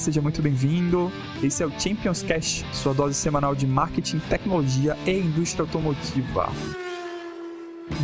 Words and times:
seja 0.00 0.22
muito 0.22 0.40
bem-vindo. 0.40 1.12
Esse 1.42 1.62
é 1.62 1.66
o 1.66 1.72
Champions 1.78 2.22
Cash, 2.22 2.64
sua 2.72 2.94
dose 2.94 3.14
semanal 3.14 3.54
de 3.54 3.66
marketing, 3.66 4.18
tecnologia 4.30 4.96
e 5.06 5.12
indústria 5.12 5.62
automotiva. 5.62 6.48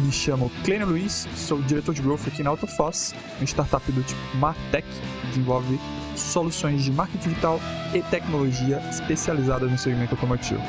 Me 0.05 0.13
chamo 0.13 0.51
Clênio 0.63 0.89
Luiz, 0.89 1.27
sou 1.35 1.63
diretor 1.63 1.95
de 1.95 2.03
growth 2.03 2.27
aqui 2.27 2.43
na 2.43 2.51
Autofoss, 2.51 3.15
uma 3.39 3.45
startup 3.47 3.91
do 3.91 4.03
tipo 4.03 4.37
Martech, 4.37 4.87
que 5.21 5.27
desenvolve 5.29 5.81
soluções 6.15 6.85
de 6.85 6.93
marketing 6.93 7.31
digital 7.31 7.61
e 7.95 8.03
tecnologia 8.03 8.79
especializadas 8.91 9.71
no 9.71 9.79
segmento 9.79 10.15
automotivo. 10.15 10.61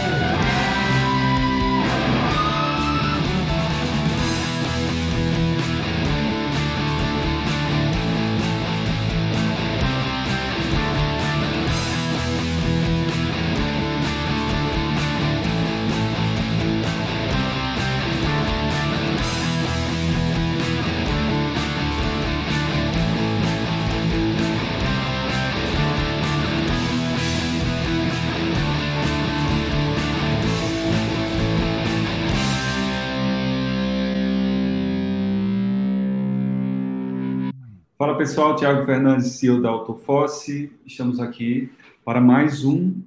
Pessoal, 38.17 38.55
Tiago 38.55 38.83
Fernandes, 38.83 39.33
CEO 39.33 39.61
da 39.61 39.69
Autofosse. 39.69 40.73
Estamos 40.83 41.19
aqui 41.19 41.71
para 42.03 42.19
mais 42.19 42.65
um 42.65 42.99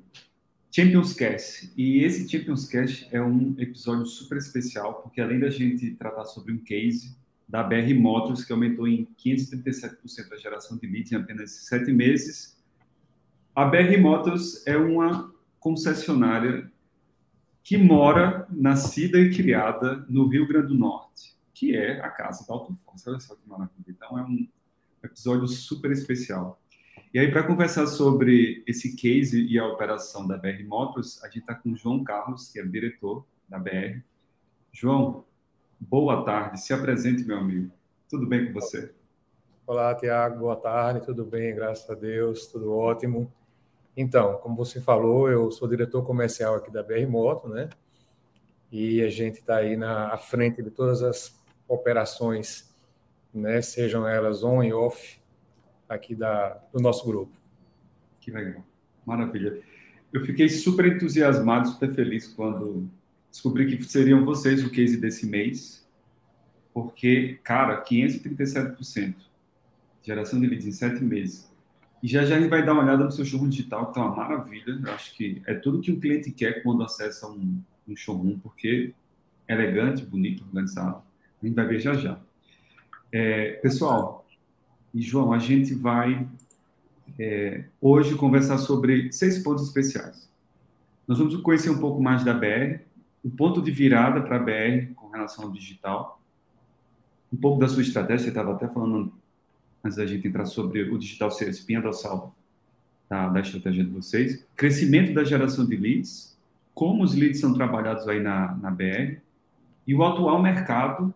Champions 0.70 1.12
Cast. 1.12 1.72
E 1.76 2.04
esse 2.04 2.28
Champions 2.28 2.64
Cast 2.68 3.08
é 3.10 3.20
um 3.20 3.56
episódio 3.58 4.06
super 4.06 4.38
especial, 4.38 5.02
porque 5.02 5.20
além 5.20 5.40
da 5.40 5.50
gente 5.50 5.90
tratar 5.96 6.26
sobre 6.26 6.52
um 6.52 6.58
case 6.58 7.18
da 7.48 7.60
BR 7.60 7.92
Motors, 7.92 8.44
que 8.44 8.52
aumentou 8.52 8.86
em 8.86 9.08
537% 9.18 10.32
a 10.32 10.36
geração 10.36 10.78
de 10.78 10.86
leads 10.86 11.10
em 11.10 11.16
apenas 11.16 11.50
sete 11.66 11.90
meses, 11.90 12.56
a 13.52 13.64
BR 13.64 14.00
Motors 14.00 14.64
é 14.64 14.76
uma 14.76 15.34
concessionária 15.58 16.70
que 17.64 17.76
mora, 17.76 18.46
nascida 18.48 19.18
e 19.18 19.34
criada 19.34 20.06
no 20.08 20.28
Rio 20.28 20.46
Grande 20.46 20.68
do 20.68 20.74
Norte, 20.76 21.36
que 21.52 21.74
é 21.74 22.00
a 22.00 22.10
casa 22.10 22.46
da 22.46 22.54
Autofosse. 22.54 23.10
Olha 23.10 23.18
só 23.18 23.34
que 23.34 23.48
maravilha. 23.48 23.86
Então, 23.88 24.16
é 24.16 24.22
um 24.22 24.46
episódio 25.02 25.46
super 25.46 25.90
especial. 25.90 26.60
E 27.12 27.18
aí, 27.18 27.30
para 27.30 27.42
conversar 27.42 27.86
sobre 27.86 28.62
esse 28.66 28.94
case 28.94 29.44
e 29.44 29.58
a 29.58 29.66
operação 29.66 30.28
da 30.28 30.36
BR 30.36 30.62
Motors, 30.64 31.22
a 31.24 31.26
gente 31.26 31.40
está 31.40 31.54
com 31.54 31.72
o 31.72 31.76
João 31.76 32.04
Carlos, 32.04 32.48
que 32.48 32.60
é 32.60 32.64
diretor 32.64 33.26
da 33.48 33.58
BR. 33.58 34.00
João, 34.72 35.24
boa 35.78 36.24
tarde. 36.24 36.60
Se 36.60 36.72
apresente, 36.72 37.24
meu 37.24 37.38
amigo. 37.38 37.72
Tudo 38.08 38.26
bem 38.26 38.46
com 38.46 38.52
você? 38.52 38.94
Olá, 39.66 39.94
Tiago. 39.94 40.38
Boa 40.38 40.56
tarde. 40.56 41.04
Tudo 41.04 41.24
bem? 41.24 41.54
Graças 41.54 41.88
a 41.90 41.94
Deus. 41.94 42.46
Tudo 42.46 42.72
ótimo. 42.72 43.32
Então, 43.96 44.38
como 44.38 44.54
você 44.54 44.80
falou, 44.80 45.28
eu 45.28 45.50
sou 45.50 45.66
diretor 45.66 46.04
comercial 46.04 46.54
aqui 46.54 46.70
da 46.70 46.82
BR 46.82 47.06
Moto, 47.08 47.48
né? 47.48 47.68
E 48.70 49.02
a 49.02 49.10
gente 49.10 49.40
está 49.40 49.56
aí 49.56 49.76
na 49.76 50.14
à 50.14 50.16
frente 50.16 50.62
de 50.62 50.70
todas 50.70 51.02
as 51.02 51.36
operações 51.66 52.69
né, 53.32 53.60
sejam 53.62 54.06
elas 54.06 54.42
on 54.42 54.62
e 54.62 54.72
off 54.72 55.20
aqui 55.88 56.14
da, 56.14 56.60
do 56.72 56.80
nosso 56.80 57.06
grupo. 57.06 57.32
Que 58.20 58.30
legal, 58.30 58.64
maravilha. 59.06 59.60
Eu 60.12 60.24
fiquei 60.24 60.48
super 60.48 60.86
entusiasmado, 60.86 61.68
super 61.68 61.92
feliz 61.94 62.26
quando 62.26 62.88
descobri 63.30 63.66
que 63.66 63.82
seriam 63.84 64.24
vocês 64.24 64.64
o 64.64 64.70
case 64.70 64.96
desse 64.96 65.26
mês, 65.26 65.88
porque, 66.72 67.38
cara, 67.42 67.82
537% 67.84 69.30
geração 70.02 70.40
de 70.40 70.46
leads 70.46 70.66
em 70.66 70.72
sete 70.72 71.02
meses. 71.02 71.50
E 72.02 72.08
já 72.08 72.24
já 72.24 72.36
a 72.36 72.40
gente 72.40 72.48
vai 72.48 72.64
dar 72.64 72.72
uma 72.72 72.82
olhada 72.82 73.04
no 73.04 73.10
seu 73.10 73.24
showroom 73.24 73.50
digital, 73.50 73.86
que 73.86 73.90
está 73.90 74.02
uma 74.06 74.16
maravilha. 74.16 74.80
Eu 74.84 74.92
acho 74.92 75.14
que 75.14 75.42
é 75.46 75.54
tudo 75.54 75.80
que 75.80 75.92
um 75.92 76.00
cliente 76.00 76.30
quer 76.30 76.62
quando 76.62 76.82
acessa 76.82 77.28
um, 77.28 77.62
um 77.86 77.96
showroom, 77.96 78.38
porque 78.38 78.94
é 79.46 79.54
elegante, 79.54 80.04
bonito, 80.04 80.44
organizado. 80.44 81.02
A 81.42 81.46
gente 81.46 81.54
vai 81.54 81.66
ver 81.66 81.78
já 81.78 81.94
já. 81.94 82.18
É, 83.12 83.52
pessoal, 83.54 84.24
e 84.94 85.02
João, 85.02 85.32
a 85.32 85.38
gente 85.38 85.74
vai 85.74 86.26
é, 87.18 87.64
hoje 87.80 88.14
conversar 88.14 88.58
sobre 88.58 89.12
seis 89.12 89.38
pontos 89.38 89.66
especiais. 89.66 90.30
Nós 91.06 91.18
vamos 91.18 91.36
conhecer 91.42 91.70
um 91.70 91.78
pouco 91.78 92.00
mais 92.00 92.24
da 92.24 92.32
BR, 92.32 92.80
o 93.24 93.30
ponto 93.30 93.60
de 93.60 93.70
virada 93.70 94.22
para 94.22 94.36
a 94.36 94.38
BR 94.38 94.94
com 94.94 95.08
relação 95.08 95.44
ao 95.44 95.50
digital, 95.50 96.20
um 97.32 97.36
pouco 97.36 97.60
da 97.60 97.68
sua 97.68 97.82
estratégia, 97.82 98.24
você 98.24 98.28
estava 98.28 98.52
até 98.52 98.68
falando 98.68 99.12
antes 99.82 99.96
da 99.96 100.06
gente 100.06 100.26
entrar 100.26 100.46
sobre 100.46 100.82
o 100.82 100.98
digital 100.98 101.30
ser 101.30 101.48
espinha 101.48 101.80
dorsal 101.80 102.34
da, 103.08 103.28
da 103.28 103.40
estratégia 103.40 103.84
de 103.84 103.90
vocês, 103.90 104.44
crescimento 104.56 105.12
da 105.12 105.24
geração 105.24 105.66
de 105.66 105.76
leads, 105.76 106.36
como 106.74 107.02
os 107.02 107.14
leads 107.14 107.40
são 107.40 107.52
trabalhados 107.52 108.06
aí 108.06 108.20
na, 108.20 108.54
na 108.56 108.70
BR, 108.70 109.18
e 109.86 109.94
o 109.94 110.04
atual 110.04 110.40
mercado 110.40 111.12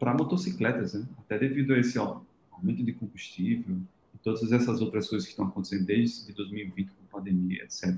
para 0.00 0.14
motocicletas, 0.14 0.94
né? 0.94 1.06
até 1.18 1.38
devido 1.38 1.74
a 1.74 1.78
esse 1.78 1.98
ó, 1.98 2.22
aumento 2.50 2.82
de 2.82 2.94
combustível 2.94 3.76
e 4.14 4.18
todas 4.18 4.50
essas 4.50 4.80
outras 4.80 5.06
coisas 5.06 5.26
que 5.26 5.32
estão 5.32 5.46
acontecendo 5.46 5.84
desde 5.84 6.32
2020 6.32 6.88
com 6.88 6.94
a 7.10 7.20
pandemia, 7.20 7.62
etc. 7.62 7.94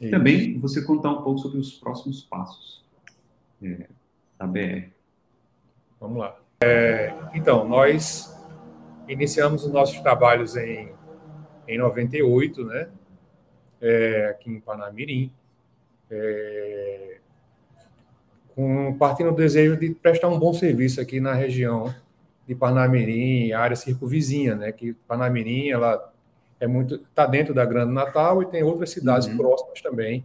E 0.00 0.08
também 0.08 0.56
você 0.60 0.80
contar 0.82 1.10
um 1.10 1.22
pouco 1.22 1.40
sobre 1.40 1.58
os 1.58 1.72
próximos 1.72 2.22
passos 2.22 2.84
é, 3.60 3.88
da 4.38 4.46
BR. 4.46 4.88
Vamos 6.00 6.18
lá. 6.18 6.38
É, 6.62 7.12
então, 7.34 7.68
nós 7.68 8.32
iniciamos 9.08 9.64
os 9.64 9.72
nossos 9.72 9.98
trabalhos 9.98 10.56
em, 10.56 10.92
em 11.66 11.76
98, 11.76 12.64
né? 12.64 12.88
É, 13.80 14.26
aqui 14.26 14.48
em 14.48 14.60
Panamirim. 14.60 15.32
É, 16.08 17.18
com, 18.54 18.94
partindo 18.98 19.30
do 19.30 19.36
desejo 19.36 19.76
de 19.76 19.90
prestar 19.90 20.28
um 20.28 20.38
bom 20.38 20.52
serviço 20.52 21.00
aqui 21.00 21.20
na 21.20 21.34
região 21.34 21.94
de 22.46 22.54
Parnamirim, 22.54 23.52
área 23.52 23.76
circunvizinha, 23.76 24.54
né? 24.54 24.72
Que 24.72 24.92
Parnamirim, 25.06 25.70
ela 25.70 26.12
é 26.60 26.66
muito 26.66 26.94
está 26.94 27.26
dentro 27.26 27.52
da 27.52 27.64
Grande 27.64 27.92
Natal 27.92 28.42
e 28.42 28.46
tem 28.46 28.62
outras 28.62 28.90
cidades 28.90 29.26
uhum. 29.28 29.36
próximas 29.36 29.80
também 29.80 30.24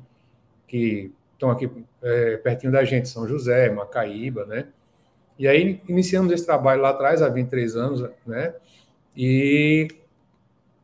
que 0.68 1.12
estão 1.34 1.50
aqui 1.50 1.70
é, 2.02 2.38
pertinho 2.38 2.72
da 2.72 2.84
gente, 2.84 3.08
São 3.08 3.28
José, 3.28 3.70
Macaíba, 3.70 4.46
né? 4.46 4.68
E 5.40 5.48
aí 5.48 5.82
iniciamos 5.88 6.32
esse 6.34 6.46
trabalho 6.46 6.82
lá 6.82 6.90
atrás, 6.90 7.22
há 7.22 7.30
23 7.30 7.76
anos, 7.76 8.10
né? 8.26 8.54
E 9.16 9.88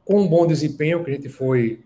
com 0.06 0.22
um 0.22 0.28
bom 0.28 0.46
desempenho 0.46 1.04
que 1.04 1.12
a 1.12 1.14
gente 1.14 1.30
foi 1.30 1.84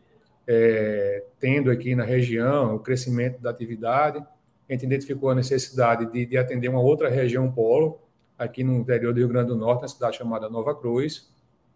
é, 0.48 1.24
tendo 1.40 1.72
aqui 1.72 1.96
na 1.96 2.04
região, 2.04 2.76
o 2.76 2.80
crescimento 2.80 3.42
da 3.42 3.50
atividade, 3.50 4.24
a 4.68 4.74
gente 4.74 4.86
identificou 4.86 5.30
a 5.30 5.36
necessidade 5.36 6.06
de, 6.12 6.26
de 6.26 6.38
atender 6.38 6.68
uma 6.68 6.82
outra 6.82 7.10
região 7.10 7.52
polo, 7.52 8.00
aqui 8.38 8.64
no 8.64 8.76
interior 8.76 9.14
do 9.14 9.20
Rio 9.20 9.28
Grande 9.28 9.48
do 9.48 9.56
Norte, 9.56 9.82
na 9.82 9.88
cidade 9.88 10.18
chamada 10.18 10.50
Nova 10.50 10.76
Cruz. 10.76 11.30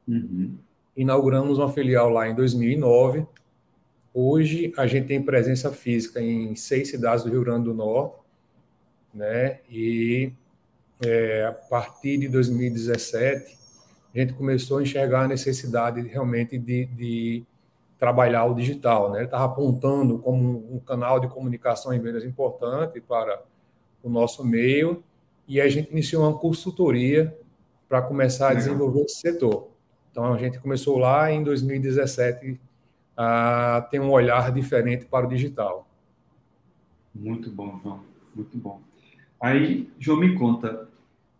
Uhum. 0.07 0.57
Inauguramos 0.95 1.57
uma 1.57 1.71
filial 1.71 2.09
lá 2.09 2.29
em 2.29 2.35
2009. 2.35 3.25
Hoje 4.13 4.73
a 4.77 4.85
gente 4.85 5.07
tem 5.07 5.21
presença 5.21 5.71
física 5.71 6.21
em 6.21 6.55
seis 6.55 6.89
cidades 6.89 7.23
do 7.23 7.31
Rio 7.31 7.43
Grande 7.43 7.63
do 7.65 7.73
Norte, 7.73 8.17
né? 9.13 9.59
E 9.69 10.33
é, 11.03 11.45
a 11.45 11.53
partir 11.53 12.17
de 12.17 12.27
2017 12.27 13.57
a 14.13 14.19
gente 14.19 14.33
começou 14.33 14.79
a 14.79 14.83
enxergar 14.83 15.23
a 15.23 15.27
necessidade 15.27 16.01
realmente 16.01 16.57
de, 16.57 16.85
de 16.85 17.43
trabalhar 18.01 18.45
o 18.45 18.55
digital. 18.55 19.11
Né? 19.11 19.19
Ele 19.19 19.25
estava 19.25 19.45
apontando 19.45 20.17
como 20.17 20.75
um 20.75 20.79
canal 20.79 21.19
de 21.19 21.27
comunicação 21.27 21.93
e 21.93 21.99
vendas 21.99 22.25
importante 22.25 22.99
para 22.99 23.43
o 24.03 24.09
nosso 24.09 24.43
meio 24.43 25.03
e 25.47 25.61
a 25.61 25.69
gente 25.69 25.91
iniciou 25.91 26.23
uma 26.23 26.35
consultoria 26.35 27.37
para 27.87 28.01
começar 28.01 28.49
a 28.49 28.53
desenvolver 28.55 29.01
esse 29.01 29.19
setor. 29.19 29.67
Então, 30.09 30.33
a 30.33 30.37
gente 30.39 30.57
começou 30.57 30.97
lá 30.97 31.31
em 31.31 31.43
2017 31.43 32.59
a 33.15 33.87
ter 33.91 34.01
um 34.01 34.09
olhar 34.09 34.51
diferente 34.51 35.05
para 35.05 35.27
o 35.27 35.29
digital. 35.29 35.87
Muito 37.13 37.51
bom, 37.51 37.79
João. 37.83 37.99
Muito 38.33 38.57
bom. 38.57 38.81
Aí, 39.39 39.87
João, 39.99 40.19
me 40.19 40.33
conta, 40.33 40.89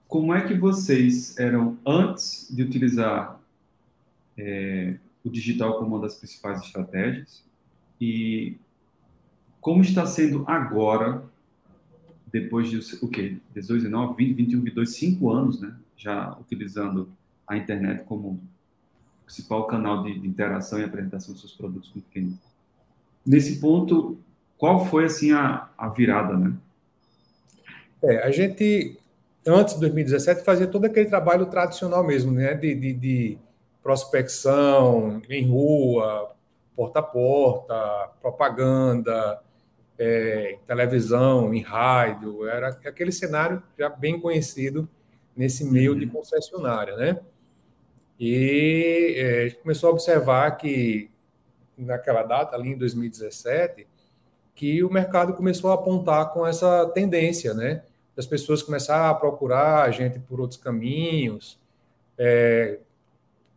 como 0.08 0.32
é 0.32 0.42
que 0.42 0.54
vocês 0.54 1.40
eram 1.40 1.80
antes 1.84 2.48
de 2.56 2.62
utilizar 2.62 3.40
é, 4.38 4.96
o 5.24 5.30
digital 5.30 5.78
como 5.78 5.96
uma 5.96 6.02
das 6.02 6.16
principais 6.16 6.62
estratégias 6.62 7.44
e 8.00 8.58
como 9.60 9.82
está 9.82 10.06
sendo 10.06 10.44
agora, 10.48 11.24
depois 12.32 12.70
de 12.70 12.80
o 13.06 13.08
quê? 13.08 13.38
18, 13.54 13.84
19, 13.84 14.16
20, 14.16 14.36
21, 14.36 14.62
22, 14.62 14.96
5 14.96 15.30
anos, 15.30 15.62
né? 15.62 15.76
Já 15.96 16.36
utilizando 16.40 17.12
a 17.48 17.56
internet 17.56 18.04
como 18.06 18.42
principal 19.26 19.68
canal 19.68 20.04
de, 20.04 20.20
de 20.20 20.28
interação 20.28 20.80
e 20.80 20.84
apresentação 20.84 21.34
dos 21.34 21.42
seus 21.42 21.54
produtos 21.54 21.90
com 21.90 22.00
o 22.00 22.02
cliente. 22.02 22.40
Nesse 23.24 23.60
ponto, 23.60 24.18
qual 24.58 24.86
foi 24.88 25.06
assim 25.06 25.32
a, 25.32 25.70
a 25.78 25.90
virada, 25.90 26.36
né? 26.36 26.54
É, 28.04 28.24
a 28.24 28.32
gente 28.32 28.98
antes 29.46 29.76
de 29.76 29.80
2017 29.82 30.44
fazia 30.44 30.68
todo 30.68 30.86
aquele 30.86 31.08
trabalho 31.08 31.46
tradicional 31.48 32.06
mesmo, 32.06 32.32
né, 32.32 32.54
de, 32.54 32.76
de, 32.76 32.94
de 32.94 33.38
prospecção 33.82 35.22
em 35.30 35.48
rua, 35.48 36.36
porta 36.76 37.00
a 37.00 37.04
porta, 37.04 38.10
propaganda, 38.22 39.42
é, 39.98 40.58
televisão, 40.66 41.54
em 41.54 41.62
rádio, 41.62 42.48
era 42.48 42.70
aquele 42.70 43.12
cenário 43.12 43.62
já 43.78 43.90
bem 43.90 44.20
conhecido 44.20 44.90
nesse 45.36 45.64
meio 45.64 45.96
de 45.96 46.06
uhum. 46.06 46.12
concessionária, 46.12 46.96
né? 46.96 47.20
E 48.20 49.16
é, 49.18 49.42
a 49.42 49.48
gente 49.48 49.62
começou 49.62 49.90
a 49.90 49.94
observar 49.94 50.52
que 50.58 51.10
naquela 51.78 52.24
data, 52.24 52.56
ali 52.56 52.70
em 52.70 52.78
2017, 52.78 53.88
que 54.54 54.84
o 54.84 54.92
mercado 54.92 55.34
começou 55.34 55.72
a 55.72 55.76
apontar 55.76 56.32
com 56.34 56.46
essa 56.46 56.86
tendência, 56.90 57.54
né? 57.54 57.84
As 58.18 58.26
pessoas 58.26 58.62
começaram 58.62 59.06
a 59.06 59.16
procurar 59.16 59.84
a 59.84 59.92
gente 59.92 60.20
por 60.20 60.40
outros 60.40 60.60
caminhos, 60.60 61.60
é, 62.18 62.80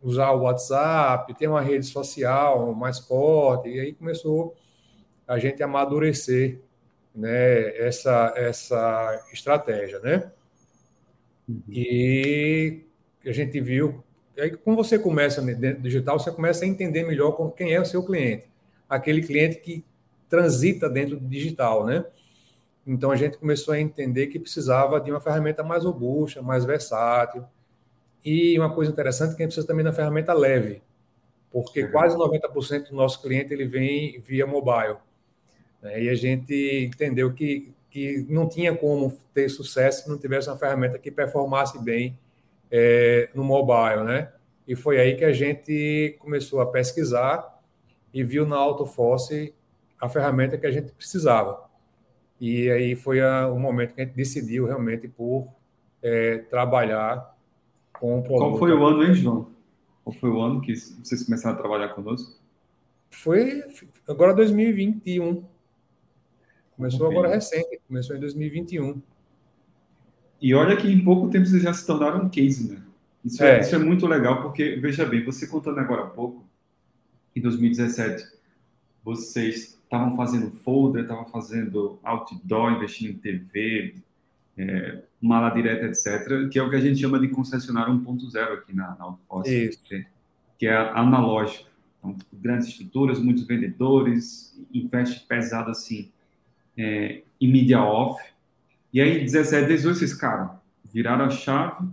usar 0.01 0.31
o 0.31 0.41
WhatsApp, 0.41 1.33
ter 1.35 1.47
uma 1.47 1.61
rede 1.61 1.85
social 1.85 2.73
mais 2.73 2.99
forte, 2.99 3.69
e 3.69 3.79
aí 3.79 3.93
começou 3.93 4.55
a 5.27 5.39
gente 5.39 5.61
a 5.63 5.65
amadurecer 5.65 6.59
né, 7.13 7.75
essa, 7.77 8.33
essa 8.35 9.25
estratégia, 9.31 9.99
né? 9.99 10.31
Uhum. 11.47 11.61
E 11.69 12.83
a 13.25 13.31
gente 13.31 13.59
viu, 13.59 14.03
aí 14.37 14.51
quando 14.51 14.77
você 14.77 14.99
começa 14.99 15.41
dentro 15.41 15.81
do 15.81 15.83
digital, 15.83 16.19
você 16.19 16.31
começa 16.31 16.65
a 16.65 16.67
entender 16.67 17.03
melhor 17.03 17.31
com 17.31 17.49
quem 17.49 17.73
é 17.73 17.81
o 17.81 17.85
seu 17.85 18.03
cliente, 18.03 18.47
aquele 18.89 19.21
cliente 19.21 19.59
que 19.59 19.83
transita 20.29 20.89
dentro 20.89 21.17
do 21.17 21.27
digital, 21.27 21.85
né? 21.85 22.05
Então 22.85 23.09
a 23.09 23.15
gente 23.15 23.37
começou 23.37 23.73
a 23.73 23.79
entender 23.79 24.27
que 24.27 24.39
precisava 24.39 24.99
de 24.99 25.09
uma 25.09 25.19
ferramenta 25.19 25.63
mais 25.63 25.83
robusta, 25.83 26.41
mais 26.41 26.65
versátil, 26.65 27.43
e 28.25 28.57
uma 28.57 28.73
coisa 28.73 28.91
interessante 28.91 29.33
é 29.33 29.35
que 29.35 29.43
a 29.43 29.45
gente 29.45 29.53
precisa 29.53 29.67
também 29.67 29.85
da 29.85 29.93
ferramenta 29.93 30.33
leve, 30.33 30.81
porque 31.51 31.83
uhum. 31.83 31.91
quase 31.91 32.17
90% 32.17 32.89
do 32.89 32.95
nosso 32.95 33.21
cliente 33.21 33.53
ele 33.53 33.65
vem 33.65 34.19
via 34.19 34.47
mobile. 34.47 34.97
Né? 35.79 36.03
E 36.03 36.09
a 36.09 36.15
gente 36.15 36.89
entendeu 36.91 37.31
que, 37.33 37.71
que 37.91 38.25
não 38.27 38.49
tinha 38.49 38.75
como 38.75 39.15
ter 39.31 39.47
sucesso 39.47 40.03
se 40.03 40.09
não 40.09 40.17
tivesse 40.17 40.49
uma 40.49 40.57
ferramenta 40.57 40.97
que 40.97 41.11
performasse 41.11 41.77
bem 41.83 42.17
é, 42.71 43.29
no 43.35 43.43
mobile, 43.43 44.03
né? 44.03 44.31
E 44.67 44.75
foi 44.75 44.99
aí 44.99 45.15
que 45.15 45.23
a 45.23 45.31
gente 45.31 46.17
começou 46.19 46.59
a 46.59 46.65
pesquisar 46.65 47.61
e 48.11 48.23
viu 48.23 48.47
na 48.47 48.55
AutoForce 48.55 49.53
a 50.01 50.09
ferramenta 50.09 50.57
que 50.57 50.65
a 50.65 50.71
gente 50.71 50.91
precisava. 50.91 51.69
E 52.41 52.71
aí 52.71 52.95
foi 52.95 53.21
a, 53.21 53.47
o 53.47 53.59
momento 53.59 53.93
que 53.93 54.01
a 54.01 54.05
gente 54.05 54.15
decidiu 54.15 54.65
realmente 54.65 55.07
por 55.07 55.47
é, 56.01 56.39
trabalhar 56.39 57.34
com 57.99 58.19
o 58.19 58.23
produto. 58.23 58.39
Qual 58.39 58.57
foi 58.57 58.71
o 58.73 58.85
ano, 58.85 59.03
hein, 59.03 59.13
João? 59.13 59.47
Qual 60.03 60.15
foi 60.15 60.29
o 60.29 60.41
ano 60.41 60.61
que 60.61 60.75
vocês 60.75 61.23
começaram 61.23 61.55
a 61.55 61.59
trabalhar 61.59 61.89
conosco? 61.89 62.39
Foi 63.09 63.63
agora 64.07 64.33
2021. 64.33 65.43
Começou 66.75 67.09
agora 67.09 67.29
recente, 67.29 67.79
começou 67.87 68.15
em 68.15 68.19
2021. 68.19 69.01
E 70.41 70.53
olha 70.53 70.75
que 70.75 70.87
em 70.87 71.03
pouco 71.03 71.29
tempo 71.29 71.45
vocês 71.45 71.63
já 71.63 71.73
se 71.73 71.87
tornaram 71.87 72.25
um 72.25 72.29
case, 72.29 72.71
né? 72.71 72.81
Isso 73.23 73.43
é. 73.43 73.57
é, 73.57 73.61
isso 73.61 73.73
é 73.73 73.79
muito 73.79 74.05
legal, 74.05 74.43
porque, 74.43 74.75
veja 74.75 75.05
bem, 75.05 75.23
você 75.23 75.47
contando 75.47 75.79
agora 75.79 76.03
há 76.03 76.07
pouco, 76.07 76.45
em 77.35 77.41
2017, 77.41 78.23
vocês 79.03 79.79
estavam 79.83 80.15
fazendo 80.15 80.51
folder, 80.51 81.03
estavam 81.03 81.25
fazendo 81.25 81.99
outdoor, 82.03 82.73
investindo 82.73 83.11
em 83.11 83.17
TV, 83.17 83.95
é, 84.57 85.03
mala 85.21 85.49
direta, 85.49 85.85
etc., 85.85 86.49
que 86.49 86.57
é 86.57 86.63
o 86.63 86.69
que 86.69 86.75
a 86.75 86.79
gente 86.79 86.99
chama 86.99 87.19
de 87.19 87.27
concessionário 87.27 87.93
1.0 87.93 88.53
aqui 88.53 88.75
na, 88.75 88.95
na 88.95 89.05
Autopost, 89.05 89.49
que, 89.83 90.05
que 90.57 90.67
é 90.67 90.75
analógico. 90.75 91.69
Então, 91.99 92.15
grandes 92.31 92.67
estruturas, 92.67 93.19
muitos 93.19 93.45
vendedores, 93.45 94.57
investe 94.73 95.25
pesado 95.27 95.71
assim 95.71 96.11
é, 96.77 97.21
em 97.39 97.51
mídia 97.51 97.81
off. 97.81 98.21
E 98.93 99.01
aí, 99.01 99.19
17, 99.19 99.67
18, 99.67 100.03
esses 100.03 100.13
caras 100.13 100.51
viraram 100.93 101.25
a 101.25 101.29
chave 101.29 101.85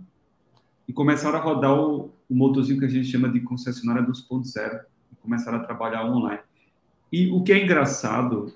e 0.87 0.93
começaram 0.93 1.37
a 1.37 1.41
rodar 1.41 1.73
o, 1.73 2.13
o 2.29 2.35
motorzinho 2.35 2.79
que 2.79 2.85
a 2.85 2.89
gente 2.89 3.07
chama 3.07 3.29
de 3.29 3.39
concessionária 3.41 4.03
2.0 4.03 4.81
e 5.11 5.15
começaram 5.15 5.57
a 5.57 5.63
trabalhar 5.63 6.05
online. 6.05 6.41
E 7.11 7.29
o 7.31 7.43
que 7.43 7.51
é 7.51 7.63
engraçado 7.63 8.53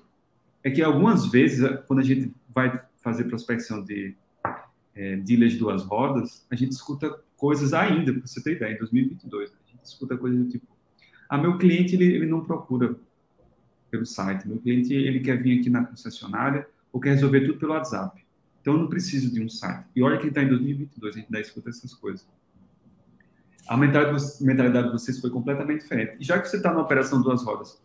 é 0.64 0.70
que 0.70 0.82
algumas 0.82 1.26
vezes, 1.26 1.68
quando 1.86 2.00
a 2.00 2.04
gente 2.04 2.32
vai 2.48 2.82
fazer 3.08 3.24
prospecção 3.24 3.82
de 3.82 4.14
é, 4.94 5.16
dealers 5.16 5.52
de 5.52 5.58
duas 5.58 5.82
rodas, 5.82 6.46
a 6.50 6.54
gente 6.54 6.72
escuta 6.72 7.18
coisas 7.36 7.72
ainda, 7.72 8.12
para 8.12 8.26
você 8.26 8.42
ter 8.42 8.56
ideia, 8.56 8.74
em 8.74 8.78
2022, 8.78 9.50
a 9.50 9.70
gente 9.70 9.84
escuta 9.84 10.16
coisas 10.16 10.38
do 10.38 10.50
tipo, 10.50 10.66
ah, 11.28 11.38
meu 11.38 11.56
cliente, 11.56 11.94
ele, 11.94 12.04
ele 12.04 12.26
não 12.26 12.44
procura 12.44 12.96
pelo 13.90 14.04
site, 14.04 14.46
meu 14.46 14.58
cliente, 14.58 14.92
ele 14.92 15.20
quer 15.20 15.42
vir 15.42 15.58
aqui 15.58 15.70
na 15.70 15.84
concessionária 15.84 16.68
ou 16.92 17.00
quer 17.00 17.10
resolver 17.10 17.40
tudo 17.46 17.58
pelo 17.58 17.72
WhatsApp. 17.72 18.22
Então, 18.60 18.74
eu 18.74 18.80
não 18.80 18.88
preciso 18.88 19.32
de 19.32 19.42
um 19.42 19.48
site. 19.48 19.86
E 19.96 20.02
olha 20.02 20.18
que 20.18 20.26
está 20.26 20.42
em 20.42 20.48
2022, 20.48 21.14
a 21.14 21.18
gente 21.18 21.26
ainda 21.26 21.40
escuta 21.40 21.70
essas 21.70 21.94
coisas. 21.94 22.26
A 23.66 23.76
mentalidade 23.76 24.86
de 24.86 24.92
vocês 24.92 25.18
foi 25.20 25.30
completamente 25.30 25.80
diferente. 25.80 26.16
E 26.20 26.24
já 26.24 26.38
que 26.38 26.48
você 26.48 26.56
está 26.56 26.72
na 26.72 26.80
operação 26.80 27.22
duas 27.22 27.42
rodas, 27.44 27.80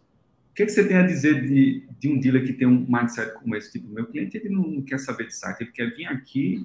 o 0.53 0.55
que, 0.55 0.67
que, 0.67 0.71
você 0.71 0.87
tem 0.87 0.97
a 0.97 1.01
dizer 1.01 1.41
de, 1.41 1.83
de 1.97 2.09
um 2.09 2.19
dealer 2.19 2.45
que 2.45 2.53
tem 2.53 2.67
um 2.67 2.85
mindset 2.87 3.33
como 3.33 3.55
esse? 3.55 3.71
Tipo, 3.71 3.87
meu 3.87 4.05
cliente 4.05 4.37
ele 4.37 4.49
não 4.49 4.83
quer 4.83 4.99
saber 4.99 5.25
de 5.25 5.35
site, 5.35 5.61
ele 5.61 5.71
quer 5.71 5.89
vir 5.95 6.05
aqui 6.05 6.63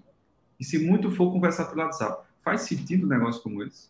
e, 0.60 0.64
se 0.64 0.78
muito 0.78 1.10
for, 1.10 1.32
conversar 1.32 1.64
pelo 1.64 1.80
WhatsApp. 1.80 2.28
Faz 2.40 2.60
sentido 2.62 3.06
um 3.06 3.08
negócio 3.08 3.42
como 3.42 3.62
esse? 3.62 3.88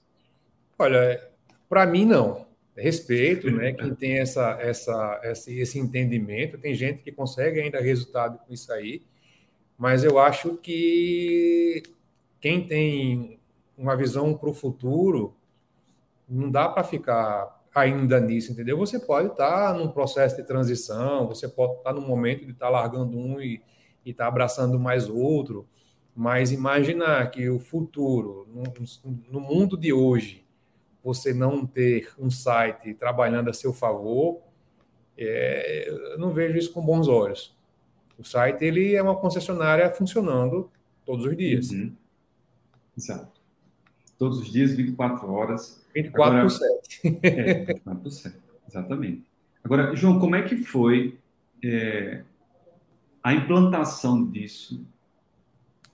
Olha, 0.78 1.20
para 1.68 1.84
mim, 1.84 2.04
não. 2.04 2.46
Respeito, 2.76 3.50
né? 3.50 3.72
Quem 3.72 3.92
tem 3.92 4.18
essa, 4.18 4.56
essa, 4.60 5.20
esse, 5.24 5.58
esse 5.58 5.80
entendimento. 5.80 6.58
Tem 6.58 6.76
gente 6.76 7.02
que 7.02 7.10
consegue 7.10 7.60
ainda 7.60 7.80
resultado 7.80 8.38
com 8.38 8.54
isso 8.54 8.72
aí. 8.72 9.02
Mas 9.76 10.04
eu 10.04 10.16
acho 10.16 10.58
que 10.58 11.82
quem 12.40 12.64
tem 12.64 13.40
uma 13.76 13.96
visão 13.96 14.32
para 14.32 14.48
o 14.48 14.54
futuro, 14.54 15.34
não 16.28 16.48
dá 16.48 16.68
para 16.68 16.84
ficar 16.84 17.57
ainda 17.74 18.20
nisso, 18.20 18.52
entendeu? 18.52 18.76
Você 18.78 18.98
pode 18.98 19.28
estar 19.28 19.74
num 19.74 19.88
processo 19.88 20.36
de 20.36 20.42
transição, 20.42 21.26
você 21.26 21.48
pode 21.48 21.74
estar 21.74 21.92
no 21.92 22.00
momento 22.00 22.44
de 22.44 22.52
estar 22.52 22.68
largando 22.68 23.16
um 23.16 23.40
e 23.40 23.62
estar 24.04 24.26
abraçando 24.26 24.78
mais 24.78 25.08
outro, 25.08 25.68
mas 26.14 26.50
imaginar 26.50 27.30
que 27.30 27.48
o 27.48 27.58
futuro, 27.58 28.48
no, 28.52 28.64
no 29.30 29.40
mundo 29.40 29.76
de 29.76 29.92
hoje, 29.92 30.44
você 31.02 31.32
não 31.32 31.64
ter 31.66 32.12
um 32.18 32.30
site 32.30 32.94
trabalhando 32.94 33.50
a 33.50 33.52
seu 33.52 33.72
favor, 33.72 34.40
é, 35.16 35.88
eu 35.88 36.18
não 36.18 36.30
vejo 36.30 36.56
isso 36.56 36.72
com 36.72 36.84
bons 36.84 37.08
olhos. 37.08 37.56
O 38.18 38.24
site 38.24 38.64
ele 38.64 38.94
é 38.94 39.02
uma 39.02 39.16
concessionária 39.16 39.88
funcionando 39.90 40.70
todos 41.04 41.24
os 41.24 41.36
dias. 41.36 41.70
Uhum. 41.70 41.94
Exato. 42.96 43.37
Todos 44.18 44.40
os 44.40 44.50
dias, 44.50 44.74
24 44.74 45.30
horas. 45.30 45.80
24 45.94 46.22
Agora, 46.22 46.42
por 46.42 46.50
7. 46.50 47.18
É, 47.22 47.64
24 47.64 48.02
por 48.02 48.10
7, 48.10 48.36
exatamente. 48.68 49.24
Agora, 49.62 49.94
João, 49.94 50.18
como 50.18 50.34
é 50.34 50.42
que 50.42 50.56
foi 50.56 51.18
é, 51.62 52.22
a 53.22 53.32
implantação 53.32 54.26
disso 54.26 54.84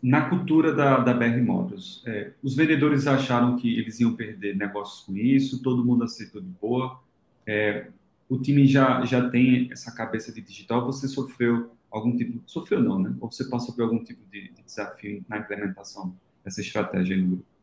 na 0.02 0.28
cultura 0.28 0.72
da, 0.72 1.00
da 1.00 1.12
BR 1.12 1.42
Motors? 1.42 2.02
É, 2.06 2.32
os 2.42 2.56
vendedores 2.56 3.06
acharam 3.06 3.56
que 3.56 3.78
eles 3.78 4.00
iam 4.00 4.14
perder 4.14 4.56
negócios 4.56 5.04
com 5.04 5.16
isso, 5.16 5.62
todo 5.62 5.84
mundo 5.84 6.04
aceitou 6.04 6.40
de 6.40 6.48
boa. 6.48 6.98
É, 7.46 7.88
o 8.28 8.38
time 8.38 8.66
já, 8.66 9.04
já 9.04 9.28
tem 9.28 9.68
essa 9.70 9.92
cabeça 9.92 10.32
de 10.32 10.40
digital. 10.40 10.86
Você 10.86 11.06
sofreu 11.08 11.72
algum 11.90 12.16
tipo... 12.16 12.40
Sofreu 12.46 12.82
não, 12.82 12.98
né? 12.98 13.14
Ou 13.20 13.30
você 13.30 13.44
passou 13.44 13.74
por 13.74 13.82
algum 13.82 14.02
tipo 14.02 14.20
de, 14.30 14.48
de 14.48 14.62
desafio 14.62 15.22
na 15.28 15.38
implementação 15.38 16.14
dessa 16.42 16.62
estratégia 16.62 17.16
no 17.16 17.26
grupo? 17.26 17.53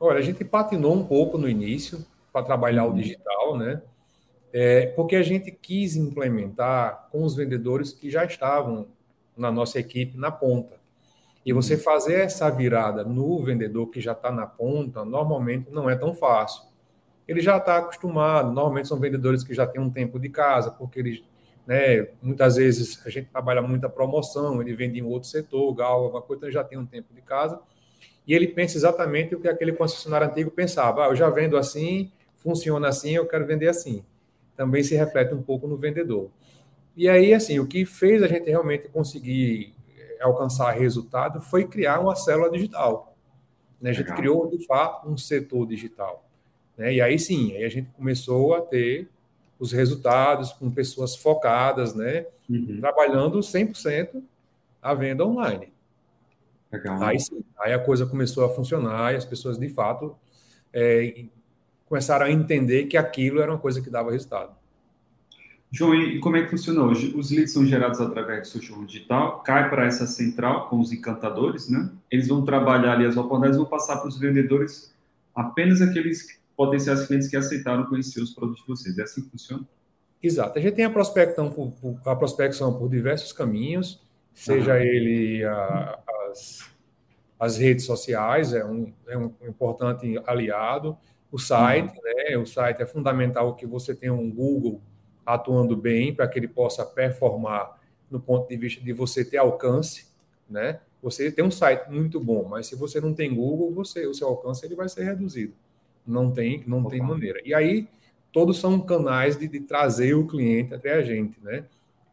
Olha, 0.00 0.18
a 0.18 0.22
gente 0.22 0.44
patinou 0.44 0.94
um 0.94 1.04
pouco 1.04 1.36
no 1.36 1.48
início 1.48 2.04
para 2.32 2.44
trabalhar 2.44 2.84
o 2.84 2.90
uhum. 2.90 2.94
digital, 2.94 3.56
né? 3.56 3.82
É, 4.52 4.86
porque 4.86 5.16
a 5.16 5.22
gente 5.22 5.50
quis 5.50 5.96
implementar 5.96 7.08
com 7.10 7.24
os 7.24 7.34
vendedores 7.34 7.92
que 7.92 8.08
já 8.08 8.24
estavam 8.24 8.86
na 9.36 9.50
nossa 9.50 9.78
equipe 9.78 10.16
na 10.16 10.30
ponta. 10.30 10.78
E 11.44 11.52
você 11.52 11.74
uhum. 11.74 11.80
fazer 11.80 12.20
essa 12.20 12.48
virada 12.48 13.02
no 13.02 13.42
vendedor 13.42 13.88
que 13.88 14.00
já 14.00 14.12
está 14.12 14.30
na 14.30 14.46
ponta, 14.46 15.04
normalmente 15.04 15.70
não 15.70 15.90
é 15.90 15.96
tão 15.96 16.14
fácil. 16.14 16.62
Ele 17.26 17.40
já 17.40 17.58
está 17.58 17.78
acostumado, 17.78 18.52
normalmente 18.52 18.88
são 18.88 18.98
vendedores 18.98 19.42
que 19.42 19.52
já 19.52 19.66
têm 19.66 19.80
um 19.80 19.90
tempo 19.90 20.18
de 20.18 20.28
casa, 20.28 20.70
porque 20.70 21.00
eles, 21.00 21.22
né, 21.66 22.08
muitas 22.22 22.56
vezes 22.56 23.04
a 23.04 23.10
gente 23.10 23.28
trabalha 23.30 23.60
muita 23.60 23.88
promoção, 23.88 24.62
ele 24.62 24.74
vende 24.74 24.98
em 24.98 25.02
outro 25.02 25.28
setor, 25.28 25.74
gal, 25.74 26.04
alguma 26.04 26.22
coisa, 26.22 26.38
então 26.38 26.48
ele 26.48 26.54
já 26.54 26.64
tem 26.64 26.78
um 26.78 26.86
tempo 26.86 27.12
de 27.12 27.20
casa 27.20 27.60
e 28.28 28.34
ele 28.34 28.46
pensa 28.46 28.76
exatamente 28.76 29.34
o 29.34 29.40
que 29.40 29.48
aquele 29.48 29.72
concessionário 29.72 30.28
antigo 30.28 30.50
pensava. 30.50 31.06
Ah, 31.06 31.08
eu 31.08 31.16
já 31.16 31.30
vendo 31.30 31.56
assim, 31.56 32.12
funciona 32.36 32.86
assim, 32.86 33.12
eu 33.12 33.26
quero 33.26 33.46
vender 33.46 33.68
assim. 33.68 34.04
Também 34.54 34.82
se 34.82 34.94
reflete 34.94 35.34
um 35.34 35.42
pouco 35.42 35.66
no 35.66 35.78
vendedor. 35.78 36.30
E 36.94 37.08
aí, 37.08 37.32
assim, 37.32 37.58
o 37.58 37.66
que 37.66 37.86
fez 37.86 38.22
a 38.22 38.26
gente 38.26 38.50
realmente 38.50 38.86
conseguir 38.88 39.72
eh, 39.96 40.18
alcançar 40.20 40.72
resultado 40.72 41.40
foi 41.40 41.66
criar 41.66 42.00
uma 42.00 42.14
célula 42.14 42.50
digital. 42.50 43.16
Né? 43.80 43.90
A 43.90 43.92
gente 43.94 44.06
Legal. 44.06 44.18
criou, 44.18 44.50
de 44.50 44.66
fato, 44.66 45.08
um 45.08 45.16
setor 45.16 45.66
digital. 45.66 46.28
Né? 46.76 46.94
E 46.94 47.00
aí 47.00 47.18
sim, 47.18 47.56
aí 47.56 47.64
a 47.64 47.68
gente 47.70 47.88
começou 47.96 48.54
a 48.54 48.60
ter 48.60 49.08
os 49.58 49.72
resultados 49.72 50.52
com 50.52 50.70
pessoas 50.70 51.16
focadas, 51.16 51.94
né? 51.94 52.26
Uhum. 52.48 52.78
Trabalhando 52.78 53.38
100% 53.38 54.22
a 54.82 54.94
venda 54.94 55.24
online. 55.24 55.72
Legal. 56.70 57.02
Aí 57.02 57.18
sim, 57.18 57.42
aí 57.58 57.72
a 57.72 57.78
coisa 57.78 58.06
começou 58.06 58.44
a 58.44 58.48
funcionar 58.48 59.12
e 59.12 59.16
as 59.16 59.24
pessoas, 59.24 59.58
de 59.58 59.68
fato, 59.68 60.14
é, 60.72 61.24
começaram 61.86 62.26
a 62.26 62.30
entender 62.30 62.84
que 62.84 62.96
aquilo 62.96 63.40
era 63.40 63.50
uma 63.50 63.58
coisa 63.58 63.80
que 63.80 63.88
dava 63.88 64.10
resultado. 64.12 64.52
João, 65.70 65.94
e 65.94 66.18
como 66.20 66.36
é 66.36 66.42
que 66.42 66.50
funciona 66.50 66.82
hoje? 66.82 67.12
Os 67.14 67.30
leads 67.30 67.52
são 67.52 67.64
gerados 67.66 68.00
através 68.00 68.42
do 68.42 68.46
social 68.48 68.82
digital, 68.84 69.40
cai 69.40 69.68
para 69.68 69.84
essa 69.84 70.06
central 70.06 70.68
com 70.68 70.80
os 70.80 70.92
encantadores, 70.92 71.68
né? 71.68 71.90
Eles 72.10 72.28
vão 72.28 72.42
trabalhar 72.42 72.92
ali 72.92 73.04
as 73.04 73.16
oportunidades, 73.16 73.58
vão 73.58 73.66
passar 73.66 73.98
para 73.98 74.08
os 74.08 74.18
vendedores 74.18 74.94
apenas 75.34 75.82
aqueles 75.82 76.38
potenciais 76.56 77.06
clientes 77.06 77.28
que 77.28 77.36
aceitaram 77.36 77.84
conhecer 77.84 78.20
os 78.20 78.30
produtos 78.30 78.62
de 78.62 78.68
vocês. 78.68 78.98
É 78.98 79.02
assim 79.02 79.22
que 79.22 79.30
funciona? 79.30 79.62
Exato. 80.22 80.58
A 80.58 80.62
gente 80.62 80.74
tem 80.74 80.84
a 80.84 80.90
prospecção 80.90 81.50
por, 81.50 81.72
a 82.04 82.16
prospecção 82.16 82.76
por 82.76 82.88
diversos 82.88 83.32
caminhos, 83.32 84.00
seja 84.34 84.72
uhum. 84.72 84.80
ele 84.80 85.44
a, 85.44 85.98
as, 86.30 86.70
as 87.38 87.56
redes 87.56 87.84
sociais, 87.84 88.52
é 88.52 88.64
um, 88.64 88.92
é 89.06 89.16
um 89.16 89.32
importante 89.42 90.20
aliado, 90.26 90.96
o 91.30 91.38
site, 91.38 91.94
uhum. 91.96 92.02
né? 92.02 92.36
O 92.38 92.46
site 92.46 92.82
é 92.82 92.86
fundamental 92.86 93.54
que 93.54 93.66
você 93.66 93.94
tenha 93.94 94.14
um 94.14 94.30
Google 94.30 94.80
atuando 95.24 95.76
bem 95.76 96.14
para 96.14 96.26
que 96.26 96.38
ele 96.38 96.48
possa 96.48 96.84
performar 96.84 97.78
no 98.10 98.18
ponto 98.18 98.48
de 98.48 98.56
vista 98.56 98.82
de 98.82 98.92
você 98.92 99.24
ter 99.24 99.36
alcance, 99.36 100.06
né? 100.48 100.80
Você 101.02 101.30
tem 101.30 101.44
um 101.44 101.50
site 101.50 101.88
muito 101.90 102.18
bom, 102.18 102.44
mas 102.48 102.66
se 102.66 102.74
você 102.74 103.00
não 103.00 103.14
tem 103.14 103.34
Google, 103.34 103.72
você 103.72 104.06
o 104.06 104.14
seu 104.14 104.26
alcance 104.26 104.64
ele 104.64 104.74
vai 104.74 104.88
ser 104.88 105.04
reduzido. 105.04 105.52
Não 106.06 106.30
tem, 106.30 106.64
não 106.66 106.80
Opa. 106.80 106.90
tem 106.90 107.00
maneira. 107.00 107.40
E 107.44 107.54
aí 107.54 107.86
todos 108.32 108.58
são 108.58 108.80
canais 108.80 109.36
de, 109.36 109.46
de, 109.46 109.60
trazer 109.60 110.14
o 110.14 110.26
cliente 110.26 110.74
até 110.74 110.94
a 110.94 111.02
gente, 111.02 111.38
né? 111.42 111.64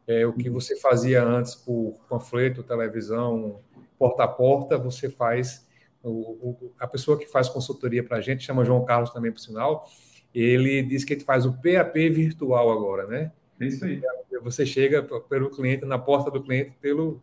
É, 0.06 0.28
o 0.28 0.34
que 0.34 0.50
uhum. 0.50 0.54
você 0.54 0.76
fazia 0.76 1.24
antes 1.24 1.56
por 1.56 1.96
panfleto, 2.08 2.62
televisão, 2.62 3.60
porta 3.98 4.24
a 4.24 4.28
porta, 4.28 4.78
você 4.78 5.10
faz. 5.10 5.66
O, 6.04 6.10
o, 6.10 6.74
a 6.80 6.88
pessoa 6.88 7.18
que 7.18 7.26
faz 7.26 7.50
consultoria 7.50 8.04
para 8.04 8.18
a 8.18 8.22
gente, 8.22 8.44
chama 8.44 8.64
João 8.64 8.86
Carlos 8.86 9.10
também, 9.10 9.32
por 9.32 9.40
sinal, 9.40 9.90
ele 10.34 10.84
diz 10.84 11.04
que 11.04 11.14
a 11.14 11.16
gente 11.16 11.26
faz 11.26 11.46
o 11.46 11.54
PAP 11.54 11.96
virtual 12.12 12.72
agora, 12.72 13.08
né? 13.08 13.32
É 13.60 13.66
isso 13.66 13.86
aí. 13.86 14.02
Você 14.44 14.66
chega 14.66 15.02
pelo 15.02 15.50
cliente, 15.50 15.86
na 15.86 15.98
porta 15.98 16.30
do 16.30 16.44
cliente, 16.44 16.72
pelo, 16.82 17.22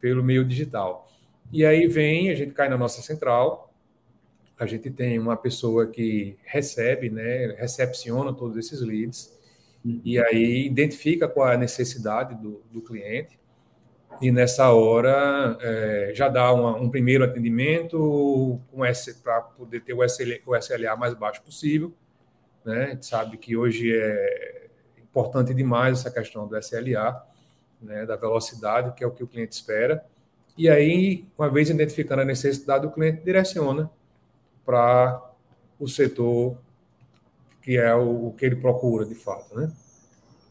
pelo 0.00 0.24
meio 0.24 0.44
digital. 0.44 1.08
E 1.52 1.64
aí 1.64 1.86
vem, 1.86 2.30
a 2.30 2.34
gente 2.34 2.52
cai 2.52 2.68
na 2.68 2.78
nossa 2.78 3.02
central, 3.02 3.72
a 4.58 4.66
gente 4.66 4.90
tem 4.90 5.18
uma 5.18 5.36
pessoa 5.36 5.86
que 5.86 6.36
recebe, 6.44 7.10
né, 7.10 7.54
recepciona 7.58 8.32
todos 8.32 8.56
esses 8.56 8.80
leads, 8.82 9.36
uhum. 9.84 10.00
e 10.04 10.18
aí 10.18 10.66
identifica 10.66 11.26
qual 11.26 11.48
é 11.48 11.54
a 11.54 11.58
necessidade 11.58 12.34
do, 12.34 12.62
do 12.70 12.82
cliente, 12.82 13.39
e 14.20 14.30
nessa 14.30 14.70
hora 14.70 15.56
é, 15.60 16.12
já 16.14 16.28
dá 16.28 16.52
uma, 16.52 16.76
um 16.76 16.90
primeiro 16.90 17.24
atendimento 17.24 18.60
para 19.22 19.40
poder 19.40 19.80
ter 19.80 19.94
o 19.94 20.04
SLA, 20.04 20.36
o 20.46 20.56
SLA 20.56 20.96
mais 20.96 21.14
baixo 21.14 21.42
possível, 21.42 21.92
né? 22.64 22.84
A 22.84 22.88
gente 22.90 23.06
sabe 23.06 23.36
que 23.38 23.56
hoje 23.56 23.92
é 23.94 24.68
importante 24.98 25.54
demais 25.54 26.00
essa 26.00 26.10
questão 26.10 26.46
do 26.46 26.56
SLA, 26.58 27.26
né? 27.80 28.04
da 28.04 28.16
velocidade, 28.16 28.92
que 28.94 29.02
é 29.02 29.06
o 29.06 29.10
que 29.10 29.24
o 29.24 29.26
cliente 29.26 29.52
espera. 29.52 30.04
E 30.56 30.68
aí, 30.68 31.24
uma 31.38 31.48
vez 31.48 31.70
identificando 31.70 32.22
a 32.22 32.24
necessidade, 32.24 32.86
o 32.86 32.90
cliente 32.90 33.24
direciona 33.24 33.90
para 34.64 35.30
o 35.78 35.88
setor 35.88 36.58
que 37.62 37.76
é 37.76 37.94
o, 37.94 38.28
o, 38.28 38.32
que 38.32 38.44
ele 38.44 38.56
procura 38.56 39.04
de 39.04 39.14
fato, 39.14 39.54
né? 39.54 39.70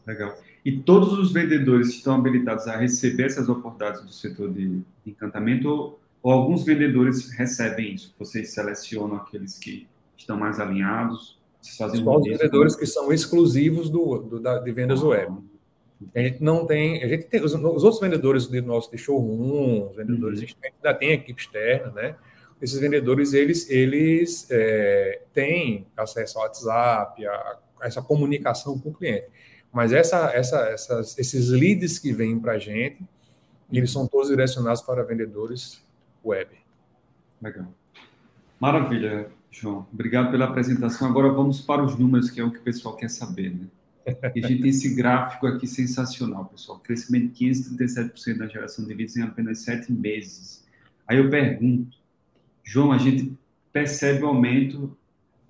Legal. 0.06 0.34
E 0.64 0.78
todos 0.78 1.12
os 1.18 1.32
vendedores 1.32 1.88
estão 1.88 2.14
habilitados 2.14 2.66
a 2.66 2.76
receber 2.76 3.24
essas 3.24 3.48
oportunidades 3.48 4.02
do 4.02 4.12
setor 4.12 4.52
de 4.52 4.80
encantamento 5.06 5.68
ou, 5.68 6.00
ou 6.22 6.32
alguns 6.32 6.64
vendedores 6.64 7.30
recebem 7.30 7.94
isso? 7.94 8.14
Vocês 8.18 8.52
selecionam 8.52 9.16
aqueles 9.16 9.58
que 9.58 9.86
estão 10.16 10.36
mais 10.36 10.60
alinhados? 10.60 11.38
Só 11.62 11.86
os 11.86 12.24
vendedores 12.24 12.74
que 12.76 12.86
são 12.86 13.12
exclusivos 13.12 13.90
do, 13.90 14.18
do 14.18 14.40
da, 14.40 14.58
de 14.58 14.72
vendas 14.72 15.02
web. 15.02 15.32
A 16.14 16.20
gente 16.20 16.42
não 16.42 16.66
tem, 16.66 17.02
a 17.02 17.08
gente 17.08 17.24
tem 17.26 17.42
os, 17.44 17.52
os 17.52 17.84
outros 17.84 18.00
vendedores 18.00 18.46
de 18.46 18.60
nosso 18.62 18.90
de 18.90 18.96
showroom, 18.96 19.88
os 19.90 19.96
vendedores 19.96 20.40
uhum. 20.40 20.48
ainda 20.64 20.98
tem 20.98 21.12
equipe 21.12 21.42
externa, 21.42 21.90
né? 21.92 22.16
Esses 22.60 22.80
vendedores 22.80 23.34
eles 23.34 23.68
eles 23.68 24.46
é, 24.50 25.22
têm 25.34 25.86
acesso 25.96 26.38
ao 26.38 26.44
WhatsApp, 26.44 27.26
a, 27.26 27.32
a, 27.32 27.58
essa 27.82 28.00
comunicação 28.00 28.78
com 28.78 28.90
o 28.90 28.94
cliente. 28.94 29.26
Mas 29.72 29.92
essa, 29.92 30.30
essa, 30.34 30.58
essas, 30.68 31.18
esses 31.18 31.48
leads 31.48 31.98
que 31.98 32.12
vêm 32.12 32.38
para 32.38 32.52
a 32.52 32.58
gente, 32.58 33.02
eles 33.72 33.90
são 33.90 34.06
todos 34.06 34.28
direcionados 34.28 34.82
para 34.82 35.02
vendedores 35.04 35.82
web. 36.24 36.50
Legal. 37.40 37.72
Maravilha. 38.58 39.30
João, 39.50 39.86
obrigado 39.92 40.30
pela 40.30 40.44
apresentação. 40.44 41.08
Agora 41.08 41.28
vamos 41.32 41.60
para 41.60 41.82
os 41.82 41.98
números, 41.98 42.30
que 42.30 42.40
é 42.40 42.44
o 42.44 42.50
que 42.50 42.58
o 42.58 42.62
pessoal 42.62 42.96
quer 42.96 43.10
saber, 43.10 43.50
né? 43.50 43.66
E 44.34 44.44
a 44.44 44.48
gente 44.48 44.62
tem 44.62 44.70
esse 44.70 44.94
gráfico 44.94 45.46
aqui 45.46 45.66
sensacional, 45.66 46.46
pessoal. 46.46 46.78
Crescimento 46.78 47.32
de 47.32 47.46
537% 47.46 48.38
da 48.38 48.46
geração 48.46 48.84
de 48.84 48.94
leads 48.94 49.16
em 49.16 49.22
apenas 49.22 49.60
sete 49.60 49.92
meses. 49.92 50.64
Aí 51.06 51.18
eu 51.18 51.28
pergunto, 51.28 51.96
João, 52.64 52.92
a 52.92 52.98
gente 52.98 53.36
percebe 53.72 54.24
o 54.24 54.28
aumento 54.28 54.96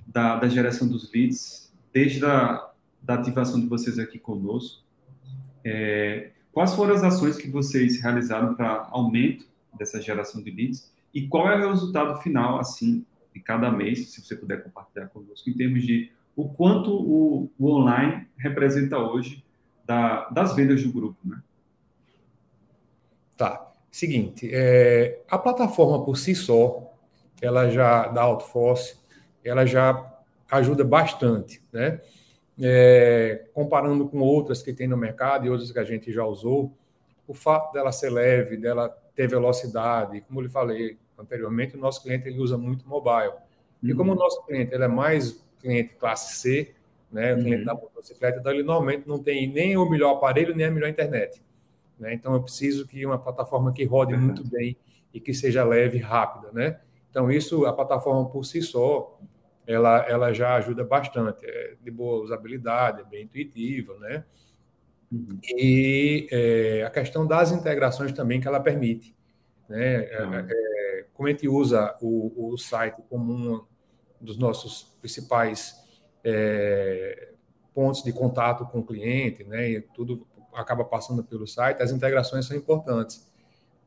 da, 0.07 0.37
da 0.37 0.49
geração 0.49 0.89
dos 0.89 1.11
leads 1.13 1.73
desde 1.93 2.25
a 2.25 2.70
da 3.03 3.15
ativação 3.15 3.61
de 3.61 3.67
vocês 3.67 3.99
aqui 3.99 4.19
conosco. 4.19 4.83
É, 5.65 6.31
quais 6.53 6.75
foram 6.75 6.95
as 6.95 7.03
ações 7.03 7.37
que 7.37 7.49
vocês 7.49 8.01
realizaram 8.01 8.55
para 8.55 8.89
aumento 8.91 9.47
dessa 9.77 10.01
geração 10.01 10.43
de 10.43 10.51
leads 10.51 10.93
e 11.13 11.27
qual 11.27 11.49
é 11.49 11.65
o 11.65 11.71
resultado 11.71 12.21
final, 12.21 12.59
assim, 12.59 13.05
de 13.35 13.41
cada 13.41 13.71
mês, 13.71 14.11
se 14.11 14.23
você 14.23 14.37
puder 14.37 14.63
compartilhar 14.63 15.07
conosco, 15.09 15.49
em 15.49 15.55
termos 15.55 15.83
de 15.83 16.11
o 16.37 16.49
quanto 16.49 16.91
o, 16.91 17.51
o 17.59 17.71
online 17.71 18.27
representa 18.37 18.99
hoje 18.99 19.45
da, 19.85 20.29
das 20.31 20.55
vendas 20.55 20.83
do 20.83 20.93
grupo, 20.93 21.19
né? 21.25 21.43
Tá. 23.37 23.73
Seguinte, 23.91 24.49
é, 24.53 25.23
a 25.29 25.37
plataforma 25.37 26.05
por 26.05 26.17
si 26.17 26.35
só, 26.35 26.95
ela 27.43 27.69
já, 27.71 28.07
da 28.09 28.23
Outforce, 28.23 28.97
ela 29.45 29.67
já 29.67 30.07
ajuda 30.51 30.85
bastante, 30.85 31.61
né? 31.73 32.01
É, 32.63 33.47
comparando 33.55 34.07
com 34.09 34.19
outras 34.21 34.63
que 34.63 34.73
tem 34.73 34.87
no 34.87 34.97
mercado 34.97 35.47
e 35.47 35.51
outras 35.51 35.73
que 35.73 35.79
a 35.79 35.85
gente 35.85 36.13
já 36.13 36.25
usou, 36.25 36.73
o 37.27 37.33
fato 37.33 37.73
dela 37.73 37.93
ser 37.93 38.11
leve, 38.11 38.57
dela 38.57 38.89
ter 39.15 39.29
velocidade, 39.29 40.21
como 40.23 40.41
eu 40.41 40.45
lhe 40.45 40.51
falei, 40.51 40.99
anteriormente, 41.19 41.77
o 41.77 41.79
nosso 41.79 42.03
cliente 42.03 42.29
ele 42.29 42.39
usa 42.39 42.59
muito 42.59 42.87
mobile. 42.89 43.33
E 43.83 43.95
como 43.95 44.11
o 44.11 44.15
uhum. 44.15 44.21
nosso 44.21 44.45
cliente 44.45 44.75
ele 44.75 44.85
é 44.85 44.89
mais 44.89 45.43
cliente 45.61 45.95
classe 45.95 46.37
C, 46.39 46.75
né, 47.11 47.35
o 47.35 47.39
cliente 47.39 47.61
uhum. 47.61 47.65
da 47.65 47.75
motocicleta, 47.75 48.39
então 48.39 48.53
ele 48.53 48.63
normalmente 48.63 49.09
não 49.09 49.19
tem 49.19 49.47
nem 49.47 49.77
o 49.77 49.89
melhor 49.89 50.17
aparelho, 50.17 50.55
nem 50.55 50.67
a 50.67 50.71
melhor 50.71 50.89
internet. 50.89 51.43
Né? 51.99 52.15
Então 52.15 52.33
eu 52.35 52.43
preciso 52.43 52.87
que 52.87 53.05
uma 53.05 53.19
plataforma 53.19 53.73
que 53.73 53.85
rode 53.85 54.15
uhum. 54.15 54.21
muito 54.21 54.47
bem 54.49 54.77
e 55.13 55.21
que 55.21 55.35
seja 55.35 55.65
leve 55.65 55.99
e 55.99 56.01
rápida, 56.01 56.51
né? 56.53 56.79
Então 57.11 57.31
isso, 57.31 57.67
a 57.67 57.73
plataforma 57.73 58.29
por 58.29 58.45
si 58.45 58.63
só, 58.63 59.19
ela, 59.71 59.99
ela 60.09 60.33
já 60.33 60.57
ajuda 60.57 60.85
bastante, 60.85 61.45
é 61.47 61.77
de 61.81 61.91
boa 61.91 62.23
usabilidade, 62.23 63.03
é 63.03 63.05
bem 63.05 63.25
intuitiva, 63.25 63.97
né? 63.99 64.25
Uhum. 65.13 65.39
E 65.45 66.29
é, 66.31 66.83
a 66.85 66.91
questão 66.91 67.27
das 67.27 67.53
integrações 67.53 68.13
também 68.13 68.41
que 68.41 68.49
ela 68.49 68.61
permite, 68.61 69.15
né? 69.69 70.09
Uhum. 70.21 70.35
É, 70.49 71.05
como 71.15 71.29
a 71.29 71.31
gente 71.31 71.49
usa 71.49 71.97
o, 72.01 72.53
o 72.53 72.59
site 72.59 73.01
como 73.09 73.33
um 73.33 73.65
dos 74.21 74.37
nossos 74.37 74.97
principais 75.01 75.77
é, 76.25 77.33
pontos 77.75 78.03
de 78.03 78.13
contato 78.13 78.67
com 78.67 78.81
o 78.81 78.85
cliente, 78.85 79.45
né, 79.45 79.69
e 79.71 79.81
tudo 79.81 80.27
acaba 80.53 80.85
passando 80.85 81.23
pelo 81.23 81.47
site, 81.47 81.83
as 81.83 81.93
integrações 81.93 82.47
são 82.47 82.57
importantes. 82.57 83.31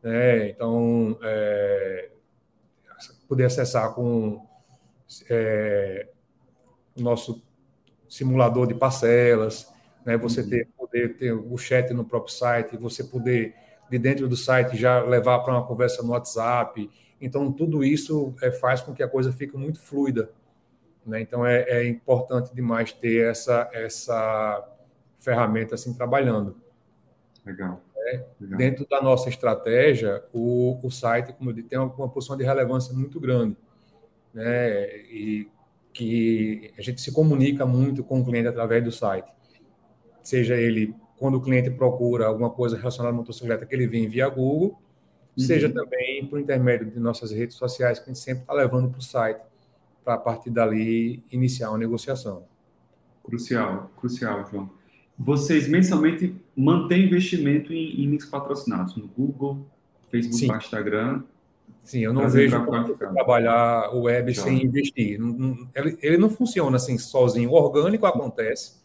Né? 0.01 0.49
Então, 0.49 1.17
é, 1.21 2.09
poder 3.27 3.45
acessar 3.45 3.93
com 3.93 4.45
é, 5.29 6.07
o 6.97 7.01
nosso 7.01 7.41
simulador 8.07 8.67
de 8.67 8.75
parcelas, 8.75 9.71
né? 10.05 10.17
você 10.17 10.41
uhum. 10.41 10.49
ter, 10.49 10.67
poder 10.77 11.17
ter 11.17 11.31
o 11.31 11.57
chat 11.57 11.93
no 11.93 12.05
próprio 12.05 12.33
site, 12.33 12.77
você 12.77 13.03
poder, 13.03 13.55
de 13.89 13.97
dentro 13.97 14.27
do 14.27 14.37
site, 14.37 14.77
já 14.77 15.01
levar 15.01 15.39
para 15.39 15.53
uma 15.53 15.65
conversa 15.65 16.03
no 16.03 16.11
WhatsApp, 16.11 16.89
então, 17.23 17.49
tudo 17.53 17.85
isso 17.85 18.35
é, 18.41 18.51
faz 18.51 18.81
com 18.81 18.93
que 18.93 19.01
a 19.01 19.07
coisa 19.07 19.31
fique 19.31 19.55
muito 19.55 19.79
fluida. 19.79 20.29
Né? 21.05 21.21
Então, 21.21 21.45
é, 21.45 21.61
é, 21.61 21.87
importante 21.87 22.53
demais 22.53 22.91
ter 22.91 23.29
essa, 23.29 23.69
essa 23.71 24.69
ferramenta 25.17 25.75
assim 25.75 25.93
trabalhando. 25.93 26.57
Legal. 27.45 27.79
É, 27.95 28.25
Legal. 28.41 28.57
Dentro 28.57 28.85
da 28.89 29.01
nossa 29.01 29.29
estratégia, 29.29 30.21
o, 30.33 30.77
o 30.85 30.91
site, 30.91 31.31
como 31.31 31.49
eu 31.49 31.53
disse, 31.53 31.69
tem 31.69 31.79
uma, 31.79 31.87
uma 31.93 32.09
posição 32.09 32.35
de 32.35 32.43
relevância 32.43 32.93
muito 32.93 33.21
grande. 33.21 33.55
Né? 34.33 34.97
E 35.05 35.47
que 35.93 36.73
a 36.77 36.81
gente 36.81 36.99
se 36.99 37.11
comunica 37.11 37.65
muito 37.65 38.03
com 38.03 38.19
o 38.19 38.25
cliente 38.25 38.47
através 38.47 38.83
do 38.83 38.91
site. 38.91 39.31
Seja 40.23 40.55
ele, 40.55 40.95
quando 41.17 41.35
o 41.35 41.41
cliente 41.41 41.69
procura 41.69 42.25
alguma 42.25 42.49
coisa 42.49 42.75
relacionada 42.75 43.13
à 43.13 43.17
motocicleta, 43.17 43.65
que 43.65 43.75
ele 43.75 43.85
vem 43.85 44.07
via 44.07 44.27
Google, 44.27 44.79
uhum. 45.37 45.43
seja 45.43 45.69
também 45.69 46.25
por 46.25 46.39
intermédio 46.39 46.89
de 46.89 46.99
nossas 46.99 47.31
redes 47.31 47.55
sociais, 47.55 47.99
que 47.99 48.05
a 48.05 48.07
gente 48.07 48.19
sempre 48.19 48.43
está 48.43 48.53
levando 48.53 48.89
para 48.89 48.99
o 48.99 49.03
site, 49.03 49.41
para 50.03 50.15
a 50.15 50.17
partir 50.17 50.49
dali 50.49 51.23
iniciar 51.31 51.69
uma 51.69 51.77
negociação. 51.77 52.45
Crucial, 53.23 53.91
crucial, 53.95 54.49
João. 54.49 54.69
Vocês 55.17 55.67
mensalmente 55.67 56.35
mantêm 56.55 57.05
investimento 57.05 57.71
em, 57.71 58.01
em 58.01 58.09
links 58.09 58.25
patrocinados 58.25 58.95
no 58.95 59.07
Google, 59.07 59.65
Facebook, 60.09 60.39
Sim. 60.39 60.51
Instagram 60.51 61.23
Sim, 61.81 61.99
eu 61.99 62.13
não 62.13 62.29
vejo 62.29 62.63
como 62.65 62.95
trabalhar 62.95 63.93
o 63.93 64.03
web 64.03 64.33
sem 64.33 64.63
investir. 64.63 65.19
Ele, 65.75 65.97
ele 66.01 66.17
não 66.17 66.29
funciona 66.29 66.77
assim 66.77 66.97
sozinho. 66.97 67.49
O 67.49 67.53
orgânico 67.53 68.05
acontece, 68.05 68.81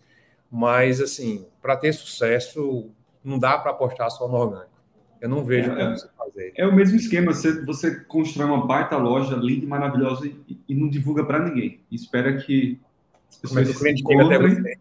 mas 0.50 1.00
assim, 1.00 1.46
para 1.60 1.76
ter 1.76 1.92
sucesso, 1.92 2.90
não 3.22 3.38
dá 3.38 3.58
para 3.58 3.70
apostar 3.70 4.10
só 4.10 4.26
no 4.26 4.34
orgânico. 4.34 4.78
Eu 5.20 5.28
não 5.28 5.44
vejo 5.44 5.70
é, 5.70 5.76
como 5.76 5.96
você 5.96 6.08
fazer. 6.16 6.52
É 6.56 6.66
o 6.66 6.74
mesmo 6.74 6.96
esquema. 6.96 7.32
Você, 7.32 7.64
você 7.64 8.00
constrói 8.04 8.46
uma 8.46 8.66
baita 8.66 8.96
loja 8.96 9.36
linda 9.36 9.64
e 9.64 9.68
maravilhosa 9.68 10.26
e, 10.26 10.58
e 10.68 10.74
não 10.74 10.88
divulga 10.88 11.24
para 11.24 11.44
ninguém. 11.44 11.80
E 11.90 11.96
espera 11.96 12.36
que 12.36 12.80
as 13.28 13.36
pessoas 13.36 13.68
o 13.70 13.78
cliente 13.78 14.02
encontrem. 14.02 14.78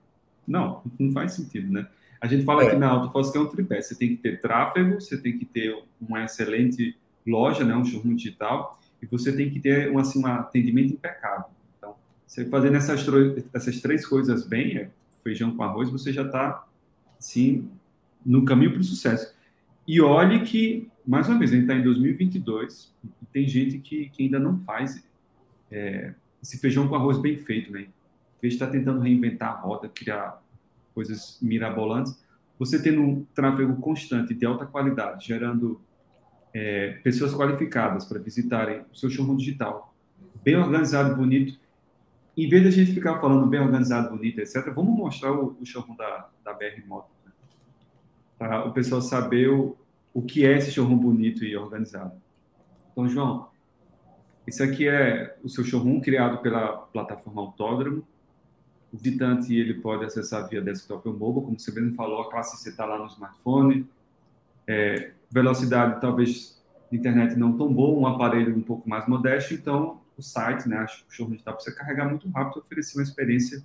Não, 0.48 0.82
não 0.98 1.12
faz 1.12 1.34
sentido, 1.34 1.72
né? 1.72 1.88
A 2.22 2.28
gente 2.28 2.46
fala 2.46 2.64
é. 2.64 2.68
aqui 2.68 2.76
na 2.78 2.88
AutoFoz 2.88 3.30
que 3.30 3.38
é 3.38 3.42
um 3.42 3.48
tripé. 3.48 3.82
Você 3.82 3.96
tem 3.96 4.10
que 4.10 4.18
ter 4.18 4.40
tráfego, 4.40 5.00
você 5.00 5.18
tem 5.18 5.38
que 5.38 5.46
ter 5.46 5.76
uma 6.00 6.24
excelente 6.24 6.96
loja, 7.28 7.64
né, 7.64 7.76
um 7.76 7.86
showroom 7.86 8.16
digital, 8.16 8.80
e 9.02 9.06
você 9.06 9.36
tem 9.36 9.50
que 9.50 9.60
ter 9.60 9.92
um, 9.92 10.00
assim, 10.00 10.20
um 10.20 10.28
atendimento 10.28 10.94
impecável. 10.94 11.46
Então, 11.78 11.96
você 12.26 12.46
fazendo 12.46 12.76
essas, 12.76 13.06
essas 13.54 13.82
três 13.82 14.06
coisas 14.06 14.46
bem, 14.48 14.78
é, 14.78 14.90
feijão 15.24 15.56
com 15.56 15.64
arroz, 15.64 15.90
você 15.90 16.12
já 16.12 16.24
está, 16.24 16.66
assim, 17.20 17.70
no 18.26 18.46
caminho 18.46 18.72
para 18.72 18.82
o 18.82 18.84
sucesso. 18.84 19.36
E 19.88 20.02
olhe 20.02 20.42
que, 20.42 20.90
mais 21.06 21.28
uma 21.28 21.38
vez, 21.38 21.52
a 21.52 21.56
gente 21.56 21.64
está 21.64 21.76
em 21.76 21.84
2022 21.84 22.94
e 23.22 23.26
tem 23.28 23.48
gente 23.48 23.80
que, 23.80 24.10
que 24.10 24.24
ainda 24.24 24.40
não 24.40 24.60
faz 24.60 25.04
é, 25.72 26.14
esse 26.42 26.58
feijão 26.58 26.88
com 26.88 26.96
arroz 26.96 27.18
bem 27.18 27.38
feito, 27.38 27.72
né? 27.72 27.82
Em 27.82 28.42
vez 28.42 28.54
de 28.54 28.56
estar 28.56 28.68
tá 28.68 28.72
tentando 28.72 29.00
reinventar 29.00 29.50
a 29.50 29.60
roda, 29.60 29.88
criar 29.88 30.42
coisas 30.94 31.38
mirabolantes, 31.42 32.18
você 32.60 32.82
tendo 32.82 33.02
um 33.02 33.26
tráfego 33.36 33.76
constante 33.78 34.34
de 34.34 34.46
alta 34.46 34.66
qualidade, 34.66 35.28
gerando 35.28 35.80
é, 36.60 37.00
pessoas 37.04 37.36
qualificadas 37.36 38.04
para 38.06 38.18
visitarem 38.18 38.82
o 38.92 38.96
seu 38.96 39.12
showroom 39.12 39.36
digital, 39.36 39.94
bem 40.44 40.56
organizado, 40.56 41.16
bonito. 41.16 41.60
Em 42.36 42.50
vez 42.50 42.64
de 42.64 42.70
a 42.70 42.72
gente 42.72 42.94
ficar 42.94 43.20
falando 43.20 43.46
bem 43.46 43.60
organizado, 43.60 44.10
bonito, 44.10 44.40
etc., 44.40 44.74
vamos 44.74 44.98
mostrar 44.98 45.34
o, 45.34 45.56
o 45.62 45.66
showroom 45.66 45.96
da, 45.96 46.30
da 46.44 46.54
BR 46.54 46.84
Moto, 46.88 47.12
né? 47.24 47.32
para 48.40 48.66
o 48.66 48.74
pessoal 48.74 49.04
saber 49.04 49.50
o, 49.50 49.78
o 50.12 50.24
que 50.24 50.48
é 50.48 50.58
esse 50.58 50.72
showroom 50.72 50.98
bonito 50.98 51.46
e 51.46 51.56
organizado. 51.56 52.14
Então, 52.92 53.08
João, 53.08 53.50
esse 54.48 54.64
aqui 54.64 54.88
é 54.88 55.38
o 55.44 55.50
seu 55.50 55.64
showroom 55.64 56.02
criado 56.02 56.40
pela 56.40 56.70
plataforma 56.76 57.42
Autódromo. 57.42 58.04
O 58.92 58.98
visitante 58.98 59.56
ele 59.56 59.76
pode 59.76 60.06
acessar 60.06 60.50
via 60.50 60.60
desktop 60.60 61.08
ou 61.08 61.16
mobile, 61.16 61.46
como 61.46 61.60
você 61.60 61.72
mesmo 61.72 61.94
falou, 61.94 62.22
a 62.22 62.32
classe 62.32 62.58
C 62.64 62.70
está 62.70 62.84
lá 62.84 62.98
no 62.98 63.06
smartphone. 63.06 63.88
É, 64.66 65.12
velocidade 65.30 66.00
talvez 66.00 66.62
de 66.92 66.98
internet 66.98 67.36
não 67.36 67.58
tão 67.58 67.74
boa, 67.74 68.00
um 68.00 68.08
aparelho 68.08 68.56
um 68.56 68.62
pouco 68.62 68.90
mais 68.90 69.08
modesto, 69.08 69.54
então 69.54 70.00
o 70.18 70.22
site, 70.22 70.68
né, 70.68 70.84
o 70.84 71.14
showroom 71.14 71.34
digital 71.34 71.56
precisa 71.56 71.76
carregar 71.76 72.10
muito 72.10 72.30
rápido 72.30 72.58
e 72.58 72.60
oferecer 72.62 72.98
uma 72.98 73.04
experiência 73.04 73.64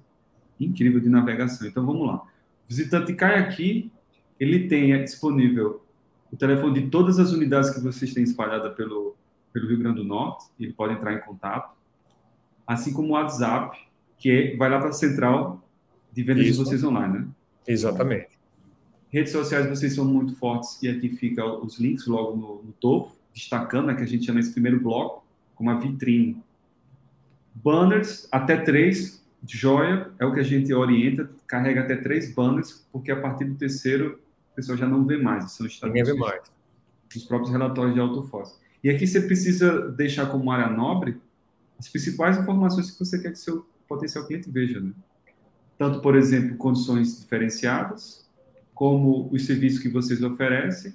incrível 0.61 1.01
de 1.01 1.09
navegação. 1.09 1.67
Então 1.67 1.85
vamos 1.85 2.07
lá. 2.07 2.17
O 2.17 2.69
visitante 2.69 3.15
cai 3.15 3.39
aqui, 3.39 3.91
ele 4.39 4.69
tem 4.69 5.03
disponível 5.03 5.83
o 6.33 6.37
telefone 6.37 6.81
de 6.81 6.89
todas 6.89 7.19
as 7.19 7.31
unidades 7.31 7.71
que 7.71 7.81
vocês 7.81 8.15
têm 8.15 8.25
espalhada 8.25 8.71
pelo, 8.71 9.15
pelo 9.53 9.69
Rio 9.69 9.79
Grande 9.79 9.97
do 9.97 10.05
Norte, 10.05 10.47
ele 10.59 10.73
pode 10.73 10.95
entrar 10.95 11.13
em 11.13 11.21
contato, 11.21 11.77
assim 12.67 12.93
como 12.93 13.09
o 13.09 13.13
WhatsApp, 13.13 13.79
que 14.19 14.31
é, 14.31 14.57
vai 14.57 14.71
lá 14.71 14.79
para 14.79 14.89
a 14.89 14.93
central 14.93 15.63
de 16.11 16.23
vendas 16.23 16.47
Isso. 16.47 16.59
de 16.59 16.65
vocês 16.65 16.85
online, 16.85 17.19
né? 17.19 17.29
Exatamente. 17.67 18.39
Redes 19.13 19.33
sociais 19.33 19.69
vocês 19.69 19.95
são 19.95 20.07
muito 20.07 20.35
fortes 20.37 20.83
e 20.83 20.89
aqui 20.89 21.11
fica 21.11 21.45
os 21.45 21.79
links 21.79 22.07
logo 22.07 22.35
no, 22.35 22.63
no 22.63 22.73
topo, 22.73 23.15
destacando, 23.35 23.89
né, 23.89 23.95
que 23.95 24.03
a 24.03 24.07
gente 24.07 24.25
chama 24.25 24.41
esse 24.41 24.53
primeiro 24.53 24.81
bloco 24.81 25.23
como 25.55 25.71
a 25.71 25.75
vitrine. 25.75 26.43
Banners, 27.55 28.27
até 28.33 28.57
três, 28.57 29.23
joia, 29.47 30.11
é 30.19 30.25
o 30.25 30.33
que 30.33 30.41
a 30.41 30.43
gente 30.43 30.73
orienta, 30.73 31.31
carrega 31.47 31.83
até 31.83 31.97
três 31.97 32.35
banners, 32.35 32.87
porque 32.91 33.13
a 33.13 33.21
partir 33.21 33.45
do 33.45 33.55
terceiro 33.55 34.19
o 34.53 34.55
pessoal 34.57 34.79
já 34.79 34.89
não 34.89 35.05
vê 35.05 35.19
mais, 35.19 35.53
são 35.53 35.67
mais. 36.17 36.43
Os 37.15 37.25
próprios 37.25 37.53
relatórios 37.53 37.95
de 37.95 38.01
autofós. 38.01 38.59
E 38.83 38.89
aqui 38.89 39.07
você 39.07 39.21
precisa 39.21 39.91
deixar 39.91 40.27
como 40.27 40.51
área 40.51 40.69
nobre 40.69 41.21
as 41.79 41.89
principais 41.89 42.39
informações 42.39 42.91
que 42.91 42.99
você 42.99 43.21
quer 43.21 43.33
que 43.33 43.39
seu 43.39 43.67
potencial 43.87 44.27
cliente 44.27 44.51
veja. 44.51 44.81
Né? 44.81 44.93
Tanto, 45.77 46.01
por 46.01 46.17
exemplo, 46.17 46.57
condições 46.57 47.21
diferenciadas, 47.21 48.27
como 48.75 49.29
os 49.33 49.47
serviços 49.47 49.79
que 49.79 49.89
vocês 49.89 50.23
oferecem 50.23 50.95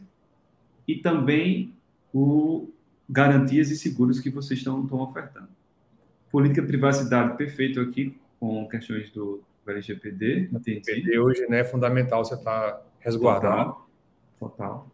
e 0.87 0.95
também 0.95 1.73
o 2.13 2.69
garantias 3.09 3.69
e 3.71 3.77
seguros 3.77 4.19
que 4.19 4.29
vocês 4.29 4.59
estão, 4.59 4.83
estão 4.83 4.99
ofertando. 4.99 5.49
Política 6.29 6.61
de 6.61 6.67
privacidade 6.67 7.37
perfeito 7.37 7.79
aqui 7.79 8.17
com 8.39 8.67
questões 8.67 9.09
do, 9.11 9.41
LGPD. 9.65 10.49
LGPD 10.53 11.19
hoje 11.19 11.45
né, 11.47 11.59
é 11.59 11.63
fundamental 11.63 12.23
você 12.23 12.35
estar 12.35 12.71
tá 12.71 12.81
resguardado. 12.99 13.75
Total, 14.39 14.49
total. 14.57 14.91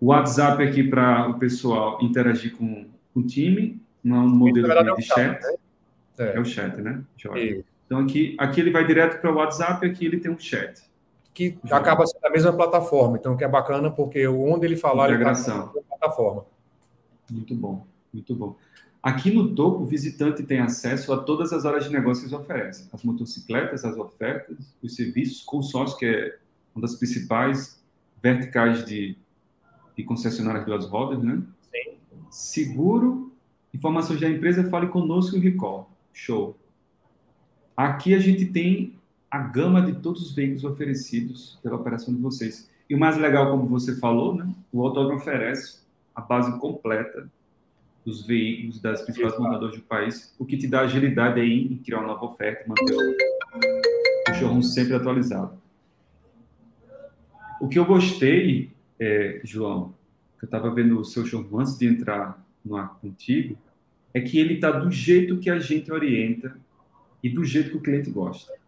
O 0.00 0.06
WhatsApp 0.06 0.62
aqui 0.62 0.84
para 0.84 1.28
o 1.28 1.38
pessoal 1.38 1.98
interagir 2.02 2.54
com, 2.56 2.86
com 3.12 3.20
o 3.20 3.26
time, 3.26 3.80
não 4.02 4.16
é 4.16 4.20
um 4.20 4.28
modelo 4.28 4.68
de, 4.68 4.74
é 4.74 5.02
chat. 5.02 5.42
Né? 5.42 5.56
É. 6.18 6.36
é. 6.36 6.40
o 6.40 6.44
chat, 6.44 6.76
né? 6.80 7.02
Então 7.86 7.98
aqui, 8.00 8.36
aqui 8.38 8.60
ele 8.60 8.70
vai 8.70 8.86
direto 8.86 9.20
para 9.20 9.32
o 9.32 9.36
WhatsApp, 9.36 9.86
aqui 9.86 10.04
ele 10.04 10.18
tem 10.18 10.30
um 10.30 10.38
chat 10.38 10.82
que 11.34 11.58
acaba 11.70 12.06
sendo 12.06 12.24
a 12.24 12.30
mesma 12.30 12.52
plataforma. 12.52 13.16
Então, 13.18 13.36
que 13.36 13.42
é 13.42 13.48
bacana, 13.48 13.90
porque 13.90 14.26
onde 14.28 14.64
ele 14.64 14.76
falar, 14.76 15.08
Integração. 15.10 15.70
ele 15.74 15.80
está 15.80 15.96
plataforma. 15.96 16.46
Muito 17.28 17.54
bom, 17.56 17.84
muito 18.12 18.34
bom. 18.36 18.56
Aqui 19.02 19.30
no 19.30 19.54
topo, 19.54 19.82
o 19.82 19.84
visitante 19.84 20.44
tem 20.44 20.60
acesso 20.60 21.12
a 21.12 21.18
todas 21.18 21.52
as 21.52 21.66
áreas 21.66 21.84
de 21.84 21.92
negócio 21.92 22.22
que 22.22 22.32
eles 22.32 22.40
oferecem. 22.40 22.88
As 22.92 23.02
motocicletas, 23.02 23.84
as 23.84 23.96
ofertas, 23.98 24.56
os 24.82 24.94
serviços, 24.94 25.42
consórcio, 25.42 25.98
que 25.98 26.06
é 26.06 26.38
uma 26.74 26.80
das 26.80 26.94
principais 26.94 27.82
verticais 28.22 28.84
de, 28.84 29.18
de 29.96 30.04
concessionárias 30.04 30.64
de 30.64 30.70
duas 30.70 30.86
rodas, 30.86 31.22
né? 31.22 31.42
Sim. 31.70 31.98
Seguro, 32.30 33.32
informações 33.74 34.20
da 34.20 34.28
empresa, 34.28 34.70
fale 34.70 34.86
conosco 34.86 35.36
e 35.36 35.40
recall. 35.40 35.90
Show. 36.12 36.56
Aqui 37.76 38.14
a 38.14 38.18
gente 38.18 38.46
tem 38.46 38.98
a 39.34 39.38
gama 39.38 39.82
de 39.82 39.94
todos 39.94 40.22
os 40.22 40.32
veículos 40.32 40.62
oferecidos 40.62 41.58
pela 41.60 41.74
operação 41.74 42.14
de 42.14 42.20
vocês. 42.20 42.70
E 42.88 42.94
o 42.94 42.98
mais 42.98 43.16
legal, 43.16 43.50
como 43.50 43.66
você 43.66 43.96
falou, 43.96 44.32
né, 44.32 44.48
o 44.72 44.86
autódromo 44.86 45.18
oferece 45.18 45.80
a 46.14 46.20
base 46.20 46.56
completa 46.60 47.28
dos 48.04 48.24
veículos 48.24 48.80
das 48.80 49.02
principais 49.02 49.36
montadoras 49.36 49.74
do 49.74 49.82
país, 49.82 50.32
o 50.38 50.46
que 50.46 50.56
te 50.56 50.68
dá 50.68 50.82
agilidade 50.82 51.40
aí 51.40 51.66
em 51.66 51.76
criar 51.78 51.98
uma 51.98 52.06
nova 52.06 52.26
oferta 52.26 52.62
manter 52.68 52.94
o 52.94 54.34
showroom 54.34 54.62
sempre 54.62 54.94
atualizado. 54.94 55.58
O 57.60 57.66
que 57.66 57.76
eu 57.80 57.84
gostei, 57.86 58.70
é, 59.00 59.40
João, 59.42 59.96
que 60.38 60.44
eu 60.44 60.46
estava 60.46 60.72
vendo 60.72 61.00
o 61.00 61.04
seu 61.04 61.26
showroom 61.26 61.58
antes 61.58 61.76
de 61.76 61.88
entrar 61.88 62.40
no 62.64 62.76
ar 62.76 63.00
contigo, 63.00 63.58
é 64.12 64.20
que 64.20 64.38
ele 64.38 64.54
está 64.54 64.70
do 64.70 64.92
jeito 64.92 65.38
que 65.38 65.50
a 65.50 65.58
gente 65.58 65.90
orienta 65.90 66.56
e 67.20 67.28
do 67.28 67.42
jeito 67.42 67.70
que 67.70 67.76
o 67.78 67.82
cliente 67.82 68.10
gosta. 68.10 68.62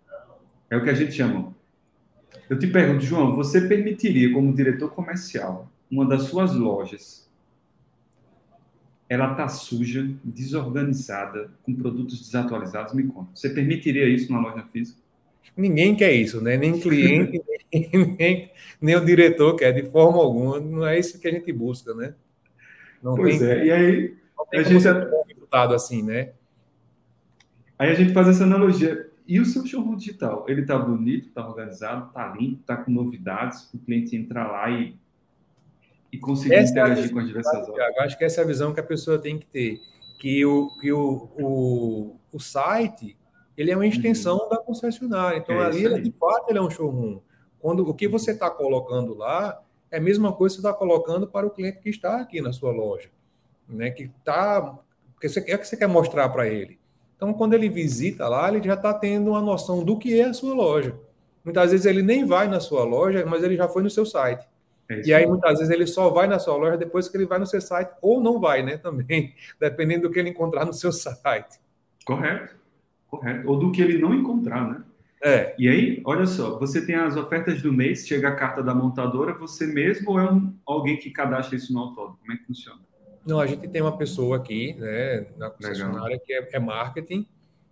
É 0.71 0.77
o 0.77 0.83
que 0.83 0.91
a 0.91 0.95
gente 0.95 1.13
chama. 1.13 1.55
Eu 2.49 2.59
te 2.59 2.67
pergunto, 2.67 3.05
João, 3.05 3.35
você 3.35 3.61
permitiria, 3.63 4.33
como 4.33 4.55
diretor 4.55 4.91
comercial, 4.91 5.71
uma 5.91 6.07
das 6.07 6.25
suas 6.25 6.55
lojas, 6.55 7.29
ela 9.09 9.35
tá 9.35 9.49
suja, 9.49 10.09
desorganizada, 10.25 11.51
com 11.63 11.75
produtos 11.75 12.21
desatualizados? 12.21 12.93
Me 12.93 13.05
conta. 13.05 13.31
Você 13.35 13.51
permitiria 13.51 14.09
isso 14.09 14.33
na 14.33 14.41
loja 14.41 14.65
física? 14.73 14.99
Ninguém 15.57 15.95
quer 15.95 16.13
isso, 16.13 16.41
né? 16.41 16.57
Nem 16.57 16.79
cliente, 16.79 17.41
nem, 17.73 18.17
nem, 18.19 18.51
nem, 18.81 18.97
o 18.97 19.05
diretor 19.05 19.55
quer, 19.57 19.73
de 19.73 19.89
forma 19.91 20.19
alguma. 20.19 20.61
Não 20.61 20.87
é 20.87 20.99
isso 20.99 21.19
que 21.19 21.29
a 21.29 21.31
gente 21.31 21.53
busca, 21.53 21.95
né? 21.95 22.15
Não 23.03 23.15
pois 23.15 23.39
tem, 23.39 23.49
é, 23.49 23.67
e 23.67 23.71
aí 23.71 24.17
a 24.53 24.63
gente... 24.63 24.85
resultado 25.29 25.75
assim, 25.75 26.03
né? 26.03 26.31
Aí 27.79 27.91
a 27.91 27.95
gente 27.95 28.13
faz 28.13 28.29
essa 28.29 28.45
analogia. 28.45 29.09
E 29.27 29.41
o 29.41 29.45
seu 29.45 29.67
showroom 29.67 29.97
digital? 29.97 30.45
Ele 30.49 30.61
está 30.61 30.79
bonito, 30.79 31.29
está 31.29 31.47
organizado, 31.47 32.09
está 32.09 32.29
limpo, 32.35 32.61
está 32.61 32.77
com 32.77 32.91
novidades, 32.91 33.73
o 33.75 33.79
cliente 33.79 34.15
entrar 34.15 34.51
lá 34.51 34.71
e, 34.71 34.97
e 36.13 36.19
conseguir 36.19 36.55
essa 36.55 36.73
interagir 36.73 37.07
é 37.07 37.09
com 37.09 37.19
as 37.19 37.27
diversas 37.27 37.69
horas. 37.69 37.99
Acho 37.99 38.17
que 38.19 38.25
essa 38.25 38.41
é 38.41 38.45
a 38.45 38.47
visão 38.47 38.73
que 38.73 38.81
a 38.81 38.85
pessoa 38.85 39.19
tem 39.19 39.39
que 39.39 39.47
ter. 39.47 39.81
Que 40.21 40.45
o, 40.47 40.69
que 40.81 40.93
o, 40.93 41.29
o, 41.39 42.17
o 42.33 42.39
site 42.39 43.17
ele 43.57 43.71
é 43.71 43.77
uma 43.77 43.87
extensão 43.87 44.37
uhum. 44.39 44.49
da 44.49 44.59
concessionária. 44.59 45.39
Então, 45.39 45.57
é 45.57 45.67
ali, 45.67 45.85
ele, 45.85 46.01
de 46.01 46.13
fato, 46.13 46.51
ele 46.51 46.59
é 46.59 46.63
um 46.63 46.71
showroom. 46.71 47.21
Quando 47.59 47.89
o 47.89 47.95
que 47.95 48.07
você 48.07 48.33
está 48.33 48.51
colocando 48.51 49.15
lá 49.15 49.63
é 49.91 49.97
a 49.97 50.01
mesma 50.01 50.33
coisa 50.33 50.55
que 50.55 50.61
você 50.61 50.69
está 50.69 50.79
colocando 50.79 51.27
para 51.27 51.47
o 51.47 51.51
cliente 51.51 51.81
que 51.81 51.89
está 51.89 52.21
aqui 52.21 52.41
na 52.41 52.53
sua 52.53 52.71
loja, 52.71 53.09
né? 53.69 53.91
Que 53.91 54.05
está, 54.05 54.79
que 55.21 55.29
você 55.29 55.41
é 55.41 55.57
que 55.57 55.67
você 55.67 55.77
quer 55.77 55.89
mostrar 55.89 56.29
para 56.29 56.47
ele. 56.47 56.76
Então, 57.17 57.33
quando 57.33 57.55
ele 57.55 57.69
visita 57.69 58.29
lá, 58.29 58.49
ele 58.49 58.63
já 58.63 58.75
está 58.75 58.93
tendo 58.93 59.31
uma 59.31 59.41
noção 59.41 59.83
do 59.83 59.99
que 59.99 60.21
é 60.21 60.27
a 60.27 60.35
sua 60.35 60.55
loja. 60.55 60.95
Muitas 61.45 61.71
vezes 61.71 61.87
ele 61.87 62.03
nem 62.03 62.25
vai 62.25 62.47
na 62.49 62.61
sua 62.61 62.85
loja, 62.85 63.25
mas 63.25 63.43
ele 63.43 63.57
já 63.57 63.69
foi 63.69 63.83
no 63.83 63.89
seu 63.89 64.05
site. 64.05 64.47
É 64.89 65.03
e 65.05 65.15
aí, 65.15 65.27
muitas 65.27 65.59
vezes, 65.59 65.73
ele 65.73 65.87
só 65.87 66.11
vai 66.11 66.27
na 66.27 66.39
sua 66.39 66.57
loja 66.57 66.77
depois 66.77 67.09
que 67.09 67.17
ele 67.17 67.27
vai 67.27 67.39
no 67.39 67.47
seu 67.47 67.61
site, 67.61 67.91
ou 68.01 68.21
não 68.21 68.39
vai, 68.39 68.63
né? 68.63 68.77
Também, 68.77 69.35
dependendo 69.59 70.09
do 70.09 70.13
que 70.13 70.19
ele 70.19 70.31
encontrar 70.31 70.65
no 70.65 70.73
seu 70.73 70.93
site. 70.93 71.59
Correto, 72.05 72.55
correto. 73.09 73.49
Ou 73.49 73.59
do 73.59 73.73
que 73.73 73.83
ele 73.83 73.99
não 73.99 74.15
encontrar, 74.15 74.69
né? 74.69 74.83
É. 75.23 75.55
E 75.59 75.69
aí, 75.69 76.03
olha 76.05 76.27
só, 76.27 76.59
você 76.59 76.85
tem 76.85 76.95
as 76.95 77.17
ofertas 77.17 77.63
do 77.63 77.73
mês, 77.73 78.07
chega 78.07 78.29
a 78.29 78.35
carta 78.37 78.63
da 78.63 78.75
montadora, 78.75 79.33
você 79.35 79.67
mesmo 79.67 80.11
ou 80.11 80.21
é 80.21 80.31
um, 80.31 80.55
alguém 80.65 80.97
que 80.97 81.11
cadastra 81.11 81.57
isso 81.57 81.73
no 81.73 81.81
autódromo? 81.81 82.19
Como 82.21 82.33
é 82.33 82.37
que 82.37 82.45
funciona? 82.45 82.81
Não, 83.27 83.41
a 83.41 83.47
gente 83.47 83.67
tem 83.67 83.83
uma 83.83 83.99
pessoa 83.99 84.37
aqui, 84.37 84.75
né, 84.75 85.27
na 85.37 85.51
concessionária, 85.51 86.17
que 86.25 86.33
é, 86.33 86.49
é, 86.53 86.59
marketing, 86.61 87.27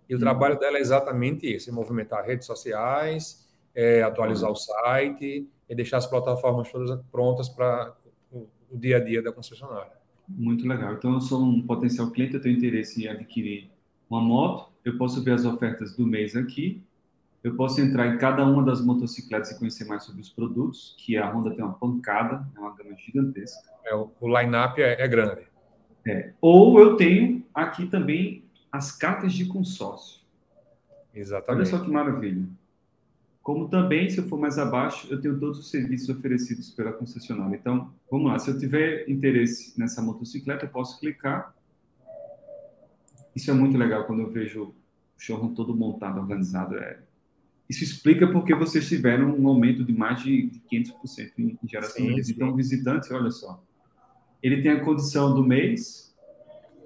e 0.09 0.13
o 0.13 0.17
hum. 0.17 0.19
trabalho 0.19 0.59
dela 0.59 0.77
é 0.77 0.81
exatamente 0.81 1.47
esse: 1.47 1.71
movimentar 1.71 2.25
redes 2.25 2.45
sociais, 2.45 3.47
é, 3.73 4.03
atualizar 4.03 4.49
hum. 4.49 4.53
o 4.53 4.55
site 4.57 5.47
e 5.69 5.75
deixar 5.75 5.97
as 5.97 6.05
plataformas 6.05 6.69
todas 6.69 6.99
prontas 7.09 7.47
para 7.47 7.95
o, 8.29 8.47
o 8.69 8.77
dia 8.77 8.97
a 8.97 8.99
dia 8.99 9.21
da 9.21 9.31
concessionária. 9.31 9.93
Muito 10.27 10.67
legal. 10.67 10.93
Então, 10.93 11.13
eu 11.13 11.21
sou 11.21 11.41
um 11.41 11.61
potencial 11.61 12.11
cliente, 12.11 12.33
eu 12.33 12.41
tenho 12.41 12.57
interesse 12.57 13.05
em 13.05 13.07
adquirir 13.07 13.69
uma 14.09 14.19
moto, 14.19 14.71
eu 14.83 14.97
posso 14.97 15.23
ver 15.23 15.31
as 15.31 15.45
ofertas 15.45 15.95
do 15.95 16.05
mês 16.05 16.35
aqui, 16.35 16.83
eu 17.43 17.55
posso 17.55 17.79
entrar 17.79 18.07
em 18.07 18.17
cada 18.17 18.43
uma 18.43 18.63
das 18.63 18.83
motocicletas 18.83 19.51
e 19.51 19.59
conhecer 19.59 19.85
mais 19.85 20.03
sobre 20.03 20.21
os 20.21 20.29
produtos, 20.29 20.95
que 20.97 21.15
a 21.15 21.31
Honda 21.31 21.51
tem 21.51 21.63
uma 21.63 21.75
pancada, 21.75 22.45
é 22.55 22.59
uma 22.59 22.75
gama 22.75 22.95
gigantesca. 22.97 23.74
É, 23.85 23.95
o 23.95 24.39
line-up 24.39 24.81
é, 24.81 25.01
é, 25.01 25.07
grande. 25.07 25.47
É. 26.07 26.33
Ou 26.41 26.79
eu 26.79 26.95
tenho 26.95 27.45
aqui 27.53 27.85
também 27.87 28.43
as 28.71 28.91
cartas 28.91 29.33
de 29.33 29.45
consórcio. 29.45 30.21
Exatamente. 31.13 31.69
Olha 31.69 31.77
só 31.77 31.83
que 31.83 31.91
maravilha. 31.91 32.45
Como 33.41 33.69
também, 33.69 34.09
se 34.09 34.17
eu 34.17 34.27
for 34.27 34.39
mais 34.39 34.57
abaixo, 34.57 35.07
eu 35.11 35.21
tenho 35.21 35.39
todos 35.39 35.59
os 35.59 35.69
serviços 35.69 36.09
oferecidos 36.09 36.71
pela 36.71 36.91
concessionária. 36.91 37.55
Então, 37.55 37.93
vamos 38.09 38.31
lá. 38.31 38.39
Se 38.39 38.49
eu 38.49 38.57
tiver 38.57 39.07
interesse 39.07 39.79
nessa 39.79 40.01
motocicleta, 40.01 40.65
eu 40.65 40.69
posso 40.69 40.99
clicar. 40.99 41.55
Isso 43.35 43.51
é 43.51 43.53
muito 43.53 43.77
legal 43.77 44.05
quando 44.05 44.21
eu 44.21 44.29
vejo 44.29 44.63
o 44.63 44.75
showroom 45.17 45.53
todo 45.53 45.75
montado, 45.75 46.19
organizado. 46.19 46.75
É 46.75 46.99
isso 47.69 47.83
explica 47.83 48.27
porque 48.27 48.53
vocês 48.53 48.87
tiveram 48.87 49.35
um 49.35 49.47
aumento 49.47 49.83
de 49.83 49.91
mais 49.91 50.21
de 50.21 50.51
500% 50.71 51.31
em 51.37 51.57
geração 51.67 51.97
sim, 51.97 52.03
de 52.03 52.13
leads. 52.13 52.29
Então, 52.29 52.49
o 52.49 52.55
visitante, 52.55 53.11
olha 53.11 53.31
só, 53.31 53.63
ele 54.45 54.61
tem 54.61 54.73
a 54.73 54.79
condição 54.79 55.33
do 55.33 55.43
mês, 55.43 56.15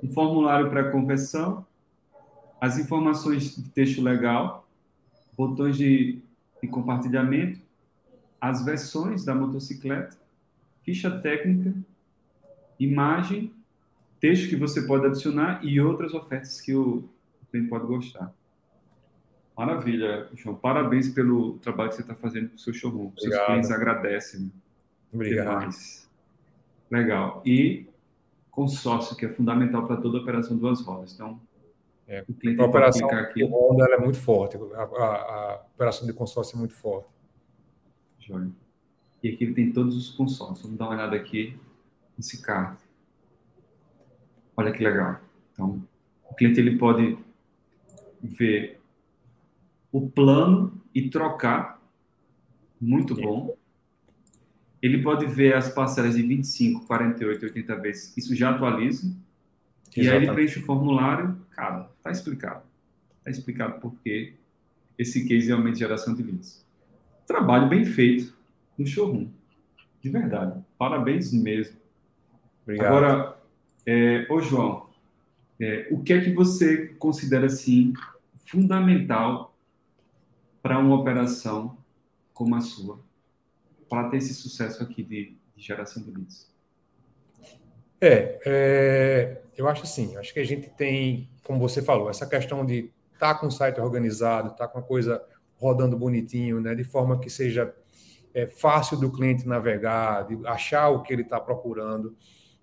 um 0.01 0.07
formulário 0.07 0.69
para 0.69 0.91
conversão, 0.91 1.65
as 2.61 2.79
informações 2.79 3.53
de 3.57 3.69
texto 3.69 4.01
legal, 4.01 4.65
botões 5.35 5.75
de, 5.75 6.21
de 6.63 6.69
compartilhamento, 6.69 7.59
as 8.39 8.63
versões 8.63 9.25
da 9.25 9.35
motocicleta, 9.35 10.17
ficha 10.83 11.11
técnica, 11.19 11.73
imagem, 12.79 13.51
texto 14.21 14.47
que 14.47 14.55
você 14.55 14.83
pode 14.83 15.07
adicionar 15.07 15.59
e 15.61 15.81
outras 15.81 16.13
ofertas 16.13 16.61
que 16.61 16.73
o 16.73 17.09
cliente 17.51 17.67
pode 17.67 17.85
gostar. 17.87 18.33
Maravilha, 19.57 20.29
João. 20.33 20.55
Parabéns 20.55 21.09
pelo 21.09 21.57
trabalho 21.57 21.89
que 21.89 21.97
você 21.97 22.03
está 22.03 22.15
fazendo 22.15 22.51
com 22.51 22.55
o 22.55 22.59
seu 22.59 22.73
showroom. 22.73 23.07
Obrigado. 23.07 23.35
Seus 23.35 23.45
clientes 23.45 23.71
agradecem. 23.71 24.49
Obrigado. 25.11 25.59
Demais. 25.59 26.08
Legal. 26.89 27.41
E 27.45 27.87
consórcio, 28.51 29.15
que 29.15 29.25
é 29.25 29.29
fundamental 29.29 29.87
para 29.87 29.97
toda 29.97 30.17
operação 30.17 30.57
duas 30.57 30.81
rodas. 30.81 31.13
Então, 31.13 31.39
é, 32.07 32.25
o 32.27 32.33
cliente 32.33 32.59
a 32.59 32.65
operação 32.65 33.07
aqui. 33.11 33.43
Honda 33.43 33.85
é 33.85 33.97
muito 33.99 34.17
forte. 34.17 34.57
A, 34.57 34.81
a, 34.81 34.83
a, 34.83 35.61
operação 35.75 36.07
de 36.07 36.13
consórcio 36.13 36.55
é 36.55 36.59
muito 36.59 36.73
forte. 36.73 37.07
Joia. 38.19 38.49
E 39.21 39.29
aqui 39.29 39.43
ele 39.43 39.53
tem 39.53 39.71
todos 39.71 39.95
os 39.95 40.09
consórcios. 40.09 40.63
Vamos 40.63 40.77
dar 40.77 40.85
uma 40.85 40.95
olhada 40.95 41.15
aqui 41.15 41.55
nesse 42.17 42.41
carro. 42.41 42.77
Olha 44.57 44.71
que 44.71 44.83
legal. 44.83 45.19
Então, 45.53 45.81
o 46.29 46.33
cliente 46.33 46.59
ele 46.59 46.77
pode 46.77 47.17
ver 48.21 48.79
o 49.91 50.09
plano 50.09 50.81
e 50.93 51.09
trocar. 51.09 51.79
Muito 52.81 53.13
bom. 53.13 53.55
Ele 54.81 55.01
pode 55.01 55.25
ver 55.25 55.55
as 55.55 55.69
parcelas 55.69 56.15
de 56.15 56.21
25, 56.21 56.85
48, 56.85 57.45
80 57.45 57.75
vezes. 57.75 58.17
Isso 58.17 58.35
já 58.35 58.51
atualiza. 58.51 59.07
Exatamente. 59.95 59.97
E 59.97 60.09
aí 60.09 60.15
ele 60.17 60.31
preenche 60.31 60.59
o 60.59 60.65
formulário. 60.65 61.37
Cara, 61.51 61.89
tá 62.01 62.11
explicado. 62.11 62.63
Tá 63.23 63.29
explicado 63.29 63.79
por 63.79 63.93
que 64.03 64.33
esse 64.97 65.27
case 65.27 65.49
é 65.49 65.53
aumento 65.53 65.73
de 65.73 65.79
geração 65.79 66.13
de 66.13 66.23
leads. 66.23 66.65
Trabalho 67.27 67.67
bem 67.67 67.85
feito 67.85 68.33
no 68.77 68.85
showroom. 68.85 69.29
De 70.01 70.09
verdade. 70.09 70.59
Parabéns 70.77 71.33
mesmo. 71.33 71.77
Obrigado. 72.63 72.87
Agora, 72.87 73.37
é, 73.85 74.25
ô 74.29 74.41
João, 74.41 74.89
é, 75.59 75.87
o 75.91 76.01
que 76.01 76.13
é 76.13 76.21
que 76.21 76.31
você 76.31 76.87
considera 76.99 77.47
assim 77.47 77.93
fundamental 78.45 79.55
para 80.61 80.79
uma 80.79 80.95
operação 80.95 81.77
como 82.33 82.55
a 82.55 82.61
sua, 82.61 82.99
para 83.89 84.09
ter 84.09 84.17
esse 84.17 84.33
sucesso 84.33 84.83
aqui 84.83 85.03
de, 85.03 85.35
de 85.55 85.63
geração 85.63 86.03
de 86.03 86.11
leads? 86.11 86.49
É, 88.01 88.39
é, 88.45 89.41
eu 89.57 89.67
acho 89.67 89.83
assim, 89.83 90.15
acho 90.15 90.33
que 90.33 90.39
a 90.39 90.45
gente 90.45 90.69
tem, 90.69 91.29
como 91.43 91.59
você 91.59 91.81
falou, 91.81 92.09
essa 92.09 92.25
questão 92.25 92.65
de 92.65 92.91
estar 93.13 93.33
tá 93.33 93.35
com 93.35 93.47
o 93.47 93.51
site 93.51 93.79
organizado, 93.81 94.51
estar 94.51 94.67
tá 94.67 94.71
com 94.71 94.79
a 94.79 94.81
coisa 94.81 95.21
rodando 95.57 95.97
bonitinho, 95.97 96.61
né, 96.61 96.73
de 96.73 96.85
forma 96.85 97.19
que 97.19 97.29
seja 97.29 97.73
é, 98.33 98.47
fácil 98.47 98.97
do 98.97 99.11
cliente 99.11 99.45
navegar, 99.45 100.25
de 100.27 100.47
achar 100.47 100.89
o 100.89 101.03
que 101.03 101.11
ele 101.11 101.23
está 101.23 101.39
procurando, 101.39 102.15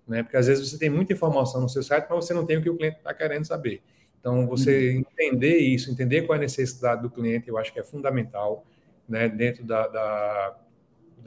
né, 0.07 0.23
porque 0.23 0.37
às 0.37 0.47
vezes 0.47 0.71
você 0.71 0.79
tem 0.79 0.89
muita 0.89 1.13
informação 1.13 1.61
no 1.61 1.69
seu 1.69 1.83
site, 1.83 2.07
mas 2.09 2.25
você 2.25 2.33
não 2.33 2.45
tem 2.45 2.57
o 2.57 2.61
que 2.63 2.69
o 2.69 2.75
cliente 2.75 2.97
está 2.97 3.13
querendo 3.13 3.45
saber. 3.45 3.83
Então, 4.19 4.47
você 4.47 4.93
uhum. 4.93 5.05
entender 5.11 5.57
isso, 5.57 5.91
entender 5.91 6.23
qual 6.23 6.35
é 6.35 6.39
a 6.39 6.41
necessidade 6.41 7.03
do 7.03 7.09
cliente, 7.11 7.47
eu 7.47 7.57
acho 7.57 7.71
que 7.71 7.79
é 7.79 7.83
fundamental, 7.83 8.65
né, 9.07 9.29
dentro 9.29 9.63
da, 9.63 9.87
da, 9.87 10.57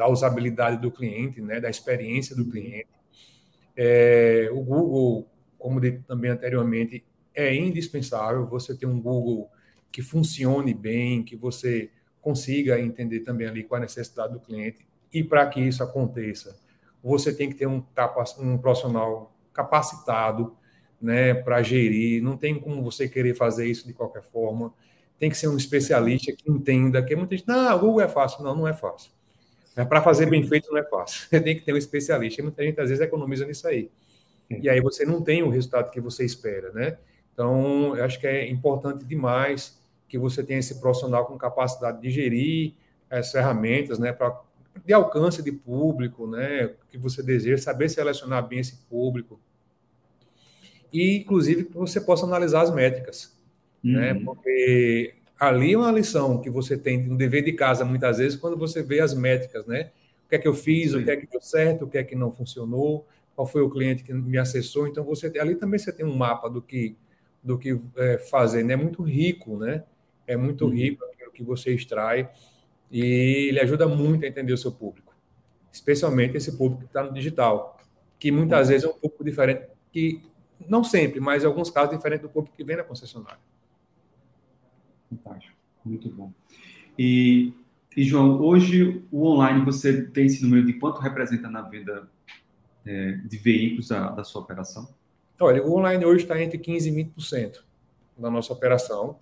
da 0.00 0.08
usabilidade 0.08 0.80
do 0.80 0.90
cliente, 0.90 1.42
né, 1.42 1.60
da 1.60 1.68
experiência 1.68 2.34
do 2.34 2.48
cliente. 2.48 2.88
É, 3.76 4.48
o 4.50 4.62
Google, 4.62 5.28
como 5.58 5.78
dito 5.78 6.02
também 6.04 6.30
anteriormente, 6.30 7.04
é 7.34 7.54
indispensável 7.54 8.46
você 8.46 8.74
ter 8.74 8.86
um 8.86 8.98
Google 8.98 9.50
que 9.92 10.00
funcione 10.00 10.72
bem, 10.72 11.22
que 11.22 11.36
você 11.36 11.90
consiga 12.18 12.80
entender 12.80 13.20
também 13.20 13.46
ali 13.46 13.62
qual 13.62 13.76
é 13.76 13.80
a 13.80 13.84
necessidade 13.84 14.32
do 14.32 14.40
cliente. 14.40 14.88
E 15.12 15.22
para 15.22 15.46
que 15.46 15.60
isso 15.60 15.82
aconteça, 15.82 16.58
você 17.02 17.30
tem 17.30 17.50
que 17.50 17.56
ter 17.56 17.66
um, 17.66 17.84
um 18.38 18.56
profissional 18.56 19.36
capacitado, 19.52 20.56
né, 20.98 21.34
para 21.34 21.62
gerir. 21.62 22.22
Não 22.22 22.38
tem 22.38 22.58
como 22.58 22.82
você 22.82 23.06
querer 23.06 23.34
fazer 23.34 23.66
isso 23.66 23.86
de 23.86 23.92
qualquer 23.92 24.22
forma. 24.22 24.72
Tem 25.18 25.28
que 25.28 25.36
ser 25.36 25.48
um 25.48 25.58
especialista 25.58 26.32
que 26.32 26.50
entenda 26.50 27.04
que 27.04 27.14
muita 27.14 27.36
gente, 27.36 27.46
não, 27.46 27.76
o 27.76 27.80
Google 27.80 28.00
é 28.00 28.08
fácil. 28.08 28.42
Não, 28.42 28.56
não 28.56 28.66
é 28.66 28.72
fácil. 28.72 29.19
É, 29.76 29.84
para 29.84 30.02
fazer 30.02 30.26
bem 30.26 30.46
feito 30.46 30.70
não 30.70 30.78
é 30.78 30.84
fácil. 30.84 31.28
tem 31.42 31.56
que 31.56 31.62
ter 31.62 31.72
um 31.72 31.76
especialista. 31.76 32.40
E 32.40 32.44
muita 32.44 32.64
gente 32.64 32.80
às 32.80 32.88
vezes 32.88 33.04
economiza 33.04 33.46
nisso 33.46 33.66
aí. 33.68 33.90
E 34.50 34.68
aí 34.68 34.80
você 34.80 35.04
não 35.04 35.22
tem 35.22 35.42
o 35.42 35.48
resultado 35.48 35.90
que 35.90 36.00
você 36.00 36.24
espera, 36.24 36.72
né? 36.72 36.98
Então, 37.32 37.96
eu 37.96 38.04
acho 38.04 38.18
que 38.18 38.26
é 38.26 38.48
importante 38.48 39.04
demais 39.04 39.80
que 40.08 40.18
você 40.18 40.42
tenha 40.42 40.58
esse 40.58 40.80
profissional 40.80 41.24
com 41.24 41.38
capacidade 41.38 42.02
de 42.02 42.10
gerir 42.10 42.74
as 43.08 43.30
ferramentas, 43.30 43.98
né, 43.98 44.12
para 44.12 44.40
de 44.84 44.92
alcance 44.92 45.42
de 45.42 45.50
público, 45.50 46.26
né, 46.26 46.70
que 46.88 46.96
você 46.96 47.22
deseja, 47.22 47.60
saber 47.60 47.88
selecionar 47.88 48.46
bem 48.46 48.60
esse 48.60 48.76
público, 48.88 49.40
e, 50.92 51.18
inclusive, 51.18 51.64
que 51.64 51.76
você 51.76 52.00
possa 52.00 52.26
analisar 52.26 52.62
as 52.62 52.74
métricas. 52.74 53.36
Né? 53.82 54.12
Uhum. 54.12 54.18
Né? 54.18 54.24
Porque 54.24 55.14
ali 55.40 55.72
é 55.72 55.78
uma 55.78 55.90
lição 55.90 56.40
que 56.40 56.50
você 56.50 56.76
tem, 56.76 57.10
um 57.10 57.16
dever 57.16 57.42
de 57.42 57.52
casa, 57.54 57.82
muitas 57.84 58.18
vezes, 58.18 58.38
quando 58.38 58.58
você 58.58 58.82
vê 58.82 59.00
as 59.00 59.14
métricas, 59.14 59.66
né? 59.66 59.90
O 60.26 60.28
que 60.28 60.36
é 60.36 60.38
que 60.38 60.46
eu 60.46 60.54
fiz, 60.54 60.92
Sim. 60.92 60.98
o 60.98 61.04
que 61.04 61.10
é 61.10 61.16
que 61.16 61.26
deu 61.26 61.40
certo, 61.40 61.86
o 61.86 61.88
que 61.88 61.96
é 61.96 62.04
que 62.04 62.14
não 62.14 62.30
funcionou, 62.30 63.06
qual 63.34 63.46
foi 63.46 63.62
o 63.62 63.70
cliente 63.70 64.04
que 64.04 64.12
me 64.12 64.36
acessou. 64.36 64.86
Então, 64.86 65.02
você 65.02 65.32
ali 65.40 65.56
também 65.56 65.78
você 65.78 65.90
tem 65.90 66.04
um 66.04 66.14
mapa 66.14 66.48
do 66.48 66.60
que 66.60 66.94
do 67.42 67.58
que 67.58 67.80
é, 67.96 68.18
fazendo. 68.18 68.70
É 68.70 68.76
muito 68.76 69.02
rico, 69.02 69.56
né? 69.56 69.82
É 70.26 70.36
muito 70.36 70.66
uhum. 70.66 70.70
rico 70.70 71.02
aquilo 71.06 71.32
que 71.32 71.42
você 71.42 71.72
extrai 71.72 72.30
e 72.90 73.48
ele 73.48 73.60
ajuda 73.60 73.88
muito 73.88 74.24
a 74.24 74.28
entender 74.28 74.52
o 74.52 74.58
seu 74.58 74.70
público, 74.70 75.14
especialmente 75.72 76.36
esse 76.36 76.56
público 76.56 76.82
que 76.82 76.88
está 76.88 77.02
no 77.02 77.14
digital, 77.14 77.78
que 78.18 78.30
muitas 78.30 78.68
vezes 78.68 78.84
é 78.84 78.90
um 78.90 78.98
pouco 78.98 79.24
diferente, 79.24 79.68
que 79.90 80.22
não 80.68 80.84
sempre, 80.84 81.18
mas 81.18 81.42
em 81.42 81.46
alguns 81.46 81.70
casos 81.70 81.96
diferente 81.96 82.22
do 82.22 82.28
público 82.28 82.54
que 82.54 82.64
vem 82.64 82.76
na 82.76 82.84
concessionária. 82.84 83.40
Fantástico, 85.10 85.54
muito 85.84 86.08
bom. 86.08 86.32
E, 86.98 87.52
e 87.96 88.04
João, 88.04 88.40
hoje 88.40 89.04
o 89.10 89.26
online 89.26 89.64
você 89.64 90.02
tem 90.02 90.26
esse 90.26 90.42
número 90.42 90.64
de 90.64 90.74
quanto 90.74 91.00
representa 91.00 91.50
na 91.50 91.62
venda 91.62 92.08
é, 92.86 93.12
de 93.12 93.36
veículos 93.36 93.88
da, 93.88 94.10
da 94.10 94.24
sua 94.24 94.40
operação? 94.40 94.88
Olha, 95.40 95.62
o 95.62 95.76
online 95.76 96.04
hoje 96.04 96.22
está 96.24 96.40
entre 96.40 96.58
15% 96.58 96.86
e 96.86 97.04
20% 97.04 97.60
da 98.16 98.30
nossa 98.30 98.52
operação. 98.52 99.18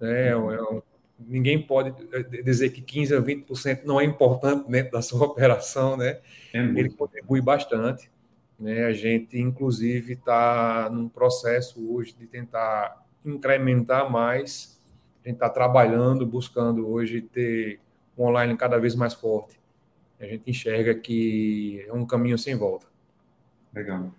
Né? 0.00 0.28
É 0.28 0.36
um, 0.36 0.80
ninguém 1.18 1.60
pode 1.60 1.92
eh, 2.12 2.42
dizer 2.42 2.70
que 2.70 2.80
15% 2.80 3.18
a 3.18 3.22
20% 3.22 3.84
não 3.84 4.00
é 4.00 4.04
importante 4.04 4.70
dentro 4.70 4.92
da 4.92 5.02
sua 5.02 5.26
operação, 5.26 5.96
né? 5.96 6.20
É 6.52 6.58
Ele 6.58 6.90
contribui 6.90 7.40
bastante. 7.40 8.10
Né? 8.58 8.84
A 8.84 8.92
gente, 8.92 9.38
inclusive, 9.38 10.14
está 10.14 10.88
num 10.90 11.08
processo 11.08 11.92
hoje 11.92 12.14
de 12.18 12.26
tentar 12.26 13.04
incrementar 13.24 14.10
mais. 14.10 14.75
A 15.26 15.28
gente 15.28 15.38
está 15.38 15.50
trabalhando, 15.50 16.24
buscando 16.24 16.88
hoje 16.88 17.20
ter 17.20 17.80
um 18.16 18.26
online 18.26 18.56
cada 18.56 18.78
vez 18.78 18.94
mais 18.94 19.12
forte. 19.12 19.58
A 20.20 20.24
gente 20.24 20.48
enxerga 20.48 20.94
que 20.94 21.84
é 21.84 21.92
um 21.92 22.06
caminho 22.06 22.38
sem 22.38 22.54
volta. 22.54 22.86
Legal. 23.74 24.14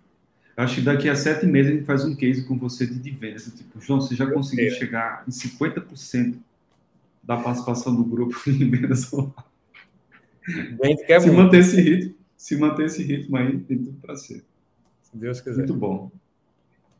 Acho 0.54 0.74
que 0.74 0.80
daqui 0.82 1.08
a 1.08 1.16
sete 1.16 1.46
meses 1.46 1.72
a 1.72 1.74
gente 1.76 1.86
faz 1.86 2.04
um 2.04 2.14
case 2.14 2.44
com 2.44 2.58
você 2.58 2.86
de 2.86 3.10
vendas. 3.10 3.46
Tipo, 3.56 3.80
João, 3.80 4.02
você 4.02 4.14
já 4.14 4.30
conseguiu 4.30 4.70
chegar 4.72 5.24
em 5.26 5.30
50% 5.30 6.38
da 7.22 7.38
participação 7.38 7.96
do 7.96 8.04
grupo 8.04 8.36
em 8.46 8.70
vendas 8.70 9.10
se 11.20 11.30
manter 11.30 11.60
esse 11.60 11.80
ritmo, 11.80 12.14
se 12.36 12.56
manter 12.56 12.84
esse 12.84 13.02
ritmo 13.02 13.36
aí, 13.38 13.58
tem 13.60 13.78
tudo 13.78 13.98
para 13.98 14.14
ser. 14.14 14.44
Se 15.02 15.16
Deus 15.16 15.40
quiser. 15.40 15.58
Muito 15.58 15.74
bom. 15.74 16.10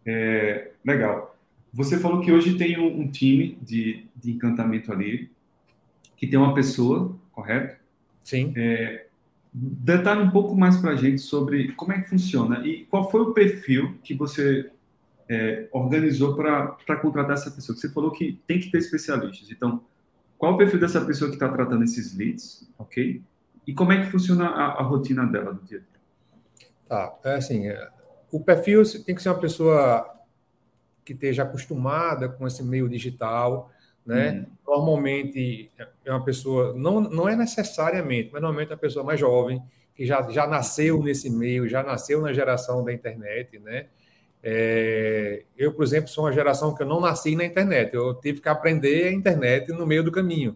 É, 0.06 0.70
legal. 0.82 1.37
Você 1.72 1.98
falou 1.98 2.20
que 2.20 2.32
hoje 2.32 2.56
tem 2.56 2.78
um, 2.78 3.02
um 3.02 3.10
time 3.10 3.58
de, 3.62 4.06
de 4.16 4.32
encantamento 4.32 4.92
ali, 4.92 5.30
que 6.16 6.26
tem 6.26 6.38
uma 6.38 6.54
pessoa, 6.54 7.16
correto? 7.32 7.76
Sim. 8.24 8.52
É, 8.56 9.06
detalhe 9.52 10.22
um 10.22 10.30
pouco 10.30 10.56
mais 10.56 10.76
para 10.76 10.92
a 10.92 10.96
gente 10.96 11.20
sobre 11.20 11.72
como 11.72 11.92
é 11.92 12.00
que 12.00 12.08
funciona 12.08 12.66
e 12.66 12.84
qual 12.86 13.10
foi 13.10 13.20
o 13.22 13.32
perfil 13.32 13.98
que 14.02 14.14
você 14.14 14.70
é, 15.28 15.68
organizou 15.72 16.34
para 16.34 16.96
contratar 17.00 17.32
essa 17.32 17.50
pessoa. 17.50 17.76
Você 17.76 17.88
falou 17.90 18.10
que 18.10 18.40
tem 18.46 18.58
que 18.58 18.70
ter 18.70 18.78
especialistas. 18.78 19.50
Então, 19.50 19.84
qual 20.36 20.54
o 20.54 20.56
perfil 20.56 20.80
dessa 20.80 21.04
pessoa 21.04 21.30
que 21.30 21.36
está 21.36 21.48
tratando 21.48 21.84
esses 21.84 22.16
leads, 22.16 22.68
ok? 22.78 23.22
E 23.66 23.74
como 23.74 23.92
é 23.92 24.04
que 24.04 24.10
funciona 24.10 24.46
a, 24.46 24.80
a 24.80 24.82
rotina 24.82 25.26
dela 25.26 25.52
do 25.52 25.62
dia? 25.64 25.82
Tá, 26.88 27.18
é 27.24 27.34
assim, 27.34 27.66
é, 27.66 27.88
o 28.32 28.40
perfil 28.40 28.82
tem 29.04 29.14
que 29.14 29.22
ser 29.22 29.28
uma 29.28 29.38
pessoa 29.38 30.17
que 31.08 31.14
esteja 31.14 31.42
acostumada 31.42 32.28
com 32.28 32.46
esse 32.46 32.62
meio 32.62 32.86
digital, 32.86 33.70
né? 34.04 34.30
Uhum. 34.30 34.46
Normalmente 34.66 35.70
é 36.04 36.12
uma 36.12 36.22
pessoa, 36.22 36.74
não, 36.74 37.00
não 37.00 37.26
é 37.26 37.34
necessariamente, 37.34 38.28
mas 38.30 38.42
normalmente 38.42 38.70
é 38.70 38.74
uma 38.74 38.80
pessoa 38.80 39.02
mais 39.02 39.18
jovem, 39.18 39.62
que 39.94 40.04
já, 40.04 40.20
já 40.30 40.46
nasceu 40.46 41.02
nesse 41.02 41.30
meio, 41.30 41.66
já 41.66 41.82
nasceu 41.82 42.20
na 42.20 42.30
geração 42.30 42.84
da 42.84 42.92
internet, 42.92 43.58
né? 43.58 43.86
É, 44.42 45.44
eu, 45.56 45.72
por 45.72 45.82
exemplo, 45.82 46.10
sou 46.10 46.24
uma 46.24 46.32
geração 46.32 46.74
que 46.74 46.82
eu 46.82 46.86
não 46.86 47.00
nasci 47.00 47.34
na 47.34 47.44
internet, 47.44 47.94
eu 47.94 48.12
tive 48.14 48.42
que 48.42 48.48
aprender 48.50 49.08
a 49.08 49.12
internet 49.12 49.72
no 49.72 49.86
meio 49.86 50.04
do 50.04 50.12
caminho. 50.12 50.54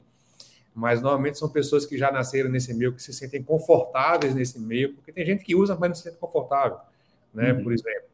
Mas 0.74 1.00
normalmente 1.00 1.38
são 1.38 1.48
pessoas 1.48 1.86
que 1.86 1.96
já 1.96 2.12
nasceram 2.12 2.50
nesse 2.50 2.74
meio, 2.74 2.92
que 2.92 3.02
se 3.02 3.12
sentem 3.12 3.42
confortáveis 3.42 4.34
nesse 4.34 4.60
meio, 4.60 4.92
porque 4.94 5.12
tem 5.12 5.24
gente 5.24 5.44
que 5.44 5.54
usa, 5.54 5.74
mas 5.80 5.88
não 5.88 5.94
se 5.94 6.02
sente 6.02 6.18
confortável, 6.18 6.76
né? 7.32 7.54
Uhum. 7.54 7.62
Por 7.64 7.72
exemplo. 7.72 8.12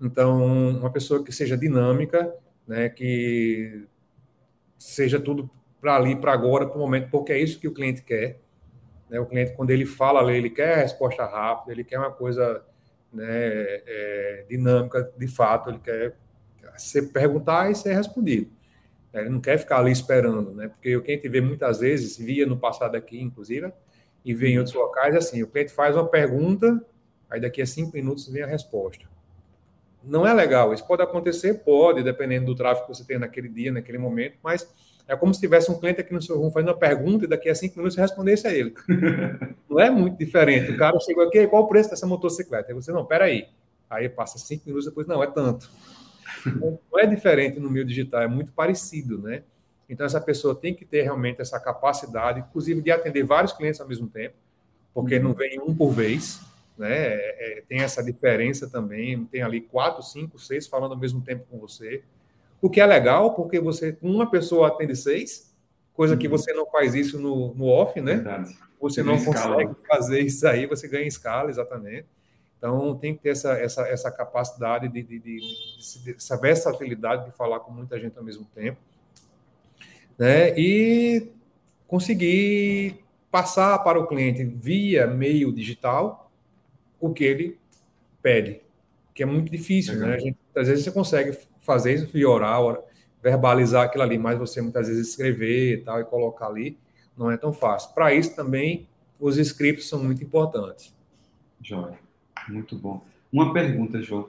Então, 0.00 0.70
uma 0.78 0.90
pessoa 0.90 1.22
que 1.24 1.32
seja 1.32 1.56
dinâmica, 1.56 2.34
né? 2.66 2.88
Que 2.88 3.86
seja 4.78 5.18
tudo 5.18 5.50
para 5.80 5.96
ali, 5.96 6.16
para 6.16 6.32
agora, 6.32 6.66
para 6.66 6.76
o 6.76 6.80
momento, 6.80 7.10
porque 7.10 7.32
é 7.32 7.38
isso 7.38 7.60
que 7.60 7.68
o 7.68 7.74
cliente 7.74 8.02
quer. 8.02 8.40
Né? 9.08 9.20
O 9.20 9.26
cliente, 9.26 9.52
quando 9.52 9.70
ele 9.70 9.86
fala, 9.86 10.32
ele 10.32 10.50
quer 10.50 10.74
a 10.74 10.76
resposta 10.78 11.24
rápida, 11.24 11.72
ele 11.72 11.84
quer 11.84 11.98
uma 11.98 12.10
coisa 12.10 12.64
né, 13.12 13.26
é, 13.26 14.46
dinâmica, 14.48 15.12
de 15.16 15.28
fato, 15.28 15.70
ele 15.70 15.78
quer 15.78 16.16
você 16.76 17.02
perguntar 17.02 17.70
e 17.70 17.74
ser 17.74 17.94
respondido. 17.94 18.50
Ele 19.12 19.28
não 19.28 19.40
quer 19.40 19.58
ficar 19.58 19.78
ali 19.78 19.92
esperando, 19.92 20.52
né? 20.54 20.68
Porque 20.68 20.96
o 20.96 21.02
cliente 21.02 21.28
vê 21.28 21.40
muitas 21.40 21.78
vezes, 21.78 22.16
via 22.16 22.46
no 22.46 22.58
passado 22.58 22.96
aqui, 22.96 23.20
inclusive, 23.20 23.72
e 24.24 24.34
vê 24.34 24.48
em 24.48 24.58
outros 24.58 24.74
locais, 24.74 25.14
assim, 25.14 25.42
o 25.42 25.46
cliente 25.46 25.70
faz 25.70 25.94
uma 25.94 26.08
pergunta, 26.08 26.84
aí 27.30 27.40
daqui 27.40 27.62
a 27.62 27.66
cinco 27.66 27.92
minutos 27.94 28.26
vem 28.28 28.42
a 28.42 28.46
resposta. 28.46 29.06
Não 30.06 30.26
é 30.26 30.32
legal. 30.32 30.72
Isso 30.72 30.86
pode 30.86 31.02
acontecer? 31.02 31.54
Pode, 31.64 32.02
dependendo 32.02 32.46
do 32.46 32.54
tráfego 32.54 32.86
que 32.86 32.94
você 32.94 33.04
tem 33.04 33.18
naquele 33.18 33.48
dia, 33.48 33.72
naquele 33.72 33.98
momento, 33.98 34.36
mas 34.42 34.68
é 35.06 35.14
como 35.14 35.34
se 35.34 35.40
tivesse 35.40 35.70
um 35.70 35.78
cliente 35.78 36.00
aqui 36.00 36.12
no 36.12 36.22
seu 36.22 36.38
room 36.38 36.50
fazendo 36.50 36.68
uma 36.68 36.78
pergunta 36.78 37.24
e 37.24 37.28
daqui 37.28 37.48
a 37.48 37.54
cinco 37.54 37.76
minutos 37.76 37.94
você 37.94 38.00
respondesse 38.00 38.46
a 38.46 38.52
ele. 38.52 38.74
não 39.68 39.78
é 39.78 39.90
muito 39.90 40.16
diferente. 40.16 40.72
O 40.72 40.76
cara 40.78 40.98
chegou 41.00 41.24
aqui, 41.24 41.46
qual 41.46 41.64
o 41.64 41.68
preço 41.68 41.90
dessa 41.90 42.06
motocicleta? 42.06 42.70
Aí 42.70 42.74
você, 42.74 42.92
não, 42.92 43.04
peraí. 43.04 43.48
Aí 43.88 44.08
passa 44.08 44.38
cinco 44.38 44.64
minutos 44.66 44.86
depois, 44.86 45.06
não, 45.06 45.22
é 45.22 45.26
tanto. 45.26 45.70
Não 46.46 46.78
é 46.98 47.06
diferente 47.06 47.60
no 47.60 47.70
meio 47.70 47.84
digital, 47.84 48.22
é 48.22 48.26
muito 48.26 48.52
parecido, 48.52 49.18
né? 49.18 49.42
Então, 49.88 50.06
essa 50.06 50.20
pessoa 50.20 50.54
tem 50.54 50.74
que 50.74 50.84
ter 50.84 51.02
realmente 51.02 51.40
essa 51.40 51.60
capacidade, 51.60 52.40
inclusive, 52.40 52.80
de 52.80 52.90
atender 52.90 53.22
vários 53.22 53.52
clientes 53.52 53.80
ao 53.80 53.86
mesmo 53.86 54.08
tempo, 54.08 54.34
porque 54.94 55.18
não 55.18 55.34
vem 55.34 55.60
um 55.60 55.74
por 55.74 55.90
vez, 55.90 56.40
né? 56.76 56.92
É, 56.92 57.58
é, 57.58 57.62
tem 57.68 57.80
essa 57.80 58.02
diferença 58.02 58.68
também, 58.68 59.24
tem 59.26 59.42
ali 59.42 59.60
quatro, 59.60 60.02
cinco, 60.02 60.38
seis 60.38 60.66
falando 60.66 60.92
ao 60.92 60.98
mesmo 60.98 61.20
tempo 61.20 61.44
com 61.50 61.58
você, 61.58 62.02
o 62.60 62.70
que 62.70 62.80
é 62.80 62.86
legal, 62.86 63.34
porque 63.34 63.60
você, 63.60 63.96
uma 64.00 64.30
pessoa 64.30 64.68
atende 64.68 64.96
seis, 64.96 65.54
coisa 65.92 66.16
que 66.16 66.26
uhum. 66.26 66.32
você 66.32 66.52
não 66.52 66.66
faz 66.66 66.94
isso 66.94 67.18
no, 67.18 67.54
no 67.54 67.66
off, 67.66 68.00
né? 68.00 68.14
Verdade. 68.14 68.56
Você 68.80 69.02
não 69.02 69.16
consegue 69.16 69.34
escala. 69.34 69.76
fazer 69.86 70.20
isso 70.20 70.46
aí, 70.46 70.66
você 70.66 70.88
ganha 70.88 71.06
escala, 71.06 71.50
exatamente. 71.50 72.06
Então, 72.58 72.96
tem 72.96 73.14
que 73.14 73.22
ter 73.22 73.30
essa, 73.30 73.52
essa, 73.52 73.82
essa 73.88 74.10
capacidade 74.10 74.88
de, 74.88 75.02
de, 75.02 75.18
de, 75.18 75.40
de, 76.02 76.14
essa 76.16 76.36
versatilidade 76.38 77.26
de 77.26 77.36
falar 77.36 77.60
com 77.60 77.70
muita 77.70 78.00
gente 78.00 78.16
ao 78.16 78.24
mesmo 78.24 78.46
tempo, 78.54 78.78
né? 80.18 80.58
E 80.58 81.30
conseguir 81.86 83.04
passar 83.30 83.78
para 83.80 83.98
o 83.98 84.06
cliente 84.06 84.44
via 84.44 85.06
meio 85.06 85.52
digital 85.52 86.23
o 87.04 87.12
que 87.12 87.24
ele 87.24 87.58
pede, 88.22 88.60
que 89.14 89.22
é 89.22 89.26
muito 89.26 89.50
difícil, 89.50 89.94
né? 89.94 90.06
Legal. 90.06 90.16
né? 90.16 90.20
Gente, 90.20 90.38
às 90.56 90.68
vezes 90.68 90.84
você 90.84 90.90
consegue 90.90 91.38
fazer 91.60 91.94
isso 91.94 92.06
via 92.12 92.28
oral, 92.28 92.88
verbalizar 93.22 93.84
aquilo 93.84 94.02
ali, 94.02 94.18
mas 94.18 94.38
você 94.38 94.60
muitas 94.62 94.88
vezes 94.88 95.08
escrever 95.08 95.74
e 95.74 95.76
tal 95.78 96.00
e 96.00 96.04
colocar 96.04 96.46
ali 96.46 96.78
não 97.16 97.30
é 97.30 97.36
tão 97.36 97.52
fácil. 97.52 97.94
Para 97.94 98.14
isso 98.14 98.34
também 98.34 98.88
os 99.20 99.36
scripts 99.36 99.88
são 99.88 100.02
muito 100.02 100.22
importantes. 100.22 100.94
Jóia, 101.62 101.98
muito 102.48 102.76
bom. 102.76 103.04
Uma 103.32 103.52
pergunta, 103.52 104.02
João. 104.02 104.28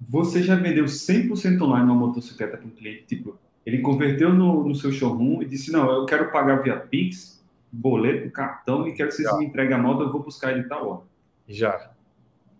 Você 0.00 0.42
já 0.42 0.56
vendeu 0.56 0.84
100% 0.84 1.62
online 1.62 1.84
uma 1.84 1.94
motocicleta 1.94 2.56
para 2.56 2.66
um 2.66 2.70
cliente? 2.70 3.04
Tipo, 3.04 3.38
ele 3.64 3.78
converteu 3.78 4.32
no, 4.32 4.66
no, 4.66 4.74
seu 4.74 4.90
showroom 4.90 5.42
e 5.42 5.46
disse: 5.46 5.70
Não, 5.70 5.90
eu 5.90 6.06
quero 6.06 6.32
pagar 6.32 6.62
via 6.62 6.76
Pix, 6.76 7.42
boleto, 7.70 8.30
cartão 8.30 8.88
e 8.88 8.94
quero 8.94 9.10
que 9.10 9.14
vocês 9.14 9.28
já. 9.28 9.36
me 9.36 9.46
entreguem 9.46 9.74
a 9.74 9.78
moto, 9.78 10.02
eu 10.02 10.10
vou 10.10 10.22
buscar 10.22 10.52
ele 10.52 10.64
tal 10.64 10.88
hora. 10.88 11.02
Já. 11.48 11.91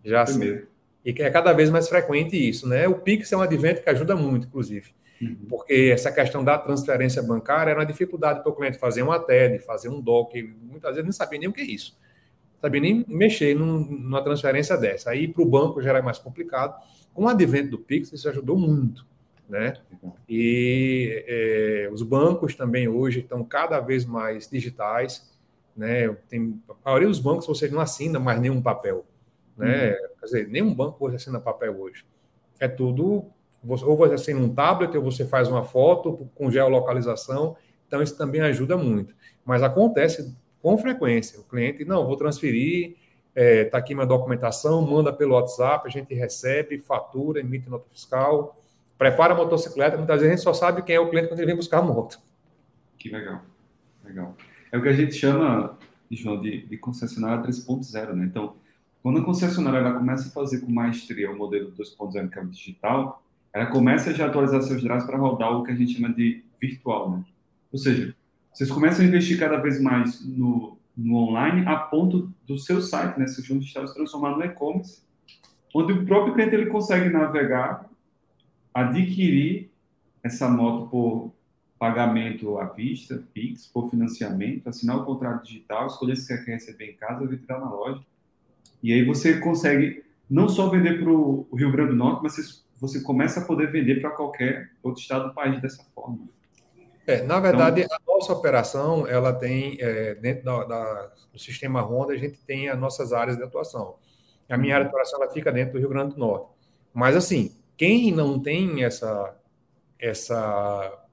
Já 0.03 0.25
sim. 0.25 0.61
E 1.05 1.11
que 1.11 1.21
é 1.21 1.29
cada 1.29 1.51
vez 1.51 1.69
mais 1.69 1.89
frequente 1.89 2.37
isso, 2.37 2.67
né? 2.67 2.87
O 2.87 2.95
Pix 2.95 3.31
é 3.31 3.37
um 3.37 3.41
advento 3.41 3.81
que 3.81 3.89
ajuda 3.89 4.15
muito, 4.15 4.47
inclusive. 4.47 4.91
Uhum. 5.21 5.37
Porque 5.49 5.91
essa 5.93 6.11
questão 6.11 6.43
da 6.43 6.57
transferência 6.57 7.21
bancária 7.21 7.71
era 7.71 7.79
uma 7.79 7.85
dificuldade 7.85 8.41
para 8.41 8.51
o 8.51 8.55
cliente 8.55 8.77
fazer 8.77 9.01
uma 9.01 9.19
TED, 9.19 9.59
fazer 9.59 9.89
um 9.89 10.01
DOC, 10.01 10.43
muitas 10.61 10.91
vezes 10.91 11.05
não 11.05 11.11
sabia 11.11 11.39
nem 11.39 11.49
o 11.49 11.53
que 11.53 11.61
é 11.61 11.65
isso. 11.65 11.97
Sabia 12.61 12.79
nem 12.79 13.05
mexer 13.07 13.53
num, 13.53 13.79
numa 13.79 14.23
transferência 14.23 14.77
dessa. 14.77 15.11
Aí 15.11 15.27
para 15.27 15.43
o 15.43 15.45
banco 15.45 15.81
já 15.81 15.89
era 15.89 16.01
mais 16.01 16.17
complicado. 16.17 16.81
Com 17.13 17.25
o 17.25 17.27
advento 17.27 17.71
do 17.71 17.77
Pix, 17.77 18.13
isso 18.13 18.29
ajudou 18.29 18.57
muito. 18.57 19.05
Né? 19.49 19.73
E 20.27 21.23
é, 21.27 21.89
os 21.91 22.01
bancos 22.01 22.55
também 22.55 22.87
hoje 22.87 23.19
estão 23.19 23.43
cada 23.43 23.79
vez 23.81 24.05
mais 24.05 24.49
digitais. 24.49 25.29
Né? 25.75 26.07
Tem, 26.29 26.57
a 26.69 26.89
maioria 26.89 27.09
dos 27.09 27.19
bancos 27.19 27.45
você 27.45 27.67
não 27.67 27.81
assina 27.81 28.19
mais 28.19 28.39
nenhum 28.39 28.61
papel. 28.61 29.05
Né? 29.57 29.91
Uhum. 29.91 29.95
Quer 30.19 30.25
dizer, 30.25 30.47
nenhum 30.47 30.73
banco 30.73 31.05
hoje 31.05 31.15
assina 31.15 31.39
papel 31.39 31.79
hoje. 31.79 32.05
É 32.59 32.67
tudo 32.67 33.31
ou 33.65 33.95
você 33.95 34.15
assina 34.15 34.39
um 34.39 34.53
tablet, 34.53 34.95
ou 34.97 35.03
você 35.03 35.25
faz 35.25 35.47
uma 35.47 35.63
foto 35.63 36.29
com 36.35 36.51
geolocalização. 36.51 37.55
Então, 37.87 38.01
isso 38.01 38.17
também 38.17 38.41
ajuda 38.41 38.75
muito. 38.75 39.15
Mas 39.45 39.63
acontece 39.63 40.35
com 40.61 40.77
frequência. 40.77 41.39
O 41.39 41.43
cliente, 41.43 41.85
não, 41.85 42.05
vou 42.05 42.17
transferir, 42.17 42.97
está 43.35 43.41
é, 43.41 43.63
tá 43.65 43.77
aqui 43.77 43.93
minha 43.95 44.05
documentação, 44.05 44.81
manda 44.81 45.13
pelo 45.13 45.35
WhatsApp, 45.35 45.87
a 45.87 45.91
gente 45.91 46.13
recebe, 46.13 46.77
fatura, 46.79 47.39
emite 47.39 47.69
nota 47.69 47.87
fiscal, 47.89 48.61
prepara 48.97 49.33
a 49.33 49.37
motocicleta, 49.37 49.97
muitas 49.97 50.21
vezes 50.21 50.31
a 50.31 50.35
gente 50.35 50.43
só 50.43 50.53
sabe 50.53 50.83
quem 50.83 50.95
é 50.95 50.99
o 50.99 51.09
cliente 51.09 51.29
quando 51.29 51.39
ele 51.39 51.47
vem 51.47 51.55
buscar 51.55 51.79
a 51.79 51.81
moto. 51.81 52.19
Que 52.97 53.09
legal, 53.09 53.41
legal. 54.03 54.35
É 54.71 54.77
o 54.77 54.81
que 54.81 54.89
a 54.89 54.93
gente 54.93 55.13
chama, 55.13 55.77
João, 56.11 56.41
de, 56.41 56.65
de 56.65 56.77
concessionária 56.77 57.43
3.0, 57.43 58.13
né? 58.13 58.25
Então, 58.25 58.55
quando 59.03 59.19
a 59.19 59.25
concessionária 59.25 59.79
ela 59.79 59.93
começa 59.93 60.29
a 60.29 60.31
fazer 60.31 60.61
com 60.61 60.71
maestria 60.71 61.29
o 61.29 61.37
modelo 61.37 61.73
2.0, 61.73 62.29
que 62.29 62.39
é 62.39 62.41
o 62.41 62.47
digital, 62.47 63.21
ela 63.51 63.65
começa 63.65 64.13
já 64.13 64.25
a 64.25 64.29
atualizar 64.29 64.61
seus 64.61 64.81
drives 64.81 65.03
para 65.03 65.17
rodar 65.17 65.51
o 65.51 65.63
que 65.63 65.71
a 65.71 65.75
gente 65.75 65.93
chama 65.93 66.11
de 66.13 66.41
virtual, 66.59 67.11
né? 67.11 67.25
Ou 67.71 67.77
seja, 67.77 68.15
vocês 68.53 68.71
começam 68.71 69.03
a 69.03 69.07
investir 69.07 69.37
cada 69.37 69.57
vez 69.57 69.81
mais 69.81 70.25
no, 70.25 70.77
no 70.95 71.17
online 71.17 71.67
a 71.67 71.75
ponto 71.75 72.31
do 72.47 72.57
seu 72.57 72.81
site, 72.81 73.19
né, 73.19 73.27
seu 73.27 73.43
digital 73.59 73.85
se 73.87 73.93
transformar 73.93 74.37
no 74.37 74.43
e-commerce, 74.43 75.03
onde 75.75 75.91
o 75.91 76.05
próprio 76.05 76.33
cliente 76.33 76.55
ele 76.55 76.67
consegue 76.67 77.09
navegar, 77.09 77.89
adquirir 78.73 79.69
essa 80.23 80.47
moto 80.47 80.87
por 80.87 81.33
pagamento 81.77 82.57
à 82.57 82.65
vista, 82.65 83.21
Pix, 83.33 83.67
por 83.67 83.89
financiamento, 83.89 84.69
assinar 84.69 84.97
o 84.97 85.03
contrato 85.03 85.43
digital, 85.45 85.87
escolher 85.87 86.15
se 86.15 86.27
quer 86.45 86.53
receber 86.53 86.91
em 86.91 86.95
casa 86.95 87.21
ou 87.21 87.27
retirar 87.27 87.59
na 87.59 87.69
loja. 87.69 88.01
E 88.83 88.91
aí 88.91 89.05
você 89.05 89.39
consegue 89.39 90.03
não 90.29 90.49
só 90.49 90.69
vender 90.69 90.99
para 91.01 91.09
o 91.09 91.47
Rio 91.55 91.71
Grande 91.71 91.91
do 91.91 91.95
Norte, 91.95 92.21
mas 92.21 92.35
você, 92.35 92.61
você 92.79 93.01
começa 93.01 93.39
a 93.39 93.45
poder 93.45 93.71
vender 93.71 94.01
para 94.01 94.11
qualquer 94.11 94.71
outro 94.83 95.01
estado 95.01 95.29
do 95.29 95.33
país 95.33 95.61
dessa 95.61 95.83
forma. 95.95 96.19
É, 97.07 97.21
na 97.23 97.39
verdade, 97.39 97.81
então, 97.81 97.97
a 97.97 98.13
nossa 98.13 98.33
operação, 98.33 99.07
ela 99.07 99.33
tem, 99.33 99.77
é, 99.79 100.15
dentro 100.15 100.45
da, 100.45 100.63
da, 100.63 101.11
do 101.31 101.39
sistema 101.39 101.81
Honda, 101.81 102.13
a 102.13 102.17
gente 102.17 102.37
tem 102.39 102.69
as 102.69 102.79
nossas 102.79 103.13
áreas 103.13 103.37
de 103.37 103.43
atuação. 103.43 103.95
A 104.49 104.57
minha 104.57 104.75
área 104.75 104.85
de 104.85 104.89
atuação, 104.89 105.21
ela 105.21 105.31
fica 105.31 105.51
dentro 105.51 105.73
do 105.73 105.79
Rio 105.79 105.89
Grande 105.89 106.13
do 106.13 106.19
Norte. 106.19 106.47
Mas, 106.93 107.15
assim, 107.15 107.55
quem 107.75 108.11
não 108.11 108.39
tem 108.39 108.83
essa, 108.83 109.35
essa 109.99 111.03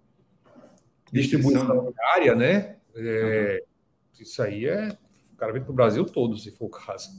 distribuição 1.12 1.92
área, 2.14 2.34
né? 2.34 2.76
É, 2.94 3.62
uhum. 3.62 4.22
Isso 4.22 4.42
aí 4.42 4.66
é. 4.66 4.96
O 5.32 5.36
cara 5.36 5.52
vem 5.52 5.62
para 5.62 5.72
o 5.72 5.74
Brasil 5.74 6.04
todo, 6.04 6.36
se 6.36 6.50
for 6.50 6.66
o 6.66 6.70
caso. 6.70 7.10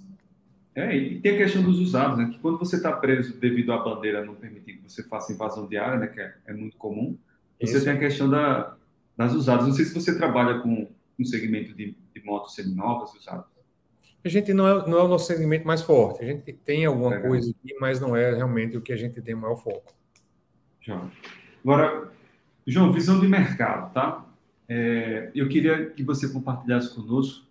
É, 0.74 0.96
e 0.96 1.20
tem 1.20 1.36
a 1.36 1.38
questão 1.38 1.64
dos 1.64 1.80
usados, 1.80 2.18
né? 2.18 2.30
Que 2.32 2.40
quando 2.40 2.58
você 2.58 2.78
está 2.78 2.92
preso 2.94 3.38
devido 3.38 3.74
à 3.74 3.78
bandeira 3.78 4.24
não 4.24 4.36
permitir 4.36 4.78
que 4.78 4.90
você 4.90 5.04
faça 5.04 5.34
invasão 5.34 5.68
de 5.68 5.78
área, 5.78 6.00
né? 6.00 6.08
Que 6.08 6.22
é, 6.22 6.34
é 6.48 6.54
muito 6.54 6.78
comum 6.78 7.18
você 7.62 7.78
Isso. 7.78 7.86
tem 7.86 7.94
a 7.94 8.00
questão 8.00 8.30
da, 8.30 8.76
das 9.16 9.34
usadas. 9.34 9.68
Não 9.68 9.74
sei 9.74 9.86
se 9.86 9.94
você 9.94 10.18
trabalha 10.18 10.60
com 10.60 10.88
um 11.20 11.24
segmento 11.24 11.74
de, 11.76 11.96
de 12.14 12.24
motos 12.24 12.56
seminovas 12.56 13.14
usadas. 13.14 13.46
A 14.24 14.30
gente 14.30 14.54
não 14.54 14.68
é, 14.68 14.88
não 14.88 14.98
é 14.98 15.04
o 15.04 15.08
nosso 15.08 15.28
segmento 15.28 15.66
mais 15.66 15.82
forte. 15.82 16.24
A 16.24 16.26
gente 16.26 16.54
tem 16.54 16.86
alguma 16.86 17.10
Legal. 17.10 17.30
coisa 17.30 17.52
aqui, 17.52 17.76
mas 17.80 18.00
não 18.00 18.16
é 18.16 18.36
realmente 18.36 18.78
o 18.78 18.82
que 18.82 18.94
a 18.94 18.98
gente 18.98 19.22
tem 19.22 19.36
maior 19.36 19.56
foco. 19.56 19.94
João. 20.80 21.12
Agora, 21.64 22.12
João, 22.66 22.92
visão 22.92 23.20
de 23.20 23.28
mercado, 23.28 23.94
tá? 23.94 24.26
É, 24.68 25.32
eu 25.36 25.48
queria 25.48 25.88
que 25.88 26.04
você 26.04 26.30
compartilhasse 26.30 26.94
conosco 26.96 27.46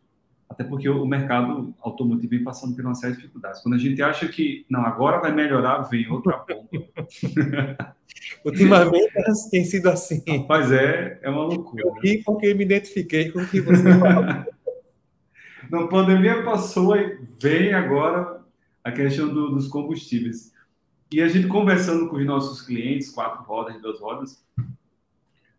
até 0.51 0.65
porque 0.65 0.89
o 0.89 1.07
mercado 1.07 1.73
automotivo 1.81 2.31
vem 2.31 2.43
passando 2.43 2.75
por 2.75 2.85
uma 2.85 2.95
série 2.97 3.13
de 3.13 3.21
dificuldades. 3.21 3.63
Quando 3.63 3.75
a 3.75 3.79
gente 3.79 4.03
acha 4.03 4.27
que, 4.27 4.67
não, 4.69 4.85
agora 4.85 5.21
vai 5.21 5.33
melhorar, 5.33 5.83
vem 5.83 6.11
outra 6.11 6.39
ponta. 6.39 7.07
Ultimamente 8.45 9.13
tem 9.49 9.65
sido 9.65 9.89
assim. 9.89 10.25
Mas 10.49 10.73
é, 10.73 11.21
é 11.23 11.31
uma 11.31 11.45
loucura. 11.45 11.85
Eu 11.85 11.93
ri 11.93 12.21
porque 12.25 12.53
me 12.53 12.65
identifiquei 12.65 13.31
com 13.31 13.39
o 13.39 13.47
que 13.47 13.61
você 13.61 13.83
falou. 13.97 14.25
Não, 15.71 15.87
pandemia 15.87 16.43
passou 16.43 16.97
e 16.97 17.21
vem 17.41 17.73
agora 17.73 18.41
a 18.83 18.91
questão 18.91 19.29
do, 19.33 19.51
dos 19.51 19.69
combustíveis. 19.69 20.53
E 21.13 21.23
a 21.23 21.29
gente 21.29 21.47
conversando 21.47 22.09
com 22.09 22.17
os 22.17 22.27
nossos 22.27 22.61
clientes, 22.61 23.09
quatro 23.09 23.45
rodas, 23.45 23.81
duas 23.81 24.01
rodas, 24.01 24.45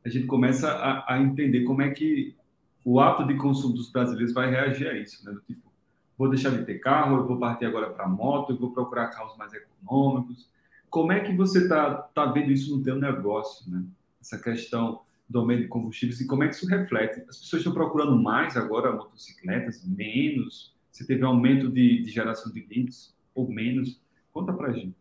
a 0.03 0.09
gente 0.09 0.27
começa 0.27 0.69
a, 0.69 1.13
a 1.13 1.21
entender 1.21 1.63
como 1.63 1.81
é 1.81 1.91
que 1.91 2.35
o 2.83 2.99
hábito 2.99 3.27
de 3.27 3.37
consumo 3.37 3.73
dos 3.73 3.91
brasileiros 3.91 4.33
vai 4.33 4.49
reagir 4.49 4.87
a 4.87 4.97
isso, 4.97 5.23
né? 5.25 5.31
Do 5.31 5.41
tipo, 5.41 5.71
vou 6.17 6.29
deixar 6.29 6.49
de 6.51 6.65
ter 6.65 6.79
carro, 6.79 7.17
eu 7.17 7.27
vou 7.27 7.37
partir 7.37 7.65
agora 7.65 7.89
para 7.89 8.07
moto, 8.07 8.51
eu 8.51 8.57
vou 8.57 8.71
procurar 8.71 9.07
carros 9.09 9.37
mais 9.37 9.51
econômicos. 9.53 10.49
Como 10.89 11.11
é 11.11 11.19
que 11.19 11.35
você 11.35 11.63
está 11.63 11.93
tá 11.93 12.25
vendo 12.25 12.51
isso 12.51 12.75
no 12.75 12.83
teu 12.83 12.95
negócio, 12.95 13.69
né? 13.71 13.83
Essa 14.19 14.37
questão 14.37 15.01
do 15.27 15.39
aumento 15.39 15.61
de 15.61 15.67
combustíveis 15.67 16.19
e 16.19 16.27
como 16.27 16.43
é 16.43 16.47
que 16.47 16.55
isso 16.55 16.67
reflete? 16.67 17.21
As 17.29 17.37
pessoas 17.37 17.61
estão 17.61 17.73
procurando 17.73 18.21
mais 18.21 18.57
agora 18.57 18.91
motocicletas, 18.91 19.83
menos? 19.85 20.75
Você 20.91 21.05
teve 21.07 21.23
um 21.23 21.29
aumento 21.29 21.69
de, 21.69 22.01
de 22.03 22.11
geração 22.11 22.51
de 22.51 22.65
leads 22.69 23.15
ou 23.33 23.49
menos? 23.49 24.01
Conta 24.33 24.51
para 24.51 24.73
gente. 24.73 24.95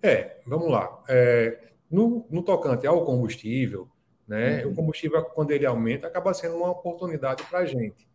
É, 0.00 0.40
vamos 0.46 0.70
lá. 0.70 1.02
É, 1.08 1.72
no, 1.90 2.24
no 2.30 2.42
tocante 2.42 2.86
ao 2.86 3.04
combustível, 3.04 3.88
né? 4.26 4.64
Uhum. 4.64 4.72
O 4.72 4.74
combustível, 4.74 5.22
quando 5.22 5.50
ele 5.52 5.66
aumenta, 5.66 6.06
acaba 6.06 6.34
sendo 6.34 6.56
uma 6.56 6.70
oportunidade 6.70 7.42
para 7.44 7.60
a 7.60 7.66
gente. 7.66 8.06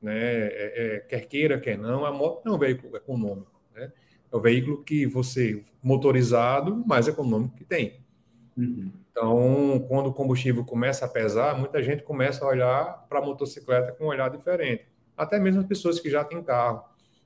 Né? 0.00 0.18
É, 0.18 0.72
é, 0.96 1.00
quer 1.00 1.26
queira, 1.26 1.60
quer 1.60 1.76
não, 1.76 2.04
a 2.04 2.12
moto 2.12 2.48
é 2.48 2.50
um 2.50 2.58
veículo 2.58 2.96
econômico. 2.96 3.60
Né? 3.74 3.92
É 4.32 4.36
o 4.36 4.40
veículo 4.40 4.82
que 4.82 5.06
você, 5.06 5.62
motorizado, 5.82 6.84
mais 6.86 7.06
econômico 7.08 7.56
que 7.56 7.64
tem. 7.64 8.00
Uhum. 8.56 8.90
Então, 9.10 9.84
quando 9.88 10.06
o 10.06 10.12
combustível 10.12 10.64
começa 10.64 11.04
a 11.04 11.08
pesar, 11.08 11.58
muita 11.58 11.82
gente 11.82 12.02
começa 12.02 12.44
a 12.44 12.48
olhar 12.48 13.06
para 13.08 13.18
a 13.18 13.22
motocicleta 13.22 13.92
com 13.92 14.04
um 14.04 14.08
olhar 14.08 14.30
diferente. 14.30 14.86
Até 15.16 15.38
mesmo 15.38 15.60
as 15.60 15.66
pessoas 15.66 16.00
que 16.00 16.08
já 16.08 16.24
têm 16.24 16.42
carro, 16.42 16.84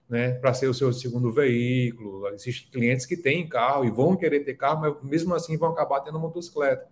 né, 0.08 0.32
para 0.32 0.52
ser 0.52 0.66
o 0.66 0.74
seu 0.74 0.92
segundo 0.92 1.30
veículo. 1.30 2.26
Existem 2.28 2.70
clientes 2.70 3.06
que 3.06 3.16
têm 3.16 3.48
carro 3.48 3.84
e 3.84 3.90
vão 3.90 4.16
querer 4.16 4.40
ter 4.40 4.54
carro, 4.54 4.80
mas 4.80 5.02
mesmo 5.02 5.34
assim 5.34 5.56
vão 5.56 5.70
acabar 5.70 6.00
tendo 6.00 6.18
motocicleta. 6.18 6.88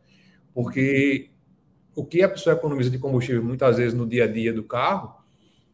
Porque 0.55 1.31
o 1.95 2.05
que 2.05 2.23
a 2.23 2.29
pessoa 2.29 2.55
economiza 2.55 2.91
de 2.91 2.99
combustível 2.99 3.43
muitas 3.43 3.77
vezes 3.77 3.95
no 3.95 4.07
dia 4.07 4.25
a 4.25 4.27
dia 4.27 4.53
do 4.53 4.63
carro, 4.63 5.15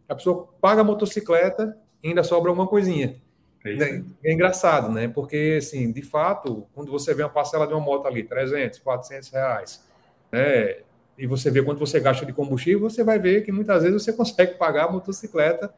a 0.08 0.14
pessoa 0.14 0.48
paga 0.60 0.80
a 0.80 0.84
motocicleta 0.84 1.76
e 2.02 2.08
ainda 2.08 2.22
sobra 2.22 2.50
alguma 2.50 2.66
coisinha. 2.66 3.20
É, 3.64 3.72
é, 3.72 4.02
é, 4.24 4.32
engraçado, 4.32 4.90
né? 4.90 5.08
Porque, 5.08 5.56
assim, 5.58 5.90
de 5.92 6.02
fato, 6.02 6.66
quando 6.74 6.90
você 6.90 7.12
vê 7.12 7.22
uma 7.22 7.28
parcela 7.28 7.66
de 7.66 7.74
uma 7.74 7.80
moto 7.80 8.06
ali, 8.06 8.22
300, 8.22 8.78
400 8.78 9.28
reais, 9.30 9.84
né? 10.30 10.78
E 11.18 11.26
você 11.26 11.50
vê 11.50 11.62
quanto 11.62 11.80
você 11.80 11.98
gasta 11.98 12.24
de 12.24 12.32
combustível, 12.32 12.88
você 12.88 13.02
vai 13.02 13.18
ver 13.18 13.44
que 13.44 13.50
muitas 13.50 13.82
vezes 13.82 14.02
você 14.02 14.12
consegue 14.14 14.54
pagar 14.54 14.84
a 14.84 14.92
motocicleta, 14.92 15.74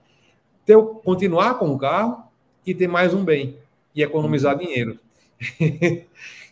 ter, 0.65 0.77
continuar 1.03 1.59
com 1.59 1.71
o 1.71 1.79
carro 1.79 2.25
e 2.67 2.75
ter 2.75 2.87
mais 2.87 3.15
um 3.15 3.25
bem 3.25 3.59
e 3.95 4.03
economizar 4.03 4.55
uhum. 4.55 4.61
dinheiro. 4.61 4.99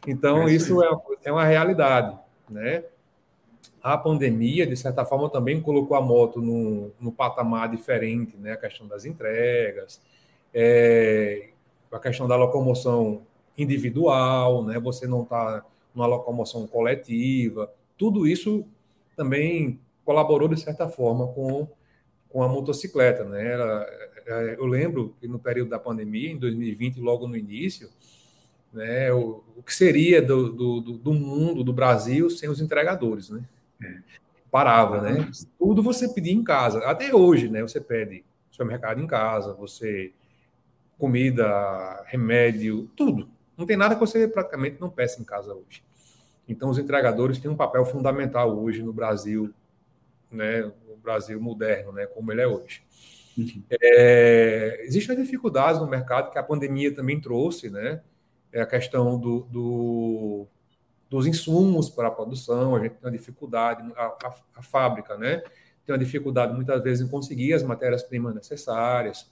então, 0.06 0.48
é 0.48 0.52
isso 0.52 0.82
é, 0.82 0.88
é 1.24 1.32
uma 1.32 1.44
realidade, 1.44 2.18
né? 2.50 2.84
a 3.82 3.96
pandemia, 3.96 4.66
de 4.66 4.76
certa 4.76 5.04
forma, 5.04 5.30
também 5.30 5.60
colocou 5.60 5.96
a 5.96 6.00
moto 6.00 6.40
no, 6.40 6.90
no 7.00 7.12
patamar 7.12 7.70
diferente, 7.70 8.36
né? 8.36 8.52
A 8.52 8.56
questão 8.56 8.86
das 8.86 9.04
entregas, 9.04 10.00
é, 10.52 11.50
a 11.92 11.98
questão 11.98 12.26
da 12.26 12.36
locomoção 12.36 13.22
individual, 13.56 14.64
né? 14.64 14.78
Você 14.80 15.06
não 15.06 15.22
está 15.22 15.64
numa 15.94 16.06
locomoção 16.06 16.66
coletiva, 16.66 17.72
tudo 17.96 18.26
isso 18.26 18.64
também 19.16 19.80
colaborou 20.04 20.48
de 20.48 20.60
certa 20.60 20.88
forma 20.88 21.28
com, 21.28 21.68
com 22.28 22.42
a 22.42 22.48
motocicleta, 22.48 23.24
né? 23.24 23.52
Era, 23.52 23.86
é, 24.26 24.56
eu 24.58 24.66
lembro 24.66 25.14
que 25.20 25.28
no 25.28 25.38
período 25.38 25.70
da 25.70 25.78
pandemia, 25.78 26.30
em 26.30 26.36
2020, 26.36 27.00
logo 27.00 27.26
no 27.26 27.36
início, 27.36 27.88
né, 28.72 29.12
o, 29.12 29.42
o 29.56 29.62
que 29.62 29.74
seria 29.74 30.20
do, 30.20 30.52
do, 30.52 30.80
do 30.80 31.12
mundo, 31.12 31.64
do 31.64 31.72
Brasil, 31.72 32.28
sem 32.30 32.48
os 32.48 32.60
entregadores, 32.60 33.30
né? 33.30 33.42
Parava, 34.50 35.00
né? 35.00 35.30
Tudo 35.58 35.82
você 35.82 36.08
pedia 36.08 36.32
em 36.32 36.42
casa. 36.42 36.78
Até 36.80 37.14
hoje, 37.14 37.48
né? 37.48 37.60
Você 37.62 37.80
pede 37.80 38.24
supermercado 38.50 39.00
em 39.00 39.06
casa, 39.06 39.52
você 39.52 40.12
comida, 40.98 42.02
remédio, 42.06 42.90
tudo. 42.96 43.28
Não 43.56 43.66
tem 43.66 43.76
nada 43.76 43.94
que 43.94 44.00
você 44.00 44.26
praticamente 44.26 44.80
não 44.80 44.90
peça 44.90 45.20
em 45.20 45.24
casa 45.24 45.54
hoje. 45.54 45.82
Então, 46.48 46.70
os 46.70 46.78
entregadores 46.78 47.38
têm 47.38 47.50
um 47.50 47.56
papel 47.56 47.84
fundamental 47.84 48.58
hoje 48.58 48.82
no 48.82 48.92
Brasil, 48.92 49.52
né? 50.30 50.62
No 50.88 50.96
Brasil 50.96 51.40
moderno, 51.40 51.92
né? 51.92 52.06
Como 52.06 52.32
ele 52.32 52.40
é 52.40 52.46
hoje. 52.46 52.82
Uhum. 53.36 53.62
É, 53.70 54.80
existem 54.82 55.14
dificuldades 55.14 55.80
no 55.80 55.86
mercado 55.86 56.30
que 56.30 56.38
a 56.38 56.42
pandemia 56.42 56.92
também 56.92 57.20
trouxe, 57.20 57.70
né? 57.70 58.00
É 58.52 58.60
a 58.60 58.66
questão 58.66 59.18
do, 59.18 59.40
do 59.50 60.46
dos 61.10 61.26
insumos 61.26 61.88
para 61.88 62.08
a 62.08 62.10
produção, 62.10 62.76
a 62.76 62.80
gente 62.80 62.92
tem 62.92 63.06
uma 63.06 63.10
dificuldade, 63.10 63.82
a, 63.96 64.04
a, 64.04 64.34
a 64.56 64.62
fábrica, 64.62 65.16
né? 65.16 65.42
Tem 65.86 65.94
uma 65.94 65.98
dificuldade 65.98 66.52
muitas 66.52 66.82
vezes 66.82 67.06
em 67.06 67.10
conseguir 67.10 67.54
as 67.54 67.62
matérias-primas 67.62 68.34
necessárias. 68.34 69.30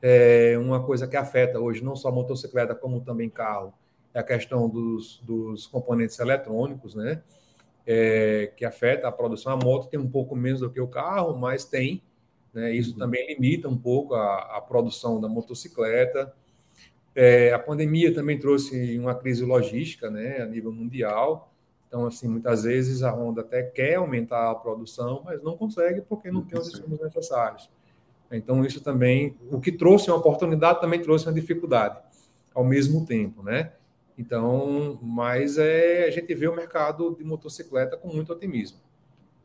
É 0.00 0.56
uma 0.58 0.82
coisa 0.82 1.06
que 1.06 1.16
afeta 1.16 1.60
hoje 1.60 1.84
não 1.84 1.94
só 1.94 2.08
a 2.08 2.12
motocicleta, 2.12 2.74
como 2.74 3.00
também 3.02 3.28
carro, 3.28 3.74
é 4.14 4.20
a 4.20 4.22
questão 4.22 4.68
dos, 4.68 5.20
dos 5.22 5.66
componentes 5.66 6.18
eletrônicos, 6.18 6.94
né? 6.94 7.22
É, 7.86 8.52
que 8.56 8.64
afeta 8.64 9.08
a 9.08 9.12
produção. 9.12 9.52
A 9.52 9.56
moto 9.56 9.88
tem 9.88 9.98
um 9.98 10.08
pouco 10.08 10.36
menos 10.36 10.60
do 10.60 10.70
que 10.70 10.80
o 10.80 10.88
carro, 10.88 11.36
mas 11.36 11.64
tem. 11.64 12.02
Né? 12.52 12.72
Isso 12.72 12.92
uhum. 12.92 12.98
também 12.98 13.26
limita 13.26 13.68
um 13.68 13.76
pouco 13.76 14.14
a, 14.14 14.56
a 14.56 14.60
produção 14.60 15.20
da 15.20 15.28
motocicleta. 15.28 16.34
É, 17.20 17.52
a 17.52 17.58
pandemia 17.58 18.14
também 18.14 18.38
trouxe 18.38 18.96
uma 18.96 19.12
crise 19.12 19.44
logística, 19.44 20.08
né, 20.08 20.40
a 20.40 20.46
nível 20.46 20.70
mundial. 20.70 21.52
Então, 21.88 22.06
assim, 22.06 22.28
muitas 22.28 22.62
vezes 22.62 23.02
a 23.02 23.10
Honda 23.10 23.40
até 23.40 23.60
quer 23.60 23.96
aumentar 23.96 24.48
a 24.48 24.54
produção, 24.54 25.22
mas 25.24 25.42
não 25.42 25.56
consegue 25.56 26.00
porque 26.00 26.30
não, 26.30 26.42
não 26.42 26.46
tem 26.46 26.56
os 26.56 26.68
insumos 26.68 27.00
necessários. 27.00 27.68
Então, 28.30 28.64
isso 28.64 28.80
também, 28.80 29.36
o 29.50 29.60
que 29.60 29.72
trouxe 29.72 30.08
uma 30.08 30.16
oportunidade, 30.16 30.80
também 30.80 31.02
trouxe 31.02 31.26
uma 31.26 31.32
dificuldade 31.32 31.98
ao 32.54 32.62
mesmo 32.62 33.04
tempo, 33.04 33.42
né? 33.42 33.72
Então, 34.16 35.00
mas 35.02 35.58
é, 35.58 36.04
a 36.04 36.10
gente 36.12 36.32
vê 36.36 36.46
o 36.46 36.54
mercado 36.54 37.16
de 37.18 37.24
motocicleta 37.24 37.96
com 37.96 38.14
muito 38.14 38.32
otimismo. 38.32 38.78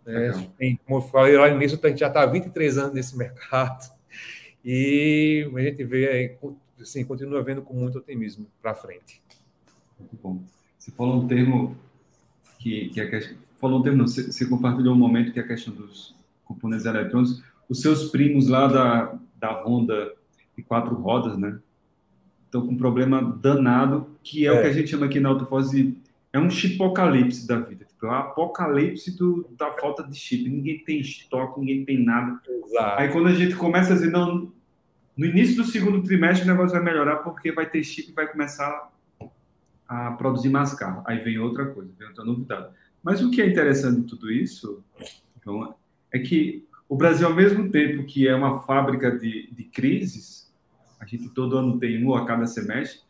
Né? 0.05 0.31
Tem, 0.59 0.79
como 0.85 0.99
eu 0.99 1.01
falei 1.01 1.35
lá 1.35 1.49
no 1.49 1.55
início, 1.55 1.79
a 1.81 1.89
gente 1.89 2.01
já 2.01 2.07
está 2.07 2.21
há 2.21 2.27
23 2.27 2.77
anos 2.77 2.93
nesse 2.93 3.17
mercado 3.17 3.91
e 4.63 5.49
a 5.55 5.61
gente 5.61 5.83
vê, 5.83 6.37
assim, 6.81 7.05
continua 7.05 7.41
vendo 7.41 7.61
com 7.61 7.73
muito 7.73 7.97
otimismo 7.97 8.47
para 8.61 8.73
frente. 8.73 9.21
Muito 9.99 10.17
bom. 10.21 10.43
Você 10.77 10.91
falou 10.91 11.23
um 11.23 11.27
termo 11.27 11.77
que, 12.59 12.89
que 12.89 13.01
a 13.01 13.09
questão, 13.09 13.37
falou 13.59 13.79
um 13.79 13.83
termo, 13.83 13.99
não, 13.99 14.07
você, 14.07 14.23
você 14.23 14.45
compartilhou 14.45 14.93
um 14.93 14.97
momento 14.97 15.31
que 15.31 15.39
é 15.39 15.43
a 15.43 15.47
questão 15.47 15.73
dos 15.73 16.15
componentes 16.45 16.85
eletrônicos 16.85 17.41
os 17.69 17.81
seus 17.81 18.09
primos 18.09 18.47
lá 18.47 18.67
da, 18.67 19.17
da 19.39 19.63
Honda 19.63 20.13
de 20.55 20.63
quatro 20.63 20.95
rodas, 20.95 21.37
né? 21.37 21.59
Estão 22.45 22.65
com 22.65 22.73
um 22.73 22.77
problema 22.77 23.21
danado, 23.41 24.07
que 24.21 24.45
é, 24.45 24.49
é, 24.49 24.51
o 24.51 24.61
que 24.61 24.67
a 24.67 24.73
gente 24.73 24.89
chama 24.89 25.07
aqui 25.07 25.19
na 25.19 25.29
Autofoz 25.29 25.71
de 25.71 25.97
é 26.31 26.39
um 26.39 26.49
chipocalipse 26.49 27.47
da 27.47 27.59
vida. 27.59 27.85
Tipo, 27.85 28.07
é 28.07 28.09
um 28.09 28.13
apocalipse 28.13 29.15
do, 29.17 29.47
da 29.57 29.71
falta 29.73 30.03
de 30.03 30.15
chip. 30.15 30.49
Ninguém 30.49 30.83
tem 30.83 30.99
estoque, 30.99 31.59
ninguém 31.59 31.85
tem 31.85 32.03
nada. 32.03 32.39
Exato. 32.47 33.01
Aí 33.01 33.11
quando 33.11 33.27
a 33.27 33.33
gente 33.33 33.55
começa 33.55 33.93
a 33.93 33.95
dizer, 33.95 34.11
não, 34.11 34.51
no 35.15 35.25
início 35.25 35.55
do 35.55 35.65
segundo 35.65 36.01
trimestre 36.03 36.47
o 36.47 36.51
negócio 36.51 36.73
vai 36.73 36.83
melhorar 36.83 37.17
porque 37.17 37.51
vai 37.51 37.69
ter 37.69 37.83
chip 37.83 38.09
e 38.09 38.13
vai 38.13 38.27
começar 38.27 38.91
a 39.87 40.11
produzir 40.11 40.49
mais 40.49 40.73
carro. 40.73 41.03
Aí 41.05 41.19
vem 41.19 41.37
outra 41.37 41.65
coisa, 41.67 41.91
vem 41.97 42.07
outra 42.07 42.23
novidade. 42.23 42.73
Mas 43.01 43.21
o 43.21 43.29
que 43.29 43.41
é 43.41 43.47
interessante 43.47 44.01
de 44.01 44.07
tudo 44.07 44.31
isso, 44.31 44.83
então, 45.39 45.75
é 46.11 46.19
que 46.19 46.65
o 46.87 46.95
Brasil, 46.95 47.27
ao 47.27 47.33
mesmo 47.33 47.69
tempo 47.69 48.05
que 48.05 48.27
é 48.27 48.35
uma 48.35 48.61
fábrica 48.61 49.11
de, 49.11 49.49
de 49.51 49.63
crises, 49.65 50.51
a 50.99 51.05
gente 51.05 51.29
todo 51.29 51.57
ano 51.57 51.79
tem 51.79 52.03
um 52.03 52.15
a 52.15 52.25
cada 52.25 52.47
semestre, 52.47 53.01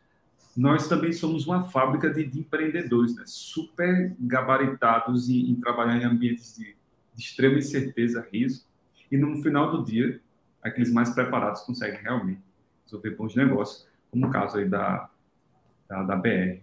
nós 0.55 0.87
também 0.87 1.11
somos 1.11 1.47
uma 1.47 1.69
fábrica 1.69 2.09
de, 2.09 2.25
de 2.25 2.39
empreendedores, 2.39 3.15
né? 3.15 3.23
super 3.25 4.15
gabaritados 4.19 5.29
em, 5.29 5.51
em, 5.51 5.55
trabalhar 5.55 5.97
em 5.97 6.05
ambientes 6.05 6.55
de, 6.55 6.75
de 7.15 7.23
extrema 7.23 7.57
incerteza, 7.57 8.27
risco, 8.31 8.67
e 9.11 9.17
no 9.17 9.41
final 9.41 9.71
do 9.71 9.83
dia, 9.83 10.19
aqueles 10.63 10.91
mais 10.91 11.09
preparados 11.09 11.61
conseguem 11.61 11.99
realmente 12.01 12.41
resolver 12.85 13.11
bons 13.11 13.35
negócios, 13.35 13.87
como 14.09 14.27
o 14.27 14.29
caso 14.31 14.57
aí 14.57 14.67
da, 14.67 15.09
da, 15.87 16.03
da 16.03 16.15
BR. 16.15 16.61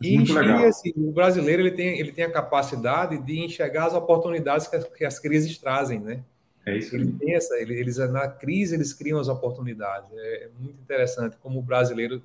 E, 0.00 0.16
Muito 0.16 0.32
legal. 0.32 0.64
assim, 0.64 0.92
o 0.96 1.10
brasileiro 1.10 1.62
ele 1.62 1.72
tem, 1.72 1.98
ele 1.98 2.12
tem 2.12 2.24
a 2.24 2.30
capacidade 2.30 3.18
de 3.18 3.40
enxergar 3.40 3.86
as 3.86 3.94
oportunidades 3.94 4.68
que 4.68 4.76
as, 4.76 4.84
que 4.84 5.04
as 5.04 5.18
crises 5.18 5.58
trazem, 5.58 5.98
né? 5.98 6.22
É 6.64 6.76
isso. 6.76 6.94
Ele 6.94 7.10
tem 7.12 7.34
essa, 7.34 7.56
eles 7.56 7.96
na 7.96 8.28
crise 8.28 8.74
eles 8.74 8.92
criam 8.92 9.18
as 9.18 9.28
oportunidades. 9.28 10.08
É 10.12 10.48
muito 10.60 10.80
interessante 10.80 11.36
como 11.42 11.58
o 11.58 11.62
brasileiro 11.62 12.22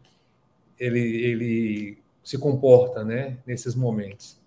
ele, 0.79 0.99
ele 0.99 1.97
se 2.23 2.37
comporta, 2.37 3.03
né, 3.03 3.37
nesses 3.45 3.73
momentos. 3.73 4.37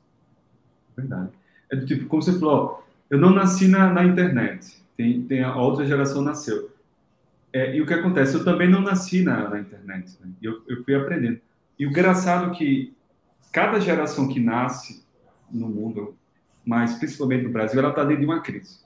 Verdade. 0.97 1.31
É 1.71 1.77
do 1.77 1.87
tipo, 1.87 2.07
como 2.07 2.23
você 2.23 2.39
falou, 2.39 2.85
eu 3.11 3.19
não 3.19 3.31
nasci 3.31 3.69
na, 3.69 3.93
na 3.93 4.05
internet. 4.05 4.83
Tem, 4.97 5.23
tem 5.23 5.43
a 5.43 5.55
outra 5.57 5.85
geração 5.85 6.23
nasceu. 6.23 6.71
É, 7.53 7.77
e 7.77 7.81
o 7.81 7.87
que 7.87 7.95
acontece? 7.95 8.35
Eu 8.35 8.45
também 8.45 8.69
não 8.69 8.81
nasci 8.81 9.23
na, 9.23 9.49
na 9.49 9.61
internet. 9.61 10.17
Né? 10.21 10.31
Eu, 10.43 10.63
eu 10.67 10.83
fui 10.85 10.95
aprendendo. 10.95 11.41
E 11.79 11.87
o 11.87 11.91
engraçado 11.91 12.51
é 12.51 12.55
que 12.55 12.95
cada 13.53 13.81
geração 13.81 14.29
que 14.29 14.41
nasce 14.41 15.05
no 15.51 15.69
mundo, 15.69 16.17
mas 16.65 16.95
principalmente 16.95 17.45
no 17.45 17.51
Brasil, 17.51 17.79
ela 17.79 17.91
está 17.91 18.05
dentro 18.05 18.21
de 18.21 18.27
uma 18.27 18.41
crise. 18.41 18.85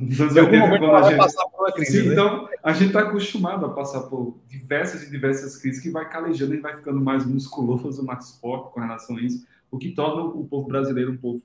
Nos 0.00 0.20
anos 0.20 0.36
80, 0.36 0.68
quando 0.68 0.96
a 0.96 1.02
gente... 1.02 1.18
passar 1.18 1.44
por 1.46 1.60
uma 1.60 1.72
crise, 1.72 2.02
Sim, 2.02 2.08
né? 2.08 2.12
Então, 2.12 2.48
a 2.62 2.72
gente 2.72 2.88
está 2.88 3.00
acostumado 3.00 3.64
a 3.64 3.70
passar 3.70 4.02
por 4.02 4.36
diversas 4.48 5.02
e 5.02 5.10
diversas 5.10 5.56
crises 5.56 5.82
que 5.82 5.90
vai 5.90 6.08
calejando 6.08 6.54
e 6.54 6.60
vai 6.60 6.76
ficando 6.76 7.00
mais 7.00 7.24
musculoso, 7.24 8.04
mais 8.04 8.32
forte 8.38 8.72
com 8.72 8.80
relação 8.80 9.16
a 9.16 9.22
isso, 9.22 9.46
o 9.70 9.78
que 9.78 9.90
torna 9.92 10.22
o 10.24 10.46
povo 10.46 10.68
brasileiro 10.68 11.12
um 11.12 11.16
povo 11.16 11.42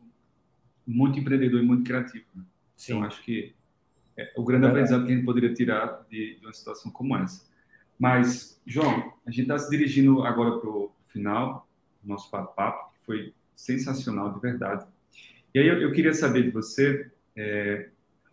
muito 0.85 1.17
empreendedor 1.17 1.61
e 1.61 1.65
muito 1.65 1.83
criativo. 1.83 2.25
Né? 2.35 2.43
Então, 2.81 3.03
acho 3.03 3.21
que 3.23 3.55
é 4.17 4.31
o 4.35 4.43
grande 4.43 4.65
é 4.65 4.69
aprendizado 4.69 5.05
que 5.05 5.11
a 5.11 5.15
gente 5.15 5.25
poderia 5.25 5.53
tirar 5.53 6.05
de, 6.09 6.39
de 6.39 6.45
uma 6.45 6.53
situação 6.53 6.91
como 6.91 7.15
essa. 7.17 7.45
Mas, 7.99 8.59
João, 8.65 9.13
a 9.25 9.31
gente 9.31 9.43
está 9.43 9.57
se 9.57 9.69
dirigindo 9.69 10.23
agora 10.23 10.59
para 10.59 10.69
o 10.69 10.91
final 11.07 11.67
do 12.01 12.09
nosso 12.09 12.29
papo, 12.29 12.91
que 12.93 13.05
foi 13.05 13.33
sensacional, 13.53 14.33
de 14.33 14.39
verdade. 14.39 14.85
E 15.53 15.59
aí 15.59 15.67
eu, 15.67 15.81
eu 15.81 15.91
queria 15.91 16.13
saber 16.13 16.43
de 16.43 16.51
você 16.51 17.11
é, 17.35 17.89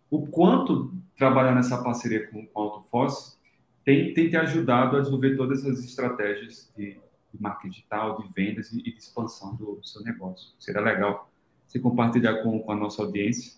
o 0.09 0.27
quanto 0.27 0.93
trabalhar 1.15 1.55
nessa 1.55 1.81
parceria 1.83 2.27
com, 2.27 2.45
com 2.45 2.59
a 2.59 2.63
Autofoss 2.63 3.39
tem, 3.83 4.13
tem 4.13 4.29
te 4.29 4.37
ajudado 4.37 4.97
a 4.97 4.99
desenvolver 4.99 5.35
todas 5.35 5.65
as 5.65 5.79
estratégias 5.79 6.71
de, 6.75 6.97
de 7.33 7.41
marketing 7.41 7.69
digital, 7.69 8.21
de 8.21 8.27
vendas 8.33 8.71
e, 8.71 8.79
e 8.79 8.91
de 8.91 8.97
expansão 8.97 9.55
do, 9.55 9.75
do, 9.75 9.87
seu 9.87 10.01
negócio. 10.03 10.53
Seria 10.59 10.81
legal 10.81 11.31
você 11.67 11.79
compartilhar 11.79 12.43
com, 12.43 12.59
com 12.59 12.71
a 12.71 12.75
nossa 12.75 13.01
audiência 13.01 13.53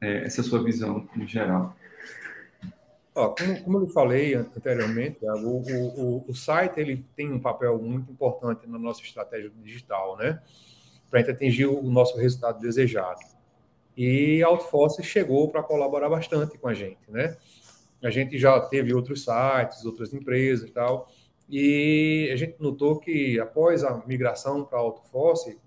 é, 0.00 0.24
essa 0.24 0.42
sua 0.42 0.62
visão 0.62 1.08
em 1.16 1.26
geral. 1.26 1.76
Ó, 3.14 3.30
como, 3.30 3.62
como, 3.64 3.78
eu 3.80 3.88
falei 3.88 4.34
anteriormente, 4.34 5.18
o, 5.24 5.62
o, 5.96 6.24
o, 6.28 6.34
site 6.34 6.78
ele 6.78 7.04
tem 7.16 7.32
um 7.32 7.40
papel 7.40 7.76
muito 7.78 8.12
importante 8.12 8.66
na 8.68 8.78
nossa 8.78 9.02
estratégia 9.02 9.50
digital, 9.62 10.16
né? 10.16 10.40
Para 11.10 11.20
atingir 11.20 11.66
o 11.66 11.82
nosso 11.82 12.16
resultado 12.16 12.60
desejado. 12.60 13.18
E 13.96 14.40
a 14.44 14.46
Outforce 14.46 15.02
chegou 15.02 15.48
para 15.48 15.64
colaborar 15.64 16.08
bastante 16.08 16.56
com 16.58 16.68
a 16.68 16.74
gente, 16.74 17.00
né? 17.08 17.36
A 18.00 18.10
gente 18.10 18.38
já 18.38 18.60
teve 18.60 18.94
outros 18.94 19.24
sites, 19.24 19.84
outras 19.84 20.14
empresas 20.14 20.68
e 20.68 20.72
tal, 20.72 21.10
e 21.50 22.30
a 22.32 22.36
gente 22.36 22.54
notou 22.60 23.00
que 23.00 23.40
após 23.40 23.82
a 23.82 24.00
migração 24.06 24.64
para 24.64 24.78
a 24.78 24.82
Autoforce, 24.82 25.58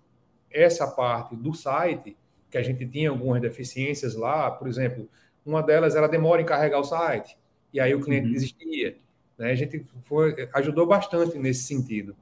essa 0.50 0.88
parte 0.88 1.36
do 1.36 1.54
site, 1.54 2.16
que 2.52 2.58
a 2.58 2.62
gente 2.62 2.86
tinha 2.86 3.10
algumas 3.10 3.42
deficiências 3.42 4.14
lá, 4.14 4.52
por 4.52 4.68
exemplo, 4.68 5.10
uma 5.46 5.64
delas 5.64 5.96
era 5.96 6.08
demora 6.08 6.42
em 6.42 6.46
carregar 6.46 6.80
o 6.80 6.84
site, 6.84 7.38
e 7.74 7.80
aí 7.80 7.96
o 7.96 8.02
cliente 8.02 8.28
uhum. 8.28 8.34
desistia. 8.34 8.98
Né? 9.38 9.52
A 9.52 9.56
gente 9.56 9.84
foi, 10.04 10.50
ajudou 10.54 10.86
bastante 10.86 11.40
nesse 11.40 11.64
sentido. 11.64 12.16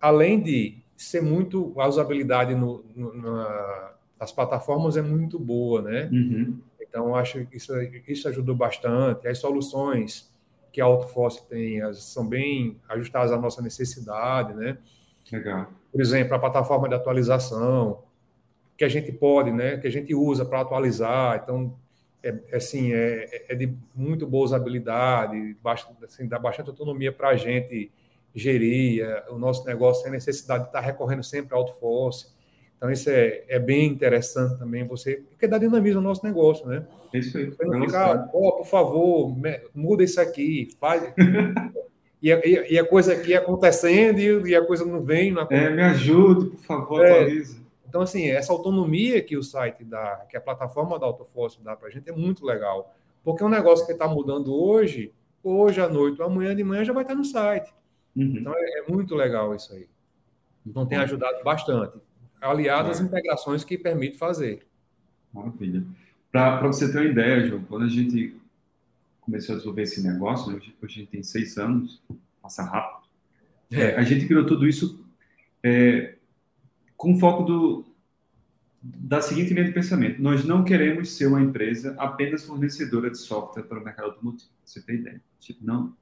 Além 0.00 0.40
de 0.40 0.78
ser 0.96 1.20
muito 1.20 1.74
a 1.78 1.86
usabilidade 1.86 2.54
no, 2.54 2.84
no, 2.94 3.12
na, 3.14 3.92
das 4.18 4.32
plataformas 4.32 4.96
é 4.96 5.02
muito 5.02 5.38
boa, 5.38 5.82
né? 5.82 6.08
Uhum. 6.10 6.58
Então, 6.80 7.14
acho 7.14 7.44
que 7.46 7.56
isso, 7.56 7.72
isso 8.08 8.28
ajudou 8.28 8.54
bastante. 8.54 9.28
As 9.28 9.38
soluções 9.38 10.32
que 10.72 10.80
a 10.80 10.84
AutoForce 10.84 11.46
tem 11.46 11.80
são 11.94 12.26
bem 12.26 12.78
ajustadas 12.88 13.32
à 13.32 13.38
nossa 13.38 13.60
necessidade, 13.60 14.54
né? 14.54 14.78
Legal. 15.30 15.68
Por 15.92 16.00
exemplo, 16.00 16.34
a 16.34 16.38
plataforma 16.38 16.88
de 16.88 16.94
atualização, 16.94 18.02
que 18.76 18.84
a 18.84 18.88
gente 18.88 19.10
pode, 19.12 19.50
né? 19.50 19.76
Que 19.78 19.86
a 19.86 19.90
gente 19.90 20.14
usa 20.14 20.44
para 20.44 20.60
atualizar. 20.60 21.40
Então, 21.42 21.74
é, 22.22 22.34
é, 22.50 22.56
assim, 22.56 22.92
é, 22.92 23.44
é 23.48 23.54
de 23.54 23.72
muito 23.94 24.26
boa 24.26 24.44
usabilidade, 24.44 25.56
assim, 26.02 26.26
dá 26.26 26.38
bastante 26.38 26.70
autonomia 26.70 27.12
para 27.12 27.28
a 27.28 27.36
gente 27.36 27.90
gerir 28.34 29.04
é, 29.04 29.24
o 29.30 29.38
nosso 29.38 29.64
negócio 29.64 30.02
sem 30.02 30.10
necessidade 30.10 30.64
de 30.64 30.68
estar 30.70 30.80
recorrendo 30.80 31.22
sempre 31.22 31.54
à 31.54 31.58
AutoForce. 31.58 32.34
Então, 32.76 32.90
isso 32.90 33.08
é, 33.08 33.44
é 33.48 33.58
bem 33.58 33.86
interessante 33.86 34.58
também, 34.58 34.84
você, 34.84 35.22
porque 35.30 35.46
dá 35.46 35.56
dinamismo 35.56 36.00
ao 36.00 36.04
nosso 36.04 36.26
negócio, 36.26 36.66
né? 36.66 36.84
Isso 37.14 37.38
aí. 37.38 37.46
Você 37.46 37.64
não 37.64 37.80
ficar, 37.80 38.28
oh, 38.34 38.52
por 38.52 38.66
favor, 38.66 39.34
muda 39.74 40.02
isso 40.02 40.20
aqui, 40.20 40.68
faz. 40.78 41.14
e, 42.20 42.32
a, 42.32 42.40
e, 42.44 42.78
a, 42.78 42.84
coisa 42.84 43.14
aqui 43.14 43.34
acontecendo 43.34 44.18
e, 44.46 44.54
a 44.54 44.64
coisa 44.66 44.84
não 44.84 45.00
vem. 45.00 45.32
Não 45.32 45.46
é, 45.48 45.70
me 45.70 45.82
ajude, 45.82 46.50
por 46.50 46.60
favor, 46.64 47.04
é, 47.04 47.12
atualize. 47.12 47.65
Então, 47.88 48.00
assim, 48.00 48.28
essa 48.28 48.52
autonomia 48.52 49.22
que 49.22 49.36
o 49.36 49.42
site 49.42 49.84
dá, 49.84 50.26
que 50.28 50.36
a 50.36 50.40
plataforma 50.40 50.98
da 50.98 51.06
Autoforce 51.06 51.62
dá 51.62 51.76
para 51.76 51.88
a 51.88 51.90
gente 51.90 52.08
é 52.08 52.12
muito 52.12 52.44
legal. 52.44 52.94
Porque 53.22 53.42
é 53.42 53.46
um 53.46 53.50
negócio 53.50 53.86
que 53.86 53.92
está 53.92 54.08
mudando 54.08 54.54
hoje, 54.54 55.12
hoje 55.42 55.80
à 55.80 55.88
noite, 55.88 56.20
amanhã 56.22 56.54
de 56.54 56.64
manhã 56.64 56.84
já 56.84 56.92
vai 56.92 57.02
estar 57.02 57.14
no 57.14 57.24
site. 57.24 57.72
Uhum. 58.14 58.36
Então, 58.38 58.52
é, 58.56 58.78
é, 58.80 58.90
muito 58.90 59.14
legal 59.14 59.54
isso 59.54 59.72
aí. 59.72 59.88
Então, 60.66 60.86
tem 60.86 60.98
ajudado 60.98 61.42
bastante 61.44 61.98
aliado 62.40 62.90
às 62.90 63.00
integrações 63.00 63.64
que 63.64 63.78
permite 63.78 64.18
fazer. 64.18 64.66
Maravilha. 65.32 65.84
Para 66.30 66.66
você 66.66 66.90
ter 66.90 66.98
uma 66.98 67.06
ideia, 67.06 67.46
João, 67.46 67.64
quando 67.64 67.84
a 67.84 67.88
gente 67.88 68.36
começou 69.20 69.54
a 69.54 69.56
desenvolver 69.56 69.82
esse 69.82 70.06
negócio, 70.06 70.54
hoje, 70.54 70.76
hoje 70.82 70.94
a 70.94 70.98
gente 71.00 71.10
tem 71.10 71.22
seis 71.22 71.56
anos, 71.56 72.02
passa 72.42 72.62
rápido, 72.62 73.06
é. 73.72 73.80
É, 73.80 73.96
a 73.96 74.02
gente 74.02 74.26
criou 74.26 74.46
tudo 74.46 74.66
isso 74.66 75.04
é, 75.62 76.15
com 76.96 77.18
foco 77.18 77.42
do, 77.42 77.84
da 78.82 79.20
seguinte 79.20 79.52
linha 79.52 79.66
de 79.66 79.72
pensamento: 79.72 80.22
nós 80.22 80.44
não 80.44 80.64
queremos 80.64 81.16
ser 81.16 81.26
uma 81.26 81.40
empresa 81.40 81.94
apenas 81.98 82.44
fornecedora 82.44 83.10
de 83.10 83.18
software 83.18 83.64
para 83.64 83.80
o 83.80 83.84
mercado 83.84 84.06
automotivo. 84.10 84.50
Você 84.64 84.80
tem 84.80 84.96
ideia? 84.96 85.20
Tipo, 85.40 85.64
não. 85.64 85.96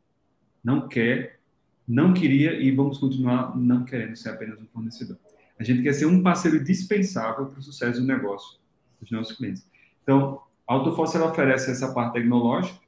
não 0.63 0.89
quer, 0.89 1.41
não 1.87 2.13
queria 2.15 2.55
e 2.61 2.71
vamos 2.71 2.99
continuar 2.99 3.57
não 3.57 3.85
querendo 3.85 4.17
ser 4.17 4.31
apenas 4.31 4.61
um 4.61 4.67
fornecedor. 4.67 5.19
A 5.59 5.63
gente 5.63 5.83
quer 5.83 5.93
ser 5.93 6.07
um 6.07 6.23
parceiro 6.23 6.63
dispensável 6.63 7.47
para 7.47 7.59
o 7.59 7.63
sucesso 7.63 8.01
do 8.01 8.07
negócio 8.07 8.59
dos 9.01 9.11
nossos 9.11 9.37
clientes. 9.37 9.67
Então, 10.03 10.41
a 10.67 10.75
Autoforce 10.75 11.17
ela 11.17 11.31
oferece 11.31 11.71
essa 11.71 11.93
parte 11.93 12.15
tecnológica, 12.15 12.79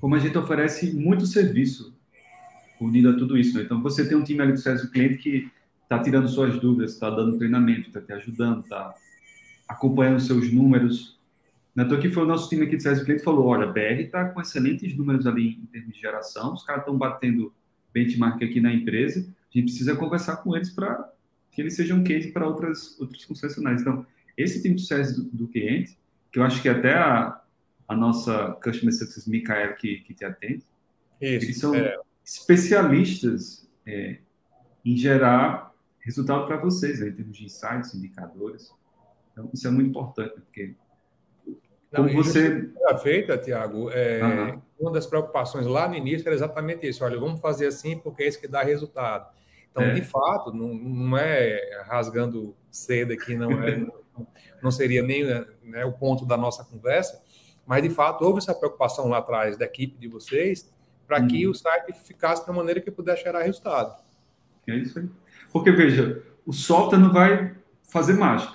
como 0.00 0.14
a 0.14 0.18
gente 0.18 0.36
oferece 0.36 0.92
muito 0.94 1.26
serviço 1.26 1.94
unido 2.80 3.10
a 3.10 3.16
tudo 3.16 3.36
isso. 3.36 3.56
Né? 3.56 3.64
Então, 3.64 3.80
você 3.80 4.06
tem 4.06 4.16
um 4.16 4.22
time 4.22 4.40
ali 4.40 4.52
do 4.52 4.58
sucesso 4.58 4.86
do 4.86 4.92
cliente 4.92 5.18
que 5.18 5.50
está 5.92 6.02
tirando 6.02 6.28
suas 6.28 6.58
dúvidas, 6.58 6.92
está 6.92 7.10
dando 7.10 7.36
treinamento, 7.36 7.88
está 7.88 8.00
te 8.00 8.12
ajudando, 8.12 8.62
está 8.62 8.94
acompanhando 9.68 10.20
seus 10.20 10.50
números. 10.52 11.20
Na 11.74 11.84
toa 11.84 12.00
que 12.00 12.08
foi 12.08 12.22
o 12.22 12.26
nosso 12.26 12.48
time 12.48 12.64
aqui 12.64 12.76
sucesso 12.76 13.00
do 13.00 13.04
cliente 13.04 13.22
falou, 13.22 13.46
olha, 13.46 13.66
BR 13.66 14.02
está 14.02 14.28
com 14.28 14.40
excelentes 14.40 14.96
números 14.96 15.26
ali 15.26 15.50
em 15.50 15.66
termos 15.66 15.94
de 15.94 16.00
geração, 16.00 16.54
os 16.54 16.62
caras 16.62 16.82
estão 16.82 16.96
batendo 16.96 17.52
benchmark 17.92 18.42
aqui 18.42 18.60
na 18.60 18.72
empresa, 18.72 19.20
a 19.20 19.58
gente 19.58 19.66
precisa 19.66 19.94
conversar 19.94 20.36
com 20.36 20.56
eles 20.56 20.70
para 20.70 21.10
que 21.50 21.60
eles 21.60 21.74
sejam 21.74 21.98
um 21.98 22.04
case 22.04 22.32
para 22.32 22.46
outras, 22.46 22.98
outras 22.98 23.24
concessionárias. 23.26 23.82
Então, 23.82 24.06
esse 24.36 24.62
time 24.62 24.74
de 24.74 24.80
sucesso 24.80 25.22
do, 25.22 25.30
do, 25.30 25.48
cliente, 25.48 25.98
que 26.30 26.38
eu 26.38 26.42
acho 26.42 26.62
que 26.62 26.68
até 26.68 26.94
a, 26.94 27.38
a 27.86 27.94
nossa 27.94 28.56
Customer 28.62 28.94
Success 28.94 29.26
Mikael 29.26 29.74
que, 29.74 29.98
que 29.98 30.14
te 30.14 30.24
atende, 30.24 30.64
Isso, 31.20 31.44
eles 31.44 31.58
são 31.58 31.74
é. 31.74 31.94
especialistas 32.24 33.68
é, 33.84 34.18
em 34.82 34.96
gerar 34.96 35.71
resultado 36.02 36.46
para 36.46 36.56
vocês, 36.56 37.00
né, 37.00 37.08
em 37.08 37.12
termos 37.12 37.36
de 37.36 37.44
insights, 37.44 37.94
indicadores. 37.94 38.72
Então, 39.32 39.48
isso 39.52 39.66
é 39.66 39.70
muito 39.70 39.90
importante, 39.90 40.34
porque 40.34 40.74
como 41.94 42.08
Não, 42.08 42.14
você 42.14 42.70
feita, 43.02 43.36
Tiago, 43.36 43.90
é, 43.90 44.22
uhum. 44.22 44.62
uma 44.80 44.92
das 44.92 45.06
preocupações 45.06 45.66
lá 45.66 45.86
no 45.86 45.94
início 45.94 46.26
era 46.26 46.34
exatamente 46.34 46.88
isso. 46.88 47.04
Olha, 47.04 47.18
vamos 47.20 47.38
fazer 47.40 47.66
assim 47.66 47.98
porque 47.98 48.22
é 48.22 48.28
isso 48.28 48.40
que 48.40 48.48
dá 48.48 48.62
resultado. 48.62 49.30
Então, 49.70 49.82
é. 49.82 49.92
de 49.92 50.02
fato, 50.02 50.52
não, 50.52 50.72
não, 50.74 51.18
é 51.18 51.82
rasgando 51.86 52.56
seda 52.70 53.12
aqui, 53.12 53.36
não 53.36 53.62
é, 53.62 53.86
não 54.62 54.70
seria 54.70 55.02
nem 55.02 55.24
né, 55.62 55.84
o 55.84 55.92
ponto 55.92 56.24
da 56.24 56.36
nossa 56.36 56.64
conversa, 56.64 57.22
mas 57.66 57.82
de 57.82 57.90
fato 57.90 58.24
houve 58.24 58.38
essa 58.38 58.54
preocupação 58.54 59.08
lá 59.08 59.18
atrás 59.18 59.56
da 59.58 59.66
equipe 59.66 59.98
de 59.98 60.08
vocês 60.08 60.72
para 61.06 61.20
uhum. 61.20 61.28
que 61.28 61.46
o 61.46 61.54
site 61.54 61.92
ficasse 61.92 62.42
de 62.42 62.50
uma 62.50 62.58
maneira 62.58 62.80
que 62.80 62.90
pudesse 62.90 63.22
gerar 63.22 63.42
resultado. 63.42 64.02
É 64.66 64.76
isso 64.76 64.98
aí. 64.98 65.08
Porque 65.52 65.70
veja, 65.70 66.22
o 66.44 66.52
software 66.52 66.98
não 66.98 67.12
vai 67.12 67.54
fazer 67.84 68.14
mágica 68.14 68.54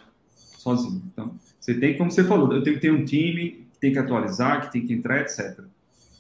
sozinho. 0.58 1.02
Então, 1.12 1.36
você 1.60 1.74
tem, 1.74 1.98
como 1.98 2.12
você 2.12 2.24
falou, 2.24 2.54
eu 2.54 2.62
tenho 2.62 2.76
que 2.76 2.82
ter 2.82 2.92
um 2.92 3.06
time 3.06 3.68
que 3.74 3.80
tem 3.80 3.92
que 3.92 4.00
atualizar, 4.00 4.62
que 4.62 4.72
tem 4.72 4.86
que 4.86 4.94
entrar, 4.94 5.22
etc. 5.22 5.60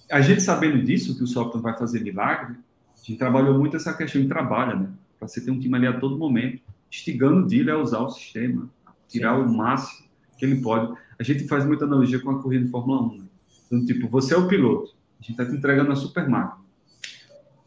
A 0.09 0.22
gente 0.22 0.41
sabendo 0.41 0.82
disso, 0.84 1.18
que 1.18 1.24
o 1.24 1.28
software 1.28 1.61
vai 1.61 1.78
fazer 1.78 2.01
milagre, 2.01 2.55
a 2.95 3.05
gente 3.05 3.18
trabalhou 3.18 3.57
muito 3.57 3.76
essa 3.76 3.93
questão 3.93 4.22
de 4.22 4.28
trabalho, 4.28 4.80
né? 4.80 4.89
Para 5.18 5.28
você 5.28 5.41
ter 5.41 5.51
um 5.51 5.59
time 5.59 5.76
ali 5.76 5.88
a 5.88 5.99
todo 5.99 6.18
momento, 6.18 6.61
instigando 6.91 7.41
o 7.41 7.47
dealer 7.47 7.76
a 7.76 7.80
usar 7.80 7.99
o 7.99 8.09
sistema, 8.09 8.70
tirar 9.07 9.36
Sim. 9.36 9.43
o 9.43 9.53
máximo 9.53 10.07
que 10.38 10.45
ele 10.45 10.61
pode. 10.61 10.93
A 11.20 11.24
gente 11.24 11.47
faz 11.47 11.65
muita 11.65 11.86
analogia 11.86 12.20
com 12.20 12.30
a 12.30 12.41
corrida 12.41 12.65
de 12.65 12.72
Fórmula 12.72 13.01
1. 13.01 13.18
Né? 13.18 13.24
Então, 13.65 13.86
tipo, 13.86 14.07
você 14.07 14.34
é 14.34 14.38
o 14.38 14.47
piloto, 14.47 14.95
a 15.20 15.24
gente 15.24 15.32
está 15.32 15.45
te 15.45 15.57
entregando 15.57 15.91
a 15.91 15.95
super 15.95 16.28
máquina. 16.30 16.66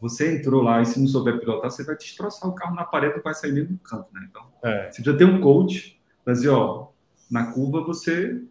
Você 0.01 0.35
entrou 0.35 0.63
lá 0.63 0.81
e 0.81 0.85
se 0.85 0.99
não 0.99 1.07
souber 1.07 1.39
pilotar, 1.39 1.69
você 1.69 1.83
vai 1.83 1.95
destroçar 1.95 2.49
o 2.49 2.53
carro 2.53 2.75
na 2.75 2.83
parede 2.83 3.19
e 3.19 3.21
vai 3.21 3.35
sair 3.35 3.53
mesmo 3.53 3.75
do 3.75 3.83
canto, 3.83 4.07
né? 4.11 4.27
Então, 4.27 4.43
é. 4.63 4.91
você 4.91 5.03
já 5.03 5.15
tem 5.15 5.27
um 5.27 5.39
coach 5.39 6.01
para 6.25 6.33
dizer, 6.33 6.49
ó, 6.49 6.87
na 7.29 7.51
curva 7.53 7.81
você 7.81 8.43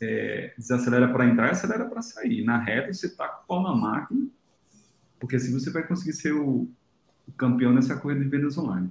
é, 0.00 0.54
desacelera 0.56 1.08
para 1.08 1.26
entrar 1.26 1.48
e 1.48 1.50
acelera 1.50 1.84
para 1.84 2.00
sair. 2.00 2.42
Na 2.42 2.58
reta 2.58 2.92
você 2.92 3.14
tá 3.14 3.28
com 3.28 3.42
o 3.42 3.46
pau 3.46 3.62
na 3.62 3.76
máquina, 3.76 4.26
porque 5.20 5.36
assim 5.36 5.52
você 5.52 5.70
vai 5.70 5.86
conseguir 5.86 6.14
ser 6.14 6.32
o, 6.32 6.66
o 7.26 7.32
campeão 7.36 7.72
nessa 7.72 7.94
corrida 7.94 8.24
de 8.24 8.30
vendas 8.30 8.56
online. 8.56 8.90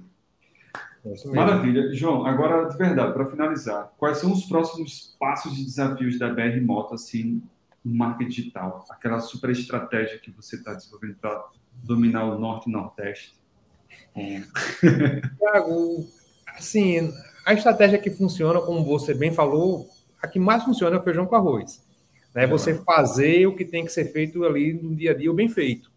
É 1.04 1.28
Maravilha. 1.28 1.92
João, 1.94 2.26
agora 2.26 2.68
de 2.68 2.76
verdade, 2.76 3.12
para 3.12 3.26
finalizar, 3.26 3.92
quais 3.98 4.18
são 4.18 4.32
os 4.32 4.44
próximos 4.44 5.16
passos 5.18 5.58
e 5.58 5.64
desafios 5.64 6.18
da 6.18 6.32
BR 6.32 6.60
Moto 6.60 6.94
assim, 6.94 7.42
no 7.84 7.94
marketing 7.94 8.30
digital? 8.30 8.84
Aquela 8.88 9.18
super 9.18 9.50
estratégia 9.50 10.18
que 10.18 10.30
você 10.30 10.56
está 10.56 10.74
desenvolvendo 10.74 11.16
para 11.16 11.44
dominar 11.82 12.24
o 12.24 12.38
Norte 12.38 12.68
e 12.68 12.72
Nordeste? 12.72 13.34
É. 14.16 14.42
Tiago, 15.38 16.06
assim, 16.56 17.12
a 17.46 17.54
estratégia 17.54 17.98
que 17.98 18.10
funciona, 18.10 18.60
como 18.60 18.84
você 18.84 19.14
bem 19.14 19.32
falou, 19.32 19.88
a 20.20 20.26
que 20.26 20.38
mais 20.38 20.64
funciona 20.64 20.96
é 20.96 20.98
o 20.98 21.02
feijão 21.02 21.26
com 21.26 21.36
arroz. 21.36 21.82
Né? 22.34 22.46
Você 22.46 22.74
fazer 22.74 23.46
o 23.46 23.56
que 23.56 23.64
tem 23.64 23.84
que 23.84 23.92
ser 23.92 24.12
feito 24.12 24.44
ali 24.44 24.74
no 24.74 24.94
dia 24.94 25.12
a 25.12 25.14
dia, 25.14 25.30
o 25.30 25.34
bem 25.34 25.48
feito. 25.48 25.90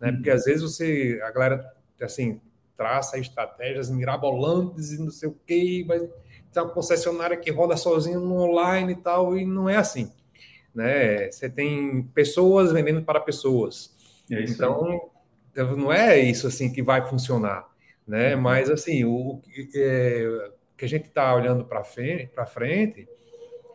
Né? 0.00 0.12
Porque 0.12 0.30
às 0.30 0.44
vezes 0.44 0.62
você, 0.62 1.20
a 1.22 1.30
galera, 1.30 1.72
assim, 2.00 2.40
traça 2.76 3.18
estratégias 3.18 3.90
mirabolantes 3.90 4.92
e 4.92 4.98
não 4.98 5.10
sei 5.10 5.28
o 5.28 5.36
quê, 5.46 5.84
vai 5.86 6.00
ter 6.52 6.60
uma 6.60 6.70
concessionária 6.70 7.36
que 7.36 7.50
roda 7.50 7.76
sozinho 7.76 8.20
no 8.20 8.40
online 8.40 8.92
e 8.92 8.96
tal, 8.96 9.36
e 9.36 9.44
não 9.44 9.68
é 9.68 9.76
assim. 9.76 10.10
Né? 10.74 11.30
Você 11.30 11.48
tem 11.48 12.02
pessoas 12.14 12.72
vendendo 12.72 13.02
para 13.02 13.20
pessoas. 13.20 13.94
É 14.30 14.42
então, 14.42 15.10
não 15.56 15.92
é 15.92 16.18
isso 16.18 16.46
assim 16.46 16.72
que 16.72 16.82
vai 16.82 17.06
funcionar. 17.08 17.68
Né? 18.06 18.34
Uhum. 18.34 18.42
Mas, 18.42 18.70
assim, 18.70 19.04
o, 19.04 19.40
é, 19.74 20.50
que 20.76 20.84
a 20.84 20.88
gente 20.88 21.06
está 21.06 21.34
olhando 21.34 21.64
para 21.64 21.84
frente, 21.84 22.30
frente, 22.48 23.08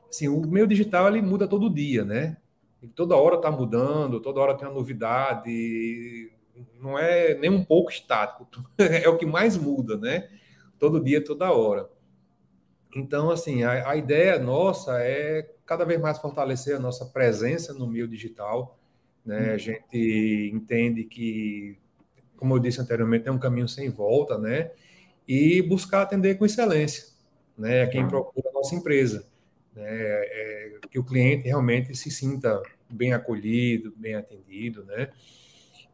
assim, 0.10 0.28
o 0.28 0.42
meio 0.48 0.68
digital 0.68 1.08
ele 1.08 1.22
muda 1.22 1.48
todo 1.48 1.74
dia, 1.74 2.04
né? 2.04 2.38
Ele 2.82 2.92
toda 2.94 3.16
hora 3.16 3.36
está 3.36 3.52
mudando, 3.52 4.22
toda 4.22 4.40
hora 4.40 4.56
tem 4.56 4.68
uma 4.68 4.74
novidade, 4.74 6.32
não 6.80 6.98
é 6.98 7.34
nem 7.36 7.50
um 7.50 7.64
pouco 7.64 7.92
estático, 7.92 8.48
é 8.78 9.08
o 9.10 9.18
que 9.18 9.26
mais 9.26 9.58
muda, 9.58 9.98
né? 9.98 10.30
Todo 10.78 11.04
dia, 11.04 11.24
toda 11.24 11.52
hora. 11.52 11.90
Então, 12.96 13.30
assim, 13.30 13.64
a, 13.64 13.90
a 13.90 13.96
ideia 13.96 14.40
nossa 14.40 15.00
é 15.00 15.54
cada 15.66 15.86
vez 15.86 16.00
mais 16.00 16.18
fortalecer 16.18 16.76
a 16.76 16.80
nossa 16.80 17.06
presença 17.06 17.74
no 17.74 17.86
meio 17.86 18.08
digital. 18.08 18.79
Né? 19.30 19.50
A 19.50 19.52
uhum. 19.52 19.60
gente 19.60 20.52
entende 20.52 21.04
que, 21.04 21.78
como 22.36 22.56
eu 22.56 22.60
disse 22.60 22.82
anteriormente, 22.82 23.28
é 23.28 23.32
um 23.32 23.38
caminho 23.38 23.68
sem 23.68 23.88
volta, 23.88 24.40
né? 24.40 24.72
E 25.28 25.62
buscar 25.62 26.02
atender 26.02 26.36
com 26.36 26.48
excelência, 26.48 27.10
né? 27.56 27.84
A 27.84 27.88
quem 27.88 28.08
procura 28.08 28.50
a 28.50 28.54
nossa 28.54 28.74
empresa. 28.74 29.28
Né? 29.76 29.86
É, 29.88 30.80
que 30.90 30.98
o 30.98 31.04
cliente 31.04 31.48
realmente 31.48 31.96
se 31.96 32.10
sinta 32.10 32.60
bem 32.90 33.14
acolhido, 33.14 33.94
bem 33.96 34.16
atendido, 34.16 34.84
né? 34.86 35.10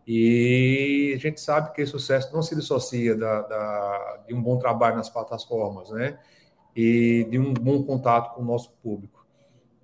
E 0.08 1.14
a 1.14 1.20
gente 1.20 1.42
sabe 1.42 1.74
que 1.74 1.86
sucesso 1.86 2.34
não 2.34 2.42
se 2.42 2.56
dissocia 2.56 3.18
da, 3.18 3.42
da, 3.42 4.24
de 4.26 4.34
um 4.34 4.42
bom 4.42 4.58
trabalho 4.58 4.96
nas 4.96 5.10
plataformas, 5.10 5.90
né? 5.90 6.18
E 6.74 7.28
de 7.30 7.38
um 7.38 7.54
bom 7.54 7.84
contato 7.84 8.34
com 8.34 8.42
o 8.42 8.46
nosso 8.46 8.72
público. 8.82 9.15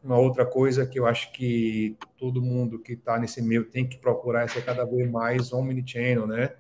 Uma 0.03 0.17
outra 0.17 0.45
coisa 0.45 0.85
que 0.85 0.99
eu 0.99 1.05
acho 1.05 1.31
que 1.31 1.95
todo 2.17 2.41
mundo 2.41 2.79
que 2.79 2.93
está 2.93 3.19
nesse 3.19 3.41
meio 3.41 3.65
tem 3.65 3.87
que 3.87 3.97
procurar 3.97 4.43
é 4.43 4.47
ser 4.47 4.65
cada 4.65 4.83
vez 4.85 5.09
mais 5.09 5.53
omnichannel, 5.53 6.25
né? 6.25 6.53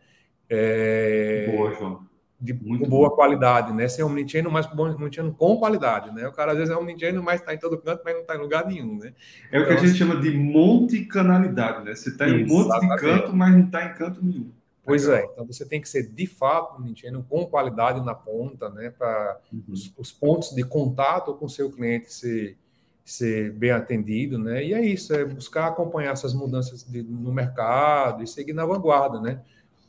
É... 0.49 1.51
Boa, 1.55 1.73
João 1.73 2.11
de 2.41 2.53
Muito 2.53 2.89
boa 2.89 3.09
bom. 3.09 3.15
qualidade, 3.15 3.71
né? 3.71 3.87
Ser 3.87 4.01
omnichannel, 4.01 4.49
mas 4.49 4.65
omnichannel 4.65 5.33
com 5.33 5.57
qualidade, 5.57 6.11
né? 6.11 6.27
O 6.27 6.31
cara 6.31 6.53
às 6.53 6.57
vezes 6.57 6.73
é 6.73 6.77
omnichannel, 6.77 7.21
mas 7.21 7.39
está 7.39 7.53
em 7.53 7.59
todo 7.59 7.77
canto, 7.77 8.01
mas 8.03 8.15
não 8.15 8.21
está 8.21 8.35
em 8.35 8.39
lugar 8.39 8.65
nenhum, 8.65 8.97
né? 8.97 9.13
É 9.51 9.59
o 9.59 9.65
que 9.65 9.69
a 9.69 9.73
então, 9.73 9.85
gente 9.85 9.97
chama 9.97 10.19
de 10.19 10.31
multicanalidade, 10.31 11.85
né? 11.85 11.93
Você 11.93 12.09
está 12.09 12.27
em 12.27 12.43
um 12.43 12.47
monte 12.47 12.79
de 12.79 12.95
canto, 12.95 13.35
mas 13.35 13.53
não 13.53 13.65
está 13.65 13.85
em 13.85 13.93
canto 13.93 14.25
nenhum. 14.25 14.51
Pois 14.83 15.07
é, 15.07 15.23
então 15.31 15.45
você 15.45 15.63
tem 15.63 15.79
que 15.79 15.87
ser 15.87 16.11
de 16.11 16.25
fato 16.25 16.77
omnichannel 16.77 17.23
com 17.29 17.45
qualidade 17.45 18.03
na 18.03 18.15
ponta, 18.15 18.69
né? 18.69 18.89
Para 18.89 19.39
uhum. 19.53 19.61
os, 19.69 19.93
os, 19.95 20.11
pontos 20.11 20.49
de 20.55 20.63
contato 20.63 21.35
com 21.35 21.45
o 21.45 21.49
seu 21.49 21.71
cliente 21.71 22.11
ser, 22.11 22.57
ser 23.03 23.51
bem 23.53 23.71
atendido, 23.71 24.37
né? 24.37 24.63
E 24.63 24.73
é 24.73 24.85
isso, 24.85 25.13
é 25.13 25.25
buscar 25.25 25.67
acompanhar 25.67 26.11
essas 26.11 26.33
mudanças 26.33 26.83
de, 26.83 27.01
no 27.03 27.33
mercado 27.33 28.23
e 28.23 28.27
seguir 28.27 28.53
na 28.53 28.65
vanguarda, 28.65 29.19
né? 29.19 29.41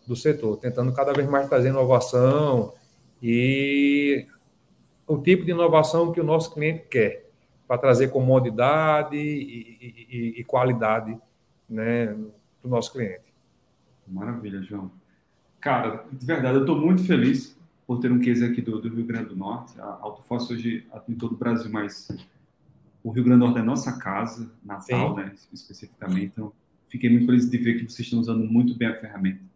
do 0.07 0.17
setor, 0.17 0.57
tentando 0.57 0.93
cada 0.93 1.13
vez 1.13 1.29
mais 1.29 1.49
trazer 1.49 1.69
inovação 1.69 2.75
e 3.23 4.27
o 5.07 5.19
tipo 5.19 5.45
de 5.45 5.53
inovação 5.53 6.13
que 6.13 6.21
o 6.21 6.25
nosso 6.25 6.53
cliente 6.53 6.87
quer, 6.89 7.31
para 7.67 7.79
trazer 7.79 8.09
comodidade 8.09 9.17
e, 9.17 10.07
e, 10.11 10.41
e 10.41 10.45
qualidade 10.45 11.17
né, 11.69 12.07
do 12.63 12.69
nosso 12.69 12.93
cliente. 12.93 13.33
Maravilha, 14.07 14.61
João. 14.63 14.91
Cara, 15.61 16.05
de 16.13 16.27
verdade, 16.27 16.57
eu 16.57 16.63
estou 16.63 16.77
muito 16.77 17.05
feliz 17.05 17.57
por 17.87 18.01
ter 18.01 18.11
um 18.11 18.19
case 18.19 18.45
aqui 18.45 18.61
do, 18.61 18.81
do 18.81 18.89
Rio 18.89 19.07
Grande 19.07 19.29
do 19.29 19.37
Norte. 19.37 19.81
A 19.81 19.99
Autofosso 20.01 20.53
hoje 20.53 20.87
em 21.09 21.15
todo 21.15 21.33
o 21.33 21.37
Brasil, 21.37 21.71
mas 21.71 22.09
o 23.03 23.11
Rio 23.11 23.25
Grande 23.25 23.41
do 23.41 23.47
Norte 23.47 23.61
é 23.61 23.63
nossa 23.63 23.99
casa, 23.99 24.53
Natal, 24.65 25.15
Sim. 25.15 25.23
né, 25.23 25.33
especificamente. 25.53 26.27
Então, 26.27 26.53
fiquei 26.89 27.11
muito 27.11 27.27
feliz 27.27 27.49
de 27.49 27.59
ver 27.59 27.75
que 27.75 27.91
vocês 27.91 28.07
estão 28.07 28.21
usando 28.21 28.45
muito 28.45 28.75
bem 28.75 28.89
a 28.89 28.97
ferramenta 28.97 29.53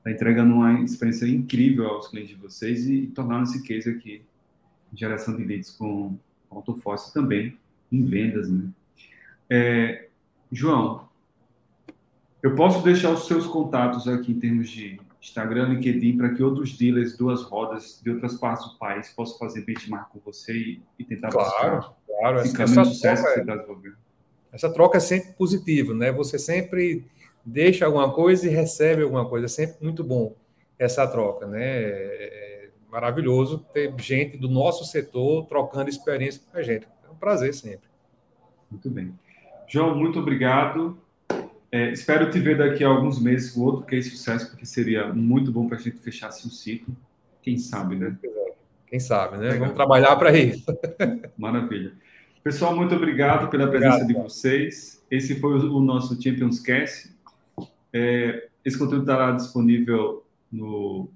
está 0.00 0.10
entregando 0.10 0.54
uma 0.54 0.80
experiência 0.80 1.26
incrível 1.26 1.86
aos 1.86 2.08
clientes 2.08 2.34
de 2.34 2.40
vocês 2.40 2.86
e, 2.86 2.94
e 2.94 3.06
tornando 3.08 3.44
esse 3.44 3.62
case 3.62 3.88
aqui 3.88 4.22
geração 4.92 5.36
de 5.36 5.44
leads 5.44 5.70
com 5.70 6.18
AutoForce 6.50 7.14
também 7.14 7.56
em 7.92 8.04
vendas, 8.04 8.50
né? 8.50 8.68
É, 9.48 10.08
João, 10.50 11.08
Eu 12.42 12.54
posso 12.54 12.82
deixar 12.82 13.10
os 13.10 13.26
seus 13.26 13.46
contatos 13.46 14.08
aqui 14.08 14.32
em 14.32 14.40
termos 14.40 14.68
de 14.68 14.98
Instagram, 15.20 15.74
LinkedIn, 15.74 16.16
para 16.16 16.30
que 16.30 16.42
outros 16.42 16.76
dealers, 16.76 17.16
duas 17.16 17.42
rodas 17.42 18.00
de 18.02 18.10
outras 18.10 18.36
partes 18.36 18.66
do 18.66 18.78
país 18.78 19.10
possam 19.10 19.38
fazer 19.38 19.60
benchmark 19.64 20.10
com 20.10 20.18
você 20.20 20.56
e, 20.56 20.82
e 20.98 21.04
tentar 21.04 21.28
claro, 21.28 21.76
buscar 21.76 21.96
claro. 22.20 22.38
Essa, 22.38 22.62
essa 22.62 22.82
troca, 22.82 23.40
está 23.40 23.56
desenvolvendo. 23.56 23.96
essa 24.52 24.72
troca 24.72 24.96
é 24.98 25.00
sempre 25.00 25.32
positiva, 25.32 25.94
né? 25.94 26.12
Você 26.12 26.38
sempre 26.38 27.04
deixa 27.44 27.86
alguma 27.86 28.12
coisa 28.12 28.46
e 28.46 28.50
recebe 28.50 29.02
alguma 29.02 29.28
coisa. 29.28 29.46
É 29.46 29.48
sempre 29.48 29.76
muito 29.82 30.04
bom 30.04 30.34
essa 30.78 31.06
troca, 31.06 31.46
né? 31.46 31.60
É 31.62 32.68
maravilhoso 32.90 33.58
ter 33.72 33.92
gente 33.98 34.36
do 34.36 34.48
nosso 34.48 34.84
setor 34.84 35.46
trocando 35.46 35.88
experiência 35.88 36.42
com 36.50 36.58
a 36.58 36.62
gente. 36.62 36.86
É 37.06 37.10
um 37.10 37.16
prazer 37.16 37.54
sempre. 37.54 37.88
Muito 38.70 38.90
bem. 38.90 39.14
João, 39.66 39.96
muito 39.96 40.18
obrigado. 40.18 40.98
É, 41.72 41.92
espero 41.92 42.30
te 42.30 42.40
ver 42.40 42.58
daqui 42.58 42.82
a 42.82 42.88
alguns 42.88 43.20
meses 43.20 43.52
com 43.52 43.60
outro 43.60 43.86
case 43.86 44.10
sucesso, 44.10 44.50
porque 44.50 44.66
seria 44.66 45.12
muito 45.12 45.52
bom 45.52 45.68
para 45.68 45.76
a 45.76 45.80
gente 45.80 45.98
fechar 45.98 46.28
assim 46.28 46.48
um 46.48 46.50
ciclo. 46.50 46.96
Quem 47.40 47.56
sabe, 47.56 47.94
né? 47.94 48.18
Quem 48.88 48.98
sabe, 48.98 49.36
né? 49.36 49.44
Legal. 49.44 49.60
Vamos 49.60 49.74
trabalhar 49.74 50.16
para 50.16 50.36
isso. 50.36 50.66
Maravilha. 51.38 51.92
Pessoal, 52.42 52.74
muito 52.74 52.94
obrigado 52.94 53.50
pela 53.50 53.68
presença 53.68 53.96
Obrigado, 53.96 54.08
de 54.08 54.14
cara. 54.14 54.28
vocês. 54.28 55.04
Esse 55.10 55.38
foi 55.38 55.58
o, 55.58 55.76
o 55.76 55.80
nosso 55.80 56.20
Champions 56.20 56.58
Cast. 56.60 57.14
É, 57.92 58.48
esse 58.64 58.78
conteúdo 58.78 59.02
estará 59.02 59.32
disponível 59.32 60.24
no 60.50 61.08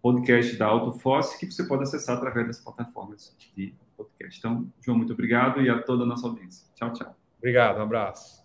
podcast 0.00 0.56
da 0.56 0.66
AutoForce, 0.66 1.38
que 1.38 1.46
você 1.46 1.64
pode 1.64 1.82
acessar 1.82 2.16
através 2.16 2.46
das 2.46 2.60
plataformas 2.60 3.34
de 3.56 3.74
podcast. 3.96 4.38
Então, 4.38 4.66
João, 4.80 4.96
muito 4.96 5.12
obrigado 5.12 5.60
e 5.60 5.68
a 5.68 5.82
toda 5.82 6.04
a 6.04 6.06
nossa 6.06 6.26
audiência. 6.26 6.66
Tchau, 6.74 6.92
tchau. 6.92 7.16
Obrigado, 7.38 7.78
um 7.78 7.82
abraço. 7.82 8.39